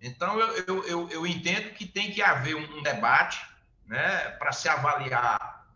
Então, 0.00 0.38
eu, 0.38 0.64
eu, 0.66 0.86
eu, 0.86 1.10
eu 1.10 1.26
entendo 1.26 1.70
que 1.70 1.86
tem 1.86 2.12
que 2.12 2.20
haver 2.20 2.54
um, 2.54 2.82
debate 2.82 3.40
né, 3.86 4.30
para 4.32 4.52
se 4.52 4.68
avaliar 4.68 5.66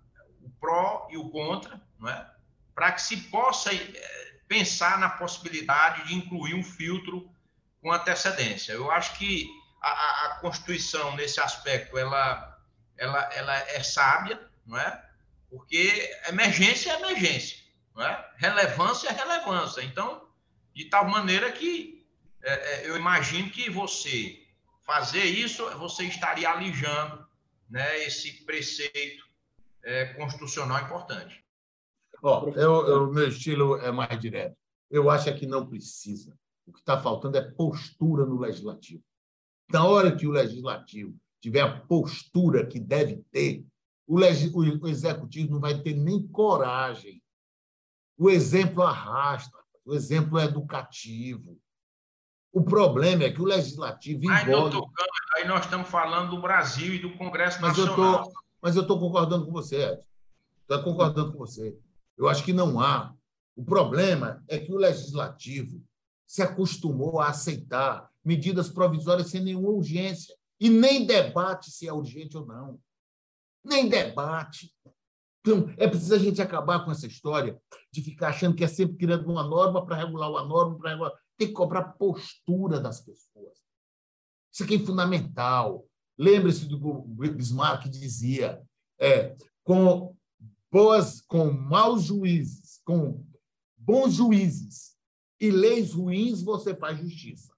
o 0.42 0.50
pró 0.60 1.08
e 1.10 1.16
o 1.16 1.30
contra, 1.30 1.80
né, 1.98 2.30
para 2.74 2.92
que 2.92 3.00
se 3.00 3.16
possa 3.28 3.74
eh, 3.74 4.34
pensar 4.46 4.98
na 4.98 5.08
possibilidade 5.08 6.06
de 6.06 6.14
incluir 6.14 6.54
um 6.54 6.62
filtro 6.62 7.30
com 7.80 7.90
antecedência. 7.90 8.72
Eu 8.72 8.90
acho 8.90 9.14
que 9.14 9.48
a, 9.80 10.26
a 10.26 10.38
Constituição, 10.40 11.16
nesse 11.16 11.40
aspecto, 11.40 11.96
ela, 11.96 12.60
ela, 12.98 13.22
ela 13.32 13.56
é 13.56 13.82
sábia, 13.82 14.38
não 14.66 14.78
é? 14.78 15.04
porque 15.50 16.14
emergência 16.28 16.92
é 16.92 17.00
emergência, 17.00 17.58
não 17.94 18.04
é? 18.04 18.30
relevância 18.36 19.08
é 19.08 19.12
relevância. 19.12 19.82
Então, 19.82 20.27
de 20.78 20.84
tal 20.84 21.08
maneira 21.08 21.50
que 21.50 22.06
é, 22.40 22.52
é, 22.52 22.88
eu 22.88 22.96
imagino 22.96 23.50
que 23.50 23.68
você 23.68 24.40
fazer 24.86 25.24
isso, 25.24 25.68
você 25.76 26.04
estaria 26.04 26.48
alijando 26.48 27.26
né, 27.68 28.04
esse 28.04 28.44
preceito 28.44 29.24
é, 29.82 30.14
constitucional 30.14 30.80
importante. 30.84 31.44
Ó, 32.22 32.48
eu, 32.50 32.86
eu, 32.86 33.12
meu 33.12 33.26
estilo 33.26 33.74
é 33.78 33.90
mais 33.90 34.20
direto. 34.20 34.56
Eu 34.88 35.10
acho 35.10 35.34
que 35.34 35.48
não 35.48 35.66
precisa. 35.66 36.32
O 36.64 36.72
que 36.72 36.78
está 36.78 37.02
faltando 37.02 37.36
é 37.38 37.42
postura 37.42 38.24
no 38.24 38.38
legislativo. 38.38 39.02
Na 39.72 39.84
hora 39.84 40.14
que 40.14 40.28
o 40.28 40.30
legislativo 40.30 41.12
tiver 41.40 41.60
a 41.60 41.80
postura 41.80 42.64
que 42.64 42.78
deve 42.78 43.24
ter, 43.32 43.66
o, 44.06 44.18
o 44.18 44.88
executivo 44.88 45.54
não 45.54 45.60
vai 45.60 45.82
ter 45.82 45.94
nem 45.94 46.24
coragem. 46.28 47.20
O 48.16 48.30
exemplo 48.30 48.84
arrasta, 48.84 49.58
o 49.88 49.94
exemplo 49.94 50.38
é 50.38 50.44
educativo. 50.44 51.58
O 52.52 52.62
problema 52.62 53.24
é 53.24 53.32
que 53.32 53.40
o 53.40 53.46
legislativo 53.46 54.24
envolve... 54.24 54.42
Aí, 54.42 54.70
doutor 54.70 54.90
aí 55.34 55.48
nós 55.48 55.64
estamos 55.64 55.88
falando 55.88 56.30
do 56.30 56.42
Brasil 56.42 56.94
e 56.94 56.98
do 56.98 57.16
Congresso 57.16 57.58
mas 57.62 57.78
Nacional. 57.78 58.18
Eu 58.18 58.24
tô, 58.24 58.32
mas 58.60 58.76
eu 58.76 58.82
estou 58.82 59.00
concordando 59.00 59.46
com 59.46 59.52
você, 59.52 59.76
Ed. 59.76 60.02
Estou 60.60 60.82
concordando 60.82 61.32
com 61.32 61.38
você. 61.38 61.74
Eu 62.18 62.28
acho 62.28 62.44
que 62.44 62.52
não 62.52 62.78
há. 62.78 63.14
O 63.56 63.64
problema 63.64 64.44
é 64.46 64.58
que 64.58 64.70
o 64.70 64.76
legislativo 64.76 65.82
se 66.26 66.42
acostumou 66.42 67.18
a 67.18 67.28
aceitar 67.28 68.10
medidas 68.22 68.68
provisórias 68.68 69.30
sem 69.30 69.42
nenhuma 69.42 69.70
urgência 69.70 70.36
e 70.60 70.68
nem 70.68 71.06
debate 71.06 71.70
se 71.70 71.88
é 71.88 71.92
urgente 71.92 72.36
ou 72.36 72.44
não. 72.44 72.78
Nem 73.64 73.88
debate. 73.88 74.70
Então, 75.48 75.72
é 75.78 75.88
preciso 75.88 76.14
a 76.14 76.18
gente 76.18 76.42
acabar 76.42 76.84
com 76.84 76.90
essa 76.90 77.06
história 77.06 77.58
de 77.90 78.02
ficar 78.02 78.28
achando 78.28 78.54
que 78.54 78.62
é 78.62 78.68
sempre 78.68 78.98
criando 78.98 79.30
uma 79.30 79.42
norma 79.42 79.84
para 79.84 79.96
regular 79.96 80.30
uma 80.30 80.44
norma, 80.44 80.78
para 80.78 80.90
regular. 80.90 81.12
Tem 81.38 81.48
que 81.48 81.54
cobrar 81.54 81.92
postura 81.92 82.78
das 82.78 83.00
pessoas. 83.00 83.58
Isso 84.52 84.64
aqui 84.64 84.74
é 84.74 84.78
fundamental. 84.78 85.86
Lembre-se 86.18 86.66
do 86.66 87.02
Bismarck 87.02 87.84
que 87.84 87.88
dizia: 87.88 88.62
é, 89.00 89.36
com 89.64 90.14
boas, 90.70 91.22
com 91.22 91.50
maus 91.50 92.02
juízes, 92.02 92.80
com 92.84 93.24
bons 93.76 94.14
juízes 94.14 94.96
e 95.40 95.50
leis 95.50 95.92
ruins, 95.92 96.42
você 96.42 96.74
faz 96.74 96.98
justiça. 96.98 97.54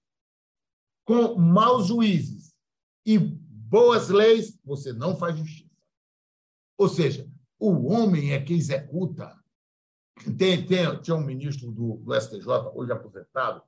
Com 1.05 1.35
maus 1.35 1.89
juízes 1.89 2.55
e 3.05 3.19
boas 3.19 4.11
leis, 4.11 4.57
você 4.65 4.93
não 4.93 5.17
faz 5.17 5.37
justiça. 5.37 5.71
Ou 6.79 6.89
seja, 6.89 7.29
o 7.61 7.93
homem 7.93 8.33
é 8.33 8.41
que 8.41 8.55
executa. 8.55 9.39
Tem, 10.39 10.67
tem, 10.67 11.01
tinha 11.03 11.15
um 11.15 11.25
ministro 11.25 11.71
do, 11.71 11.97
do 11.99 12.19
STJ, 12.19 12.47
hoje 12.75 12.91
aposentado, 12.91 13.63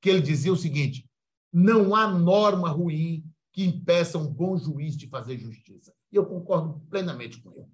que 0.00 0.10
ele 0.10 0.20
dizia 0.20 0.52
o 0.52 0.56
seguinte: 0.56 1.08
não 1.52 1.94
há 1.94 2.06
norma 2.06 2.68
ruim 2.68 3.24
que 3.52 3.64
impeça 3.64 4.18
um 4.18 4.26
bom 4.26 4.56
juiz 4.56 4.96
de 4.96 5.08
fazer 5.08 5.38
justiça. 5.38 5.94
E 6.12 6.16
eu 6.16 6.26
concordo 6.26 6.80
plenamente 6.88 7.40
com 7.42 7.50
ele. 7.52 7.72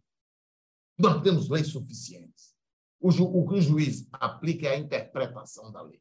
Nós 0.97 1.21
temos 1.23 1.49
leis 1.49 1.67
suficientes. 1.69 2.55
O, 3.01 3.11
ju, 3.11 3.25
o 3.25 3.47
que 3.47 3.55
o 3.55 3.61
juiz 3.61 4.09
aplica 4.13 4.69
é 4.69 4.75
a 4.75 4.79
interpretação 4.79 5.71
da 5.71 5.83
lei. 5.83 6.01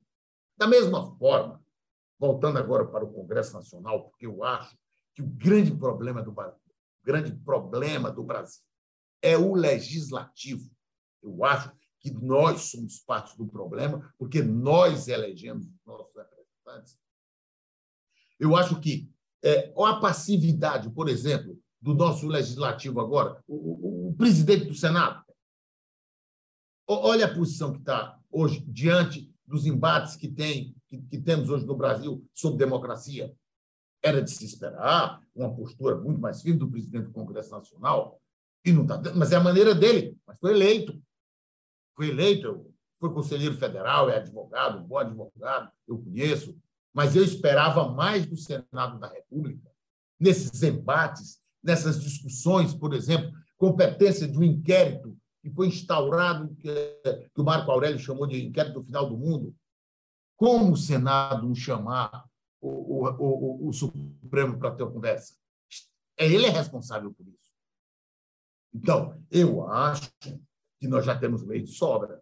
Da 0.56 0.68
mesma 0.68 1.16
forma, 1.18 1.62
voltando 2.20 2.60
agora 2.60 2.86
para 2.86 3.04
o 3.04 3.12
Congresso 3.12 3.54
Nacional, 3.54 4.10
porque 4.10 4.26
eu 4.26 4.44
acho 4.44 4.78
que 5.14 5.22
o 5.22 5.28
grande 5.28 5.76
problema 5.76 6.22
do, 6.22 6.34
grande 7.04 7.36
problema 7.36 8.12
do 8.12 8.24
Brasil 8.24 8.64
é 9.24 9.38
o 9.38 9.56
legislativo. 9.56 10.70
Eu 11.24 11.44
acho 11.46 11.72
que 12.02 12.12
nós 12.12 12.64
somos 12.64 13.00
parte 13.00 13.36
do 13.38 13.48
problema, 13.48 14.14
porque 14.20 14.44
nós 14.44 15.08
elegemos 15.08 15.66
os 15.66 15.86
nossos 15.86 16.14
representantes. 16.14 17.00
Eu 18.38 18.58
acho 18.58 18.80
que 18.82 19.10
é, 19.42 19.74
a 19.78 19.96
passividade, 19.96 20.90
por 20.90 21.08
exemplo, 21.08 21.58
do 21.82 21.94
nosso 21.94 22.28
legislativo 22.28 23.00
agora, 23.00 23.42
o, 23.48 23.56
o, 23.56 24.10
o 24.10 24.14
presidente 24.16 24.66
do 24.66 24.76
Senado. 24.76 25.24
Olha 26.86 27.26
a 27.26 27.34
posição 27.34 27.72
que 27.72 27.80
está 27.80 28.20
hoje 28.30 28.60
diante 28.68 29.34
dos 29.46 29.66
embates 29.66 30.18
que, 30.18 30.28
tem, 30.28 30.76
que, 30.88 31.02
que 31.02 31.18
temos 31.18 31.50
hoje 31.50 31.66
no 31.66 31.76
Brasil 31.76 32.26
sobre 32.34 32.60
democracia. 32.60 33.34
Era 34.02 34.22
de 34.22 34.30
se 34.30 34.44
esperar 34.44 35.22
uma 35.34 35.54
postura 35.56 35.96
muito 35.96 36.20
mais 36.20 36.42
firme 36.42 36.60
do 36.60 36.70
presidente 36.70 37.06
do 37.06 37.14
Congresso 37.14 37.52
Nacional, 37.52 38.22
e 38.66 38.72
não 38.72 38.86
tá, 38.86 39.02
mas 39.16 39.32
é 39.32 39.36
a 39.36 39.44
maneira 39.44 39.76
dele, 39.76 40.18
mas 40.26 40.38
foi 40.40 40.52
eleito. 40.52 41.02
Foi 41.96 42.10
eleito, 42.10 42.66
foi 43.00 43.14
conselheiro 43.14 43.56
federal, 43.56 44.10
é 44.10 44.18
advogado, 44.18 44.82
bom 44.82 44.98
advogado, 44.98 45.72
eu 45.88 45.98
conheço, 45.98 46.58
mas 46.94 47.16
eu 47.16 47.24
esperava 47.24 47.90
mais 47.90 48.26
do 48.26 48.38
Senado 48.38 49.00
da 49.00 49.08
República, 49.08 49.70
nesses 50.20 50.64
embates, 50.64 51.40
nessas 51.62 52.02
discussões, 52.02 52.74
por 52.74 52.94
exemplo, 52.94 53.32
competência 53.58 54.28
de 54.28 54.38
um 54.38 54.44
inquérito 54.44 55.18
que 55.42 55.50
foi 55.50 55.68
instaurado, 55.68 56.56
que, 56.56 56.70
o 57.38 57.44
Marco 57.44 57.70
Aurélio 57.70 58.00
chamou 58.00 58.26
de 58.26 58.46
inquérito 58.46 58.80
do 58.80 58.86
final 58.86 59.10
do 59.10 59.18
mundo. 59.18 59.54
Como 60.38 60.72
o 60.72 60.78
Senado 60.78 61.46
não 61.46 61.54
chamar 61.54 62.26
o, 62.62 62.70
o, 62.70 63.66
o, 63.66 63.68
o 63.68 63.74
Supremo 63.74 64.58
para 64.58 64.72
ter 64.72 64.84
uma 64.84 64.92
conversa? 64.92 65.36
É 66.18 66.26
ele 66.26 66.46
é 66.46 66.50
responsável 66.50 67.14
por 67.14 67.28
isso. 67.28 67.43
Então, 68.74 69.22
eu 69.30 69.68
acho 69.68 70.12
que 70.80 70.88
nós 70.88 71.06
já 71.06 71.18
temos 71.18 71.44
lei 71.44 71.62
de 71.62 71.72
sobra. 71.72 72.22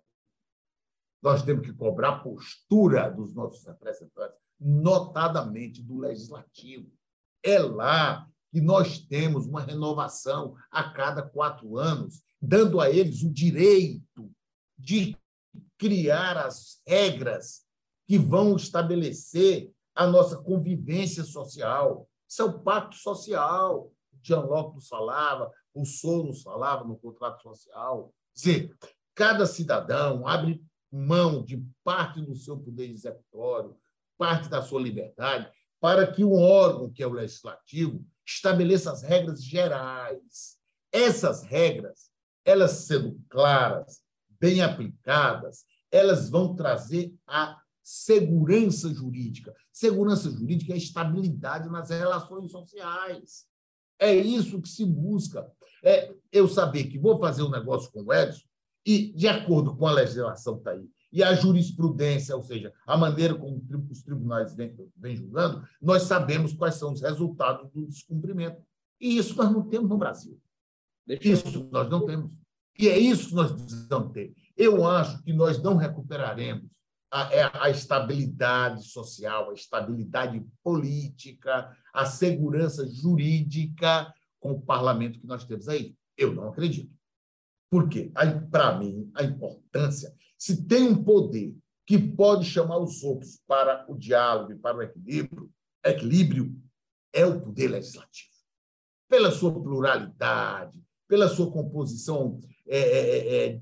Nós 1.22 1.43
temos 1.43 1.66
que 1.66 1.74
cobrar 1.74 2.10
a 2.10 2.20
postura 2.20 3.10
dos 3.10 3.34
nossos 3.34 3.66
representantes, 3.66 4.38
notadamente 4.60 5.82
do 5.82 5.99
legislativo. 5.99 6.91
É 7.43 7.60
lá 7.60 8.28
que 8.52 8.60
nós 8.60 8.99
temos 8.99 9.45
uma 9.47 9.62
renovação 9.62 10.56
a 10.70 10.91
cada 10.91 11.22
quatro 11.22 11.78
anos, 11.78 12.22
dando 12.41 12.82
a 12.82 12.89
eles 12.89 13.24
o 13.24 13.32
direito 13.32 14.32
de 14.78 15.18
criar 15.78 16.38
as 16.38 16.82
regras 16.86 17.66
que 18.08 18.18
vão 18.18 18.56
estabelecer 18.56 19.72
a 19.95 20.06
nossa 20.06 20.38
convivência 20.38 21.24
social. 21.24 22.08
Isso 22.28 22.41
é 22.41 22.45
o 22.45 22.60
pacto 22.60 22.95
social. 22.97 23.91
Jean 24.22 24.41
Locke 24.41 24.76
nos 24.76 24.88
falava, 24.88 25.52
o 25.74 25.86
Sou 25.86 26.26
nos 26.26 26.41
falava 26.41 26.84
no 26.84 26.97
contrato 26.97 27.41
social. 27.41 28.13
Dizer, 28.34 28.76
cada 29.15 29.45
cidadão 29.45 30.28
abre 30.28 30.63
mão 30.91 31.43
de 31.43 31.63
parte 31.84 32.22
do 32.22 32.36
seu 32.36 32.57
poder 32.57 32.89
executório, 32.89 33.78
parte 34.17 34.49
da 34.49 34.61
sua 34.61 34.82
liberdade, 34.82 35.49
para 35.80 36.11
que 36.11 36.24
um 36.24 36.34
órgão, 36.34 36.91
que 36.91 37.01
é 37.01 37.07
o 37.07 37.13
legislativo, 37.13 38.05
estabeleça 38.26 38.91
as 38.91 39.01
regras 39.01 39.43
gerais. 39.43 40.57
Essas 40.91 41.43
regras, 41.43 42.11
elas 42.45 42.72
sendo 42.72 43.19
claras, 43.30 44.01
bem 44.39 44.61
aplicadas, 44.61 45.65
elas 45.89 46.30
vão 46.30 46.55
trazer 46.55 47.13
a 47.26 47.59
segurança 47.84 48.93
jurídica. 48.93 49.53
Segurança 49.72 50.30
jurídica 50.30 50.74
é 50.74 50.78
estabilidade 50.78 51.69
nas 51.69 51.89
relações 51.89 52.51
sociais. 52.51 53.45
É 54.02 54.16
isso 54.16 54.60
que 54.60 54.68
se 54.68 54.84
busca. 54.84 55.47
É 55.84 56.12
eu 56.32 56.47
saber 56.47 56.86
que 56.86 56.97
vou 56.97 57.20
fazer 57.20 57.43
um 57.43 57.52
negócio 57.52 57.91
com 57.91 58.02
o 58.02 58.14
Edson 58.14 58.43
e, 58.86 59.14
de 59.14 59.28
acordo 59.28 59.76
com 59.76 59.86
a 59.86 59.91
legislação 59.91 60.56
que 60.56 60.62
está 60.62 60.72
aí, 60.72 60.89
e 61.14 61.22
a 61.22 61.36
jurisprudência, 61.36 62.36
ou 62.36 62.41
seja, 62.41 62.74
a 62.88 62.97
maneira 62.97 63.36
como 63.36 63.62
os 63.89 64.02
tribunais 64.02 64.56
vêm, 64.56 64.76
vêm 64.97 65.16
julgando, 65.16 65.64
nós 65.82 66.04
sabemos 66.04 66.54
quais 66.54 66.76
são 66.76 66.93
os 66.93 67.02
resultados 67.02 67.70
do 67.72 67.86
descumprimento. 67.86 68.62
E 68.99 69.18
isso 69.18 69.36
nós 69.36 69.52
não 69.52 69.68
temos 69.68 69.89
no 69.89 69.97
Brasil. 69.97 70.39
Isso 71.08 71.68
nós 71.72 71.89
não 71.89 72.06
temos. 72.06 72.34
E 72.80 72.88
é 72.88 72.97
isso 72.97 73.30
que 73.30 73.36
nós 73.36 73.52
precisamos 73.52 74.14
ter. 74.14 74.34
Eu 74.56 74.88
acho 74.88 75.22
que 75.24 75.34
nós 75.34 75.62
não 75.62 75.76
recuperaremos 75.76 76.66
a, 77.12 77.34
é 77.34 77.51
a 77.53 77.70
estabilidade 77.70 78.86
social, 78.88 79.49
a 79.49 79.53
estabilidade 79.53 80.43
política, 80.64 81.76
a 81.93 82.05
segurança 82.05 82.88
jurídica 82.88 84.12
com 84.39 84.53
o 84.53 84.62
parlamento 84.62 85.20
que 85.20 85.28
nós 85.28 85.43
temos 85.43 85.68
aí. 85.68 85.95
Eu 86.18 86.34
não 86.34 86.47
acredito. 86.47 86.91
Por 87.70 87.89
quê? 87.89 88.12
Para 88.49 88.78
mim, 88.78 89.12
a 89.16 89.24
importância 89.24 90.14
se 90.41 90.66
tem 90.66 90.88
um 90.88 91.03
poder 91.03 91.55
que 91.86 91.99
pode 91.99 92.45
chamar 92.45 92.80
os 92.80 93.03
outros 93.03 93.39
para 93.45 93.86
o 93.88 93.95
diálogo 93.95 94.51
e 94.51 94.57
para 94.57 94.76
o 94.76 94.82
equilíbrio, 94.82 95.51
equilíbrio 95.86 96.59
é 97.14 97.24
o 97.24 97.39
poder 97.39 97.68
legislativo. 97.68 98.32
Pela 99.07 99.30
sua 99.30 99.53
pluralidade, 99.53 100.84
pela 101.07 101.30
sua 101.30 101.51
composição 101.51 102.39
é, 102.68 102.80
é, 102.80 103.18
é, 103.18 103.45
é 103.49 103.62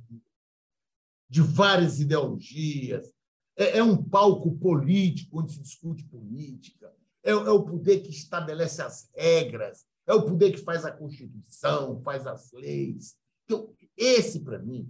de 1.30 1.42
várias 1.42 2.00
ideologias, 2.00 3.12
é, 3.60 3.80
é, 3.80 3.84
um 3.84 3.98
palco 4.02 4.58
político 4.58 5.42
onde 5.42 5.52
se 5.52 5.62
discute 5.62 6.06
política, 6.06 6.90
é, 7.22 7.32
é 7.32 7.34
o 7.34 7.62
poder 7.64 8.00
que 8.00 8.10
estabelece 8.10 8.82
as 8.82 9.10
regras, 9.14 9.86
é 10.08 10.14
o 10.14 10.24
poder 10.24 10.54
que 10.54 10.60
faz 10.60 10.86
a 10.86 10.92
Constituição, 10.92 12.02
faz 12.02 12.26
as 12.26 12.50
leis. 12.54 13.18
Então, 13.44 13.70
esse, 13.98 14.40
para 14.40 14.60
mim, 14.60 14.90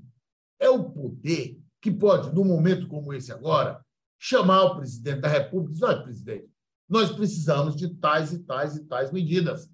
é 0.59 0.69
o 0.69 0.83
poder 0.83 1.59
que 1.81 1.89
pode, 1.89 2.33
num 2.33 2.45
momento 2.45 2.87
como 2.87 3.11
esse 3.11 3.31
agora, 3.31 3.83
chamar 4.19 4.63
o 4.65 4.75
presidente 4.75 5.21
da 5.21 5.27
República 5.27 5.71
e 5.71 5.73
dizer: 5.73 5.85
olha, 5.85 6.03
presidente, 6.03 6.49
nós 6.87 7.11
precisamos 7.11 7.75
de 7.75 7.89
tais 7.95 8.33
e 8.33 8.39
tais 8.39 8.75
e 8.75 8.83
tais 8.85 9.11
medidas. 9.11 9.67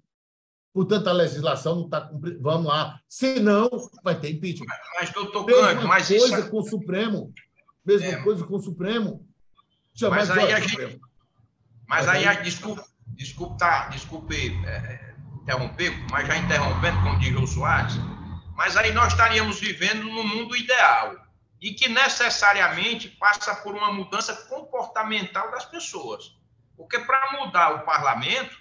Portanto, 0.72 1.08
a 1.08 1.12
legislação 1.12 1.74
não 1.76 1.84
está 1.84 2.00
cumprindo. 2.02 2.40
Vamos 2.40 2.66
lá. 2.66 3.00
Se 3.08 3.40
não, 3.40 3.68
vai 4.02 4.18
ter 4.18 4.30
impeachment. 4.30 4.66
Mas, 4.98 5.12
doutor 5.12 5.46
Mesma 5.46 5.84
mas 5.84 6.08
coisa 6.08 6.40
isso... 6.40 6.50
com 6.50 6.58
o 6.58 6.68
Supremo. 6.68 7.32
Mesma 7.86 8.08
é. 8.08 8.22
coisa 8.22 8.44
com 8.44 8.56
o 8.56 8.62
Supremo. 8.62 9.26
Mas 10.10 10.30
aí 10.30 10.52
a 10.52 10.60
gente... 10.60 10.76
Mas, 10.76 10.98
mas 11.86 12.08
aí, 12.08 12.26
aí... 12.26 12.42
desculpe, 12.42 12.82
desculpe, 13.06 13.56
tá, 13.58 13.88
desculpe 13.88 14.34
é, 14.66 15.14
interromper, 15.42 15.92
mas 16.10 16.26
já 16.26 16.36
interrompendo, 16.36 17.00
como 17.02 17.18
diz 17.20 17.34
o 17.36 17.46
Soares, 17.46 17.94
mas 18.56 18.76
aí 18.76 18.92
nós 18.92 19.12
estaríamos 19.12 19.60
vivendo 19.60 20.02
no 20.02 20.24
mundo 20.24 20.56
ideal 20.56 21.14
e 21.60 21.72
que 21.72 21.88
necessariamente 21.88 23.08
passa 23.08 23.54
por 23.54 23.74
uma 23.74 23.92
mudança 23.92 24.34
comportamental 24.34 25.50
das 25.52 25.64
pessoas. 25.64 26.36
Porque 26.76 26.98
para 26.98 27.40
mudar 27.40 27.76
o 27.76 27.84
parlamento, 27.84 28.56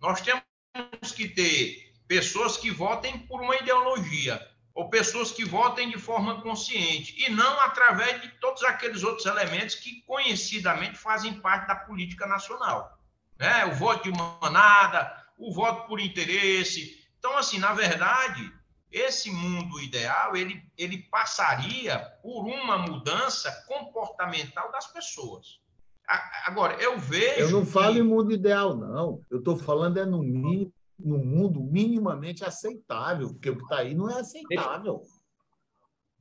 nós 0.00 0.20
temos 0.20 1.12
que 1.12 1.28
ter 1.28 1.92
pessoas 2.06 2.56
que 2.56 2.70
votem 2.70 3.18
por 3.20 3.40
uma 3.40 3.56
ideologia, 3.56 4.40
ou 4.78 4.88
pessoas 4.88 5.32
que 5.32 5.44
votem 5.44 5.90
de 5.90 5.98
forma 5.98 6.40
consciente, 6.40 7.20
e 7.20 7.28
não 7.30 7.60
através 7.62 8.22
de 8.22 8.28
todos 8.38 8.62
aqueles 8.62 9.02
outros 9.02 9.26
elementos 9.26 9.74
que 9.74 10.02
conhecidamente 10.02 10.96
fazem 10.96 11.40
parte 11.40 11.66
da 11.66 11.74
política 11.74 12.28
nacional. 12.28 12.96
Né? 13.36 13.64
O 13.66 13.74
voto 13.74 14.04
de 14.04 14.16
manada, 14.16 15.12
o 15.36 15.52
voto 15.52 15.88
por 15.88 15.98
interesse. 15.98 16.96
Então, 17.18 17.36
assim, 17.36 17.58
na 17.58 17.74
verdade, 17.74 18.52
esse 18.92 19.32
mundo 19.32 19.80
ideal 19.80 20.36
ele, 20.36 20.62
ele 20.78 20.98
passaria 21.10 21.98
por 22.22 22.46
uma 22.46 22.78
mudança 22.78 23.50
comportamental 23.66 24.70
das 24.70 24.86
pessoas. 24.86 25.58
Agora, 26.46 26.80
eu 26.80 26.96
vejo. 27.00 27.40
Eu 27.40 27.50
não 27.50 27.64
que... 27.64 27.72
falo 27.72 27.98
em 27.98 28.02
mundo 28.04 28.30
ideal, 28.30 28.76
não. 28.76 29.24
Eu 29.28 29.40
estou 29.40 29.56
falando 29.56 29.98
é 29.98 30.06
no, 30.06 30.22
no 30.98 31.18
mundo 31.18 31.62
minimamente 31.62 32.44
aceitável, 32.44 33.28
porque 33.28 33.50
o 33.50 33.56
que 33.56 33.62
está 33.62 33.78
aí 33.78 33.94
não 33.94 34.10
é 34.10 34.20
aceitável. 34.20 35.00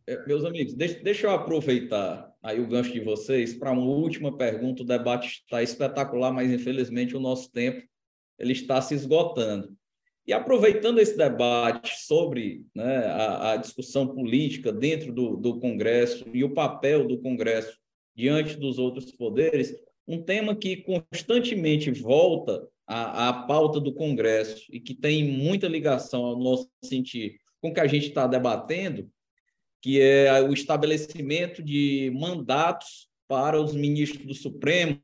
Deixa... 0.05 0.21
É, 0.21 0.25
meus 0.25 0.45
amigos, 0.45 0.73
deixa, 0.73 0.99
deixa 1.03 1.27
eu 1.27 1.31
aproveitar 1.31 2.31
aí 2.41 2.61
o 2.61 2.67
gancho 2.67 2.93
de 2.93 3.01
vocês 3.01 3.53
para 3.53 3.71
uma 3.71 3.83
última 3.83 4.37
pergunta. 4.37 4.83
O 4.83 4.85
debate 4.85 5.41
está 5.43 5.61
espetacular, 5.61 6.31
mas 6.31 6.51
infelizmente 6.51 7.15
o 7.15 7.19
nosso 7.19 7.51
tempo 7.51 7.85
ele 8.39 8.53
está 8.53 8.81
se 8.81 8.93
esgotando. 8.93 9.75
E 10.25 10.33
aproveitando 10.33 10.99
esse 10.99 11.17
debate 11.17 12.05
sobre 12.05 12.65
né, 12.75 12.97
a, 13.05 13.53
a, 13.53 13.57
discussão 13.57 14.07
política 14.07 14.73
dentro 14.73 15.13
do, 15.13 15.37
do 15.37 15.59
Congresso 15.59 16.25
e 16.33 16.43
o 16.43 16.53
papel 16.53 17.07
do 17.07 17.17
Congresso 17.19 17.77
diante 18.13 18.57
dos 18.57 18.77
outros 18.77 19.11
poderes, 19.11 19.73
um 20.05 20.21
tema 20.21 20.55
que 20.55 20.77
constantemente 20.77 21.91
volta 21.91 22.67
à 22.87 23.33
pauta 23.33 23.79
do 23.79 23.93
Congresso 23.93 24.65
e 24.71 24.79
que 24.79 24.95
tem 24.95 25.25
muita 25.25 25.67
ligação 25.67 26.23
ao 26.23 26.39
nosso 26.39 26.69
sentir 26.83 27.37
com 27.61 27.69
o 27.69 27.73
que 27.73 27.81
a 27.81 27.87
gente 27.87 28.07
está 28.07 28.25
debatendo, 28.25 29.09
que 29.81 29.99
é 29.99 30.41
o 30.41 30.53
estabelecimento 30.53 31.61
de 31.61 32.11
mandatos 32.15 33.09
para 33.27 33.61
os 33.61 33.73
ministros 33.73 34.25
do 34.25 34.33
Supremo. 34.33 34.99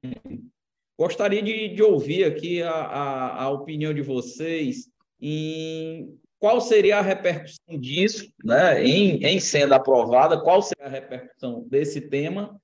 Gostaria 0.98 1.42
de, 1.42 1.70
de 1.70 1.84
ouvir 1.84 2.24
aqui 2.24 2.62
a, 2.62 2.72
a, 2.72 3.44
a 3.44 3.50
opinião 3.50 3.94
de 3.94 4.02
vocês 4.02 4.88
em 5.20 6.18
qual 6.40 6.60
seria 6.62 7.00
a 7.00 7.02
repercussão 7.02 7.80
disso, 7.80 8.30
né, 8.44 8.86
em, 8.86 9.24
em 9.24 9.40
sendo 9.40 9.74
aprovada, 9.74 10.42
qual 10.42 10.62
seria 10.62 10.86
a 10.86 10.90
repercussão 10.90 11.66
desse 11.70 12.02
tema 12.02 12.60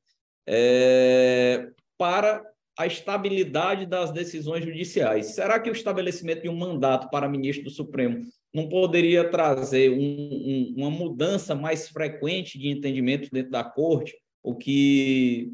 é, 0.45 1.69
para 1.97 2.43
a 2.79 2.87
estabilidade 2.87 3.85
das 3.85 4.09
decisões 4.09 4.63
judiciais. 4.63 5.35
Será 5.35 5.59
que 5.59 5.69
o 5.69 5.73
estabelecimento 5.73 6.43
de 6.43 6.49
um 6.49 6.55
mandato 6.55 7.09
para 7.09 7.27
ministro 7.27 7.65
do 7.65 7.69
Supremo 7.69 8.25
não 8.53 8.69
poderia 8.69 9.29
trazer 9.29 9.91
um, 9.91 9.97
um, 9.99 10.73
uma 10.77 10.89
mudança 10.89 11.53
mais 11.53 11.89
frequente 11.89 12.57
de 12.57 12.69
entendimento 12.69 13.29
dentro 13.33 13.51
da 13.51 13.65
corte, 13.65 14.15
o 14.41 14.55
que 14.55 15.51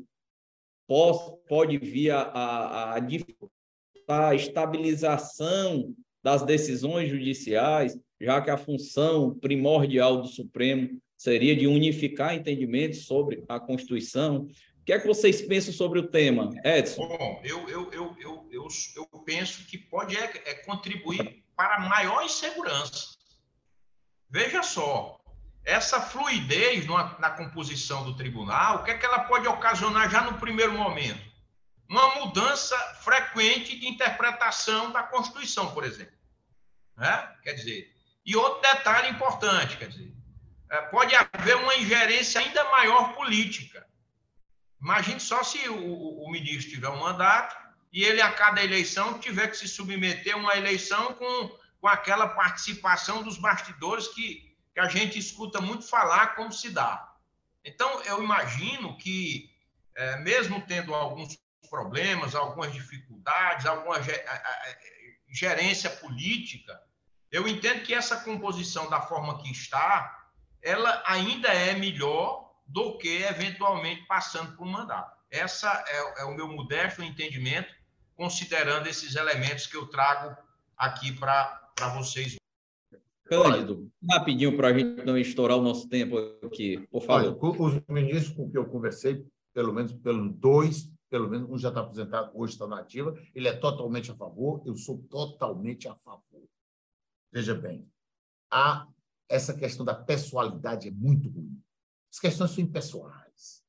pode, 0.87 1.31
pode 1.49 1.77
vir 1.79 2.11
a, 2.11 2.21
a, 2.21 2.99
a, 2.99 4.27
a 4.29 4.35
estabilização 4.35 5.95
das 6.23 6.43
decisões 6.43 7.09
judiciais, 7.09 7.99
já 8.21 8.39
que 8.39 8.51
a 8.51 8.57
função 8.57 9.33
primordial 9.33 10.21
do 10.21 10.27
Supremo 10.27 11.01
seria 11.17 11.55
de 11.55 11.65
unificar 11.65 12.35
entendimentos 12.35 13.05
sobre 13.07 13.43
a 13.49 13.59
Constituição. 13.59 14.47
Que 14.85 14.93
é 14.93 14.99
que 14.99 15.07
vocês 15.07 15.41
pensam 15.41 15.73
sobre 15.73 15.97
o 15.97 16.07
tema, 16.07 16.51
Edson? 16.63 17.07
Bom, 17.07 17.41
eu, 17.43 17.67
eu, 17.67 17.91
eu, 17.91 18.15
eu, 18.19 18.49
eu, 18.51 18.67
eu 18.95 19.19
penso 19.25 19.65
que 19.65 19.79
pode 19.79 20.15
é, 20.15 20.31
é 20.45 20.53
contribuir 20.53 21.43
para 21.55 21.79
maior 21.79 22.27
segurança. 22.29 23.15
Veja 24.29 24.61
só, 24.61 25.19
essa 25.63 25.99
fluidez 25.99 26.85
na, 26.85 27.17
na 27.17 27.31
composição 27.31 28.03
do 28.03 28.15
tribunal, 28.15 28.77
o 28.77 28.83
que 28.83 28.91
é 28.91 28.97
que 28.97 29.05
ela 29.05 29.21
pode 29.21 29.47
ocasionar 29.47 30.07
já 30.11 30.21
no 30.21 30.37
primeiro 30.37 30.73
momento? 30.73 31.33
Uma 31.89 32.15
mudança 32.15 32.77
frequente 33.01 33.79
de 33.79 33.87
interpretação 33.87 34.91
da 34.91 35.01
Constituição, 35.01 35.73
por 35.73 35.83
exemplo. 35.83 36.13
Né? 36.95 37.35
Quer 37.41 37.53
dizer, 37.53 37.91
e 38.23 38.35
outro 38.35 38.61
detalhe 38.61 39.09
importante, 39.09 39.77
quer 39.77 39.87
dizer, 39.87 40.13
é, 40.69 40.81
pode 40.83 41.15
haver 41.15 41.55
uma 41.55 41.75
ingerência 41.75 42.39
ainda 42.39 42.63
maior 42.65 43.13
política. 43.15 43.85
Imagine 44.85 45.19
só 45.19 45.41
se 45.41 45.67
o, 45.67 46.23
o 46.23 46.29
ministro 46.29 46.69
tiver 46.69 46.89
um 46.89 46.99
mandato 46.99 47.57
e 47.91 48.03
ele, 48.03 48.21
a 48.21 48.31
cada 48.31 48.63
eleição, 48.63 49.17
tiver 49.17 49.47
que 49.47 49.57
se 49.57 49.67
submeter 49.67 50.35
a 50.35 50.37
uma 50.37 50.55
eleição 50.55 51.11
com, 51.15 51.57
com 51.81 51.87
aquela 51.87 52.27
participação 52.27 53.23
dos 53.23 53.35
bastidores 53.39 54.07
que, 54.09 54.55
que 54.71 54.79
a 54.79 54.87
gente 54.87 55.17
escuta 55.17 55.59
muito 55.59 55.89
falar 55.89 56.35
como 56.35 56.51
se 56.51 56.69
dá. 56.69 57.15
Então, 57.63 57.99
eu 58.03 58.23
imagino 58.23 58.95
que, 58.95 59.49
é, 59.95 60.17
mesmo 60.17 60.61
tendo 60.67 60.93
alguns 60.93 61.35
problemas, 61.67 62.35
algumas 62.35 62.71
dificuldades, 62.71 63.65
alguma 63.65 63.97
gerência 65.27 65.89
política, 65.89 66.79
eu 67.31 67.47
entendo 67.47 67.81
que 67.81 67.91
essa 67.91 68.17
composição 68.17 68.87
da 68.87 69.01
forma 69.01 69.41
que 69.41 69.51
está, 69.51 70.29
ela 70.61 71.01
ainda 71.07 71.47
é 71.47 71.73
melhor 71.73 72.44
do 72.65 72.97
que 72.97 73.23
eventualmente 73.23 74.05
passando 74.07 74.55
por 74.55 74.65
um 74.65 74.71
mandato. 74.71 75.15
Essa 75.29 75.83
é, 75.87 76.21
é 76.21 76.25
o 76.25 76.35
meu 76.35 76.47
modesto 76.47 77.03
entendimento, 77.03 77.73
considerando 78.15 78.87
esses 78.87 79.15
elementos 79.15 79.67
que 79.67 79.77
eu 79.77 79.87
trago 79.87 80.35
aqui 80.77 81.11
para 81.11 81.71
vocês. 81.95 82.35
Cândido, 83.25 83.91
rapidinho 84.09 84.55
para 84.55 84.67
a 84.67 84.77
gente 84.77 85.03
não 85.03 85.17
estourar 85.17 85.57
o 85.57 85.61
nosso 85.61 85.89
tempo 85.89 86.17
aqui, 86.43 86.85
por 86.91 87.01
favor. 87.01 87.37
Olha, 87.41 87.61
os 87.61 87.81
ministros 87.89 88.35
com 88.35 88.49
que 88.49 88.57
eu 88.57 88.65
conversei, 88.65 89.25
pelo 89.51 89.73
menos 89.73 89.93
pelos 89.93 90.31
dois, 90.35 90.91
pelo 91.09 91.29
menos 91.29 91.49
um 91.49 91.57
já 91.57 91.69
está 91.69 91.81
aposentado, 91.81 92.31
hoje 92.35 92.53
está 92.53 92.67
na 92.67 92.79
ativa, 92.79 93.17
ele 93.33 93.47
é 93.47 93.53
totalmente 93.53 94.11
a 94.11 94.15
favor, 94.15 94.61
eu 94.65 94.75
sou 94.75 94.99
totalmente 95.09 95.87
a 95.87 95.95
favor. 95.95 96.43
Veja 97.31 97.55
bem, 97.55 97.89
há 98.51 98.87
essa 99.27 99.53
questão 99.55 99.83
da 99.83 99.95
pessoalidade 99.95 100.87
é 100.87 100.91
muito 100.91 101.29
ruim. 101.29 101.59
As 102.15 102.19
questões 102.19 102.51
são 102.51 102.63
impessoais. 102.63 103.61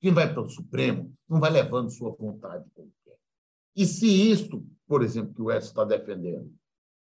Quem 0.00 0.10
vai 0.10 0.32
para 0.32 0.40
o 0.40 0.48
Supremo 0.48 1.14
não 1.28 1.38
vai 1.38 1.50
levando 1.50 1.90
sua 1.90 2.10
vontade 2.10 2.64
como. 2.72 2.90
E 3.76 3.84
se 3.84 4.06
isto, 4.06 4.66
por 4.86 5.02
exemplo, 5.02 5.34
que 5.34 5.42
o 5.42 5.52
Edson 5.52 5.68
está 5.68 5.84
defendendo, 5.84 6.50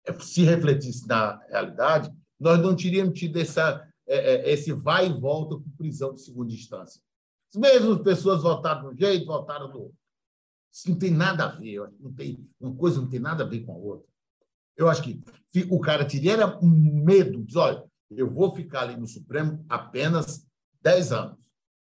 é, 0.05 0.13
se 0.19 0.43
refletisse 0.43 1.07
na 1.07 1.37
realidade, 1.47 2.13
nós 2.37 2.59
não 2.61 2.75
teríamos 2.75 3.17
tido 3.17 3.37
essa, 3.37 3.89
é, 4.05 4.17
é, 4.17 4.51
esse 4.51 4.73
vai 4.73 5.07
e 5.07 5.13
volta 5.13 5.55
com 5.55 5.77
prisão 5.77 6.13
de 6.13 6.21
segunda 6.21 6.51
instância. 6.51 7.01
As 7.53 7.59
mesmas 7.59 8.01
pessoas 8.01 8.41
votaram 8.41 8.89
de 8.89 8.95
um 8.95 8.97
jeito, 8.97 9.25
votaram 9.25 9.71
do 9.71 9.83
outro. 9.83 9.97
Isso 10.69 10.89
não 10.89 10.97
tem 10.97 11.11
nada 11.11 11.45
a 11.45 11.55
ver. 11.55 11.89
Não 11.97 12.11
tem, 12.13 12.45
uma 12.59 12.75
coisa 12.75 12.99
não 12.99 13.09
tem 13.09 13.21
nada 13.21 13.43
a 13.45 13.47
ver 13.47 13.61
com 13.61 13.71
a 13.71 13.77
outra. 13.77 14.07
Eu 14.75 14.89
acho 14.89 15.01
que 15.01 15.21
o 15.69 15.79
cara 15.79 16.05
teria 16.05 16.35
medo, 16.61 17.41
diz, 17.43 17.55
olha, 17.55 17.89
eu 18.17 18.29
vou 18.29 18.53
ficar 18.53 18.81
ali 18.81 18.97
no 18.97 19.07
Supremo 19.07 19.65
apenas 19.69 20.45
10 20.81 21.11
anos. 21.11 21.39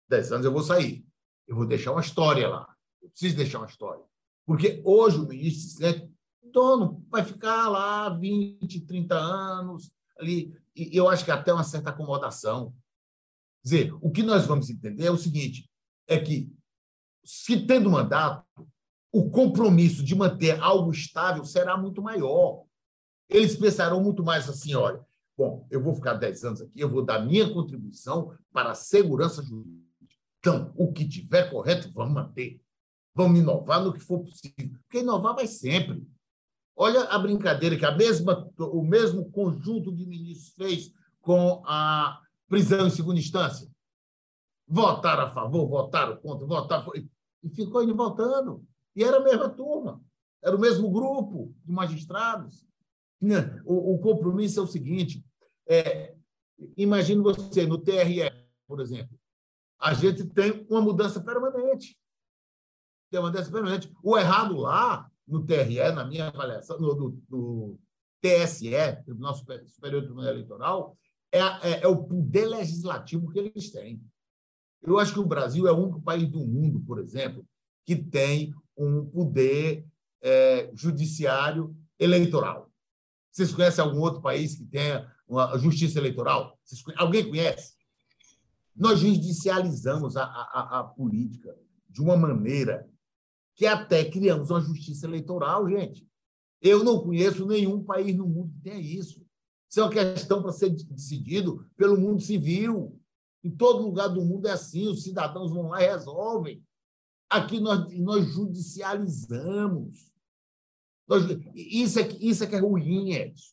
10 0.08 0.32
anos 0.32 0.46
eu 0.46 0.52
vou 0.52 0.62
sair. 0.62 1.04
Eu 1.46 1.56
vou 1.56 1.66
deixar 1.66 1.92
uma 1.92 2.00
história 2.00 2.48
lá. 2.48 2.68
Eu 3.00 3.08
preciso 3.10 3.36
deixar 3.36 3.58
uma 3.58 3.66
história. 3.66 4.04
Porque 4.46 4.80
hoje 4.84 5.18
o 5.18 5.26
ministro 5.26 5.62
se 5.62 5.76
sente 5.76 6.12
dono, 6.52 7.04
vai 7.08 7.24
ficar 7.24 7.68
lá 7.68 8.08
20, 8.10 8.80
30 8.86 9.14
anos 9.14 9.90
ali. 10.18 10.56
E 10.76 10.96
eu 10.96 11.08
acho 11.08 11.24
que 11.24 11.30
até 11.30 11.52
uma 11.52 11.64
certa 11.64 11.90
acomodação. 11.90 12.74
Quer 13.62 13.68
dizer, 13.68 13.94
o 14.00 14.10
que 14.10 14.22
nós 14.22 14.46
vamos 14.46 14.70
entender 14.70 15.06
é 15.06 15.10
o 15.10 15.18
seguinte: 15.18 15.68
é 16.06 16.18
que, 16.18 16.52
se 17.24 17.66
tendo 17.66 17.90
mandato, 17.90 18.44
o 19.12 19.30
compromisso 19.30 20.02
de 20.02 20.14
manter 20.14 20.58
algo 20.60 20.90
estável 20.90 21.44
será 21.44 21.76
muito 21.76 22.02
maior. 22.02 22.64
Eles 23.28 23.56
pensarão 23.56 24.02
muito 24.02 24.22
mais 24.22 24.48
assim: 24.48 24.74
olha, 24.74 25.04
bom, 25.36 25.66
eu 25.70 25.82
vou 25.82 25.94
ficar 25.94 26.14
10 26.14 26.44
anos 26.44 26.60
aqui, 26.60 26.80
eu 26.80 26.88
vou 26.88 27.04
dar 27.04 27.24
minha 27.24 27.52
contribuição 27.52 28.32
para 28.52 28.72
a 28.72 28.74
segurança 28.74 29.42
jurídica. 29.42 29.82
Então, 30.38 30.72
o 30.76 30.92
que 30.92 31.08
tiver 31.08 31.50
correto, 31.50 31.90
vamos 31.92 32.14
manter. 32.14 32.60
Vamos 33.14 33.38
inovar 33.38 33.82
no 33.82 33.92
que 33.92 34.00
for 34.00 34.20
possível. 34.20 34.78
Porque 34.82 34.98
inovar 34.98 35.34
vai 35.34 35.46
sempre. 35.46 36.06
Olha 36.74 37.04
a 37.04 37.18
brincadeira 37.18 37.76
que 37.76 37.84
a 37.84 37.94
mesma, 37.94 38.50
o 38.58 38.82
mesmo 38.82 39.30
conjunto 39.30 39.94
de 39.94 40.06
ministros 40.06 40.54
fez 40.56 40.92
com 41.20 41.62
a 41.66 42.20
prisão 42.48 42.86
em 42.86 42.90
segunda 42.90 43.20
instância. 43.20 43.70
Votaram 44.66 45.24
a 45.24 45.30
favor, 45.30 45.68
votaram 45.68 46.16
contra, 46.16 46.46
votaram. 46.46 46.90
E 47.42 47.48
ficou 47.50 47.82
indo 47.82 47.94
votando. 47.94 48.64
E 48.96 49.04
era 49.04 49.18
a 49.18 49.22
mesma 49.22 49.48
turma, 49.48 50.00
era 50.42 50.56
o 50.56 50.60
mesmo 50.60 50.90
grupo 50.90 51.54
de 51.64 51.72
magistrados. 51.72 52.66
O, 53.64 53.94
o 53.94 53.98
compromisso 53.98 54.60
é 54.60 54.62
o 54.62 54.66
seguinte: 54.66 55.24
é, 55.66 56.14
imagine 56.76 57.22
você 57.22 57.66
no 57.66 57.78
TRE, 57.78 58.30
por 58.66 58.80
exemplo, 58.80 59.16
a 59.80 59.94
gente 59.94 60.24
tem 60.24 60.66
uma 60.68 60.80
mudança 60.80 61.20
permanente. 61.20 61.96
Tem 63.10 63.20
uma 63.20 63.28
mudança 63.28 63.50
permanente. 63.50 63.92
O 64.02 64.18
errado 64.18 64.56
lá 64.56 65.10
no 65.26 65.44
TRE, 65.44 65.92
na 65.92 66.04
minha 66.04 66.28
avaliação, 66.28 66.78
no, 66.80 66.94
no, 66.94 67.22
no 67.28 67.78
TSE, 68.20 68.70
Tribunal 69.04 69.34
Superior 69.34 70.02
Tribunal 70.02 70.30
Eleitoral, 70.30 70.98
é, 71.30 71.38
é, 71.38 71.82
é, 71.82 71.88
o 71.88 72.04
poder 72.04 72.46
legislativo 72.46 73.30
que 73.30 73.38
eles 73.38 73.70
têm. 73.70 74.00
Eu 74.82 74.98
acho 74.98 75.14
que 75.14 75.20
o 75.20 75.26
Brasil 75.26 75.66
é 75.66 75.72
o 75.72 75.76
único 75.76 76.02
país 76.02 76.28
do 76.28 76.46
mundo, 76.46 76.80
por 76.80 76.98
exemplo, 76.98 77.46
que 77.86 77.96
tem 77.96 78.54
um 78.76 79.04
poder 79.04 79.86
é, 80.20 80.70
judiciário 80.74 81.74
eleitoral. 81.98 82.71
Vocês 83.32 83.52
conhecem 83.52 83.82
algum 83.82 84.00
outro 84.00 84.20
país 84.20 84.54
que 84.54 84.64
tenha 84.66 85.10
uma 85.26 85.56
justiça 85.58 85.98
eleitoral? 85.98 86.58
Alguém 86.96 87.26
conhece? 87.26 87.72
Nós 88.76 89.00
judicializamos 89.00 90.16
a, 90.16 90.24
a, 90.24 90.80
a 90.80 90.84
política 90.84 91.56
de 91.88 92.02
uma 92.02 92.16
maneira 92.16 92.86
que 93.54 93.66
até 93.66 94.04
criamos 94.04 94.50
uma 94.50 94.60
justiça 94.60 95.06
eleitoral, 95.06 95.68
gente. 95.68 96.06
Eu 96.60 96.84
não 96.84 97.02
conheço 97.02 97.46
nenhum 97.46 97.82
país 97.82 98.14
no 98.14 98.26
mundo 98.26 98.52
que 98.52 98.60
tenha 98.60 98.78
isso. 98.78 99.24
Isso 99.68 99.80
é 99.80 99.82
uma 99.82 99.90
questão 99.90 100.42
para 100.42 100.52
ser 100.52 100.68
decidido 100.70 101.66
pelo 101.76 101.98
mundo 101.98 102.20
civil. 102.20 103.00
Em 103.42 103.50
todo 103.50 103.82
lugar 103.82 104.08
do 104.08 104.22
mundo 104.22 104.46
é 104.46 104.52
assim, 104.52 104.86
os 104.88 105.02
cidadãos 105.02 105.50
vão 105.50 105.68
lá 105.68 105.82
e 105.82 105.86
resolvem. 105.86 106.62
Aqui 107.30 107.58
nós, 107.58 107.90
nós 107.98 108.26
judicializamos. 108.26 110.11
Isso, 111.54 111.98
é, 111.98 112.08
isso 112.20 112.44
é 112.44 112.46
que 112.46 112.54
é 112.54 112.60
ruim, 112.60 113.12
Edson. 113.12 113.52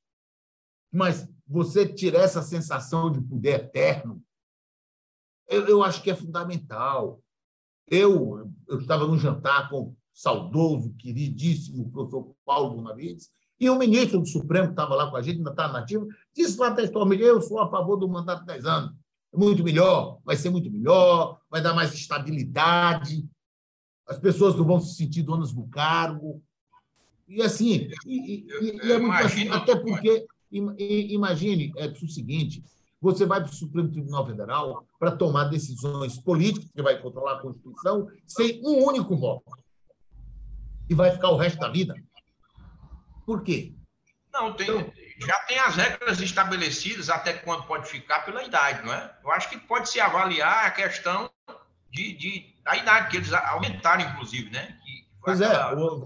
Mas 0.92 1.28
você 1.48 1.88
tirar 1.88 2.22
essa 2.22 2.42
sensação 2.42 3.12
de 3.12 3.22
poder 3.22 3.62
eterno, 3.62 4.22
eu, 5.48 5.68
eu 5.68 5.84
acho 5.84 6.02
que 6.02 6.12
é 6.12 6.16
fundamental. 6.16 7.22
Eu, 7.88 8.52
eu 8.68 8.80
estava 8.80 9.08
num 9.08 9.18
jantar 9.18 9.70
com 9.70 9.82
o 9.82 9.98
saudoso, 10.14 10.94
queridíssimo 10.96 11.90
professor 11.92 12.36
Paulo 12.46 12.76
Bonavides, 12.76 13.32
e 13.60 13.70
o 13.70 13.78
ministro 13.78 14.20
do 14.20 14.28
Supremo, 14.28 14.68
que 14.68 14.74
estava 14.74 14.96
lá 14.96 15.10
com 15.10 15.18
a 15.18 15.22
gente, 15.22 15.38
ainda 15.38 15.50
está 15.50 15.68
nativo, 15.68 16.08
disse 16.34 16.58
lá 16.58 16.74
textualmente: 16.74 17.24
eu 17.24 17.42
sou 17.42 17.60
a 17.60 17.70
favor 17.70 17.98
do 17.98 18.08
mandato 18.08 18.42
de 18.42 18.48
10 18.48 18.66
anos. 18.66 18.96
Muito 19.34 19.64
melhor, 19.64 20.20
vai 20.24 20.36
ser 20.36 20.50
muito 20.50 20.72
melhor, 20.72 21.40
vai 21.50 21.62
dar 21.62 21.74
mais 21.74 21.94
estabilidade, 21.94 23.28
as 24.08 24.18
pessoas 24.18 24.56
não 24.56 24.66
vão 24.66 24.80
se 24.80 24.96
sentir 24.96 25.22
donas 25.22 25.54
do 25.54 25.68
cargo. 25.68 26.42
E 27.30 27.44
assim, 27.44 27.92
e, 28.08 28.48
e, 28.60 28.88
e 28.88 28.92
é 28.92 28.98
muito 28.98 29.24
assim, 29.24 29.48
até 29.50 29.76
porque, 29.76 30.26
imagine, 30.52 31.72
é 31.78 31.86
o 31.86 32.10
seguinte, 32.10 32.64
você 33.00 33.24
vai 33.24 33.40
para 33.40 33.52
o 33.52 33.56
Supremo 33.56 33.92
Tribunal 33.92 34.26
Federal 34.26 34.84
para 35.00 35.12
tomar 35.12 35.46
decisões 35.46 36.18
políticas, 36.18 36.72
que 36.72 36.82
vai 36.82 37.00
controlar 37.00 37.34
a 37.34 37.42
Constituição, 37.42 38.08
sem 38.26 38.60
um 38.66 38.84
único 38.84 39.16
voto. 39.16 39.44
E 40.90 40.96
vai 40.96 41.12
ficar 41.12 41.30
o 41.30 41.38
resto 41.38 41.60
da 41.60 41.70
vida. 41.70 41.96
Por 43.28 43.44
quê? 43.44 43.74
Não, 44.34 44.54
tem, 44.54 44.68
então, 44.68 44.92
já 45.20 45.40
tem 45.42 45.60
as 45.60 45.76
regras 45.76 46.20
estabelecidas 46.20 47.10
até 47.12 47.34
quando 47.34 47.64
pode 47.68 47.88
ficar 47.88 48.26
pela 48.26 48.44
idade, 48.44 48.84
não 48.84 48.92
é? 48.92 49.16
Eu 49.24 49.32
acho 49.32 49.50
que 49.50 49.58
pode 49.60 49.88
se 49.88 50.00
avaliar 50.00 50.66
a 50.66 50.72
questão 50.72 51.30
de, 51.92 52.14
de, 52.14 52.56
da 52.64 52.76
idade, 52.76 53.12
que 53.12 53.18
eles 53.18 53.32
aumentaram, 53.32 54.02
inclusive, 54.10 54.50
né? 54.50 54.79
Pois 55.22 55.42
é, 55.42 55.50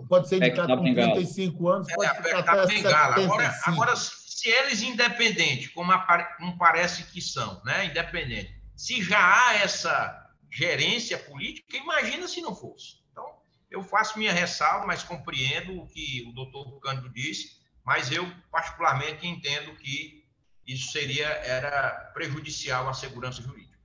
pode 0.09 0.27
ser 0.27 0.37
indicado 0.37 0.75
com 0.75 0.83
35 0.83 1.67
anos, 1.69 1.87
pode 1.93 2.09
é, 2.09 2.15
ficar 2.15 2.39
até 2.39 2.65
bengala. 2.65 3.15
Agora, 3.15 3.59
agora, 3.65 3.95
se 3.95 4.49
eles 4.49 4.81
independentes, 4.81 5.69
como, 5.69 5.91
como 6.37 6.57
parece 6.57 7.03
que 7.11 7.21
são, 7.21 7.61
né? 7.63 7.85
Independentes, 7.85 8.53
se 8.75 9.03
já 9.03 9.19
há 9.19 9.55
essa 9.55 10.29
gerência 10.51 11.17
política, 11.17 11.77
imagina 11.77 12.27
se 12.27 12.41
não 12.41 12.55
fosse. 12.55 12.97
Então, 13.11 13.25
eu 13.69 13.83
faço 13.83 14.17
minha 14.17 14.33
ressalva, 14.33 14.85
mas 14.85 15.03
compreendo 15.03 15.79
o 15.79 15.87
que 15.87 16.25
o 16.27 16.33
doutor 16.33 16.79
Cândido 16.79 17.09
disse, 17.09 17.61
mas 17.85 18.11
eu, 18.11 18.29
particularmente, 18.51 19.27
entendo 19.27 19.75
que 19.75 20.23
isso 20.65 20.91
seria 20.91 21.27
era 21.27 22.11
prejudicial 22.13 22.87
à 22.89 22.93
segurança 22.93 23.41
jurídica. 23.41 23.77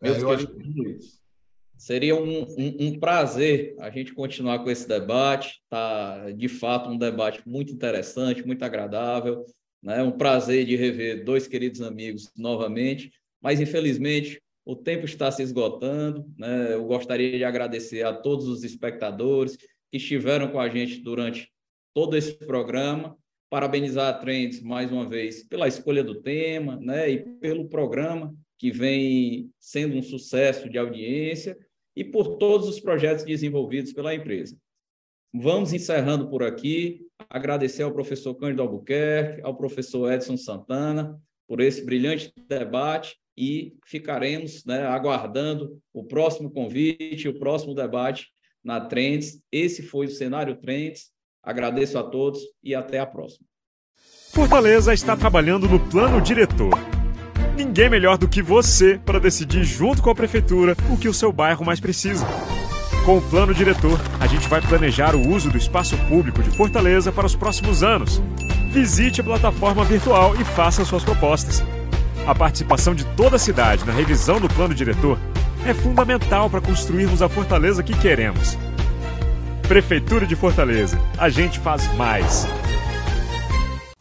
Meus 0.00 0.18
é, 0.18 0.46
queridos, 0.46 1.21
Seria 1.82 2.14
um, 2.14 2.42
um, 2.42 2.76
um, 2.78 3.00
prazer 3.00 3.74
a 3.80 3.90
gente 3.90 4.14
continuar 4.14 4.60
com 4.60 4.70
esse 4.70 4.86
debate. 4.86 5.60
Tá, 5.68 6.30
de 6.30 6.46
fato, 6.46 6.88
um 6.88 6.96
debate 6.96 7.42
muito 7.44 7.72
interessante, 7.72 8.46
muito 8.46 8.62
agradável. 8.64 9.44
Né? 9.82 10.00
Um 10.00 10.12
prazer 10.12 10.64
de 10.64 10.76
rever 10.76 11.24
dois 11.24 11.48
queridos 11.48 11.82
amigos 11.82 12.30
novamente. 12.38 13.10
Mas, 13.40 13.60
infelizmente, 13.60 14.40
o 14.64 14.76
tempo 14.76 15.06
está 15.06 15.28
se 15.32 15.42
esgotando. 15.42 16.24
Né? 16.38 16.72
Eu 16.74 16.84
gostaria 16.84 17.36
de 17.36 17.42
agradecer 17.42 18.06
a 18.06 18.12
todos 18.12 18.46
os 18.46 18.62
espectadores 18.62 19.56
que 19.56 19.96
estiveram 19.96 20.52
com 20.52 20.60
a 20.60 20.68
gente 20.68 21.00
durante 21.00 21.50
todo 21.92 22.16
esse 22.16 22.34
programa. 22.34 23.16
Parabenizar 23.50 24.08
a 24.08 24.16
Trends 24.16 24.62
mais 24.62 24.92
uma 24.92 25.08
vez 25.08 25.42
pela 25.48 25.66
escolha 25.66 26.04
do 26.04 26.22
tema, 26.22 26.76
né, 26.76 27.10
e 27.10 27.18
pelo 27.40 27.68
programa 27.68 28.32
que 28.56 28.70
vem 28.70 29.50
sendo 29.58 29.96
um 29.96 30.02
sucesso 30.02 30.70
de 30.70 30.78
audiência 30.78 31.58
e 31.96 32.04
por 32.04 32.36
todos 32.36 32.68
os 32.68 32.80
projetos 32.80 33.24
desenvolvidos 33.24 33.92
pela 33.92 34.14
empresa. 34.14 34.56
Vamos 35.34 35.72
encerrando 35.72 36.28
por 36.28 36.42
aqui. 36.42 37.06
Agradecer 37.30 37.82
ao 37.82 37.92
professor 37.92 38.34
Cândido 38.34 38.62
Albuquerque, 38.62 39.40
ao 39.42 39.56
professor 39.56 40.12
Edson 40.12 40.36
Santana 40.36 41.18
por 41.52 41.60
esse 41.60 41.84
brilhante 41.84 42.32
debate 42.48 43.16
e 43.36 43.76
ficaremos 43.84 44.64
né, 44.64 44.86
aguardando 44.86 45.78
o 45.92 46.04
próximo 46.04 46.50
convite, 46.50 47.28
o 47.28 47.38
próximo 47.38 47.74
debate 47.74 48.28
na 48.64 48.80
Trends. 48.80 49.38
Esse 49.50 49.82
foi 49.82 50.06
o 50.06 50.10
Cenário 50.10 50.56
Trends. 50.56 51.10
Agradeço 51.42 51.98
a 51.98 52.02
todos 52.02 52.40
e 52.62 52.74
até 52.74 53.00
a 53.00 53.06
próxima. 53.06 53.46
Fortaleza 54.30 54.94
está 54.94 55.16
trabalhando 55.16 55.68
no 55.68 55.78
plano 55.90 56.20
diretor. 56.20 56.70
Ninguém 57.56 57.90
melhor 57.90 58.16
do 58.16 58.26
que 58.26 58.42
você 58.42 58.98
para 59.04 59.20
decidir 59.20 59.64
junto 59.64 60.02
com 60.02 60.10
a 60.10 60.14
prefeitura 60.14 60.76
o 60.90 60.96
que 60.96 61.08
o 61.08 61.14
seu 61.14 61.32
bairro 61.32 61.64
mais 61.64 61.80
precisa. 61.80 62.26
Com 63.04 63.18
o 63.18 63.22
plano 63.22 63.52
diretor, 63.52 64.00
a 64.20 64.26
gente 64.26 64.48
vai 64.48 64.60
planejar 64.60 65.14
o 65.14 65.28
uso 65.28 65.50
do 65.50 65.58
espaço 65.58 65.96
público 66.08 66.42
de 66.42 66.50
Fortaleza 66.50 67.10
para 67.10 67.26
os 67.26 67.34
próximos 67.34 67.82
anos. 67.82 68.22
Visite 68.70 69.20
a 69.20 69.24
plataforma 69.24 69.84
virtual 69.84 70.34
e 70.40 70.44
faça 70.44 70.84
suas 70.84 71.04
propostas. 71.04 71.62
A 72.26 72.34
participação 72.34 72.94
de 72.94 73.04
toda 73.16 73.36
a 73.36 73.38
cidade 73.38 73.84
na 73.84 73.92
revisão 73.92 74.40
do 74.40 74.48
plano 74.48 74.74
diretor 74.74 75.18
é 75.66 75.74
fundamental 75.74 76.48
para 76.48 76.60
construirmos 76.60 77.22
a 77.22 77.28
Fortaleza 77.28 77.82
que 77.82 77.96
queremos. 77.96 78.56
Prefeitura 79.66 80.26
de 80.26 80.36
Fortaleza, 80.36 80.98
a 81.18 81.28
gente 81.28 81.58
faz 81.58 81.92
mais. 81.96 82.46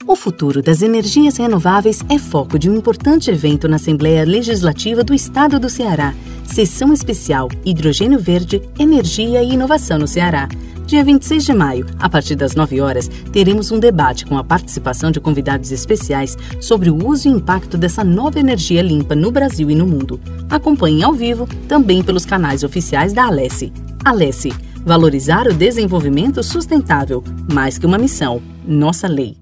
O 0.07 0.15
futuro 0.15 0.63
das 0.63 0.81
energias 0.81 1.37
renováveis 1.37 1.99
é 2.09 2.17
foco 2.17 2.57
de 2.57 2.69
um 2.69 2.75
importante 2.75 3.29
evento 3.29 3.67
na 3.67 3.75
Assembleia 3.75 4.25
Legislativa 4.25 5.03
do 5.03 5.13
Estado 5.13 5.59
do 5.59 5.69
Ceará. 5.69 6.15
Sessão 6.43 6.91
especial 6.91 7.47
Hidrogênio 7.63 8.19
Verde, 8.19 8.61
Energia 8.79 9.43
e 9.43 9.53
Inovação 9.53 9.99
no 9.99 10.07
Ceará. 10.07 10.49
Dia 10.87 11.03
26 11.03 11.45
de 11.45 11.53
maio, 11.53 11.85
a 11.99 12.09
partir 12.09 12.35
das 12.35 12.55
9 12.55 12.81
horas, 12.81 13.09
teremos 13.31 13.71
um 13.71 13.79
debate 13.79 14.25
com 14.25 14.37
a 14.37 14.43
participação 14.43 15.11
de 15.11 15.19
convidados 15.19 15.71
especiais 15.71 16.35
sobre 16.59 16.89
o 16.89 17.07
uso 17.07 17.27
e 17.27 17.31
impacto 17.31 17.77
dessa 17.77 18.03
nova 18.03 18.39
energia 18.39 18.81
limpa 18.81 19.15
no 19.15 19.31
Brasil 19.31 19.69
e 19.69 19.75
no 19.75 19.85
mundo. 19.85 20.19
Acompanhe 20.49 21.03
ao 21.03 21.13
vivo 21.13 21.47
também 21.67 22.03
pelos 22.03 22.25
canais 22.25 22.63
oficiais 22.63 23.13
da 23.13 23.27
Alesse. 23.27 23.71
Alesse, 24.03 24.51
valorizar 24.83 25.47
o 25.47 25.53
desenvolvimento 25.53 26.41
sustentável, 26.43 27.23
mais 27.53 27.77
que 27.77 27.85
uma 27.85 27.99
missão, 27.99 28.41
nossa 28.65 29.07
lei. 29.07 29.41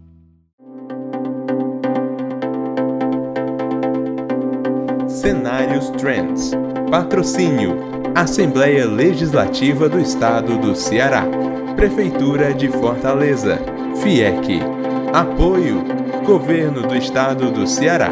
Cenários 5.19 5.89
Trends. 5.89 6.51
Patrocínio: 6.89 7.75
Assembleia 8.15 8.85
Legislativa 8.85 9.89
do 9.89 9.99
Estado 9.99 10.57
do 10.57 10.73
Ceará. 10.73 11.25
Prefeitura 11.75 12.53
de 12.53 12.69
Fortaleza. 12.69 13.59
FIEC. 14.01 14.61
Apoio: 15.13 15.83
Governo 16.25 16.87
do 16.87 16.95
Estado 16.95 17.51
do 17.51 17.67
Ceará. 17.67 18.11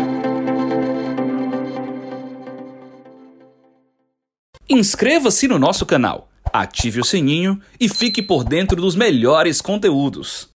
Inscreva-se 4.70 5.48
no 5.48 5.58
nosso 5.58 5.86
canal, 5.86 6.28
ative 6.52 7.00
o 7.00 7.06
sininho 7.06 7.58
e 7.80 7.88
fique 7.88 8.22
por 8.22 8.44
dentro 8.44 8.82
dos 8.82 8.98
melhores 8.98 9.62
conteúdos. 9.62 10.46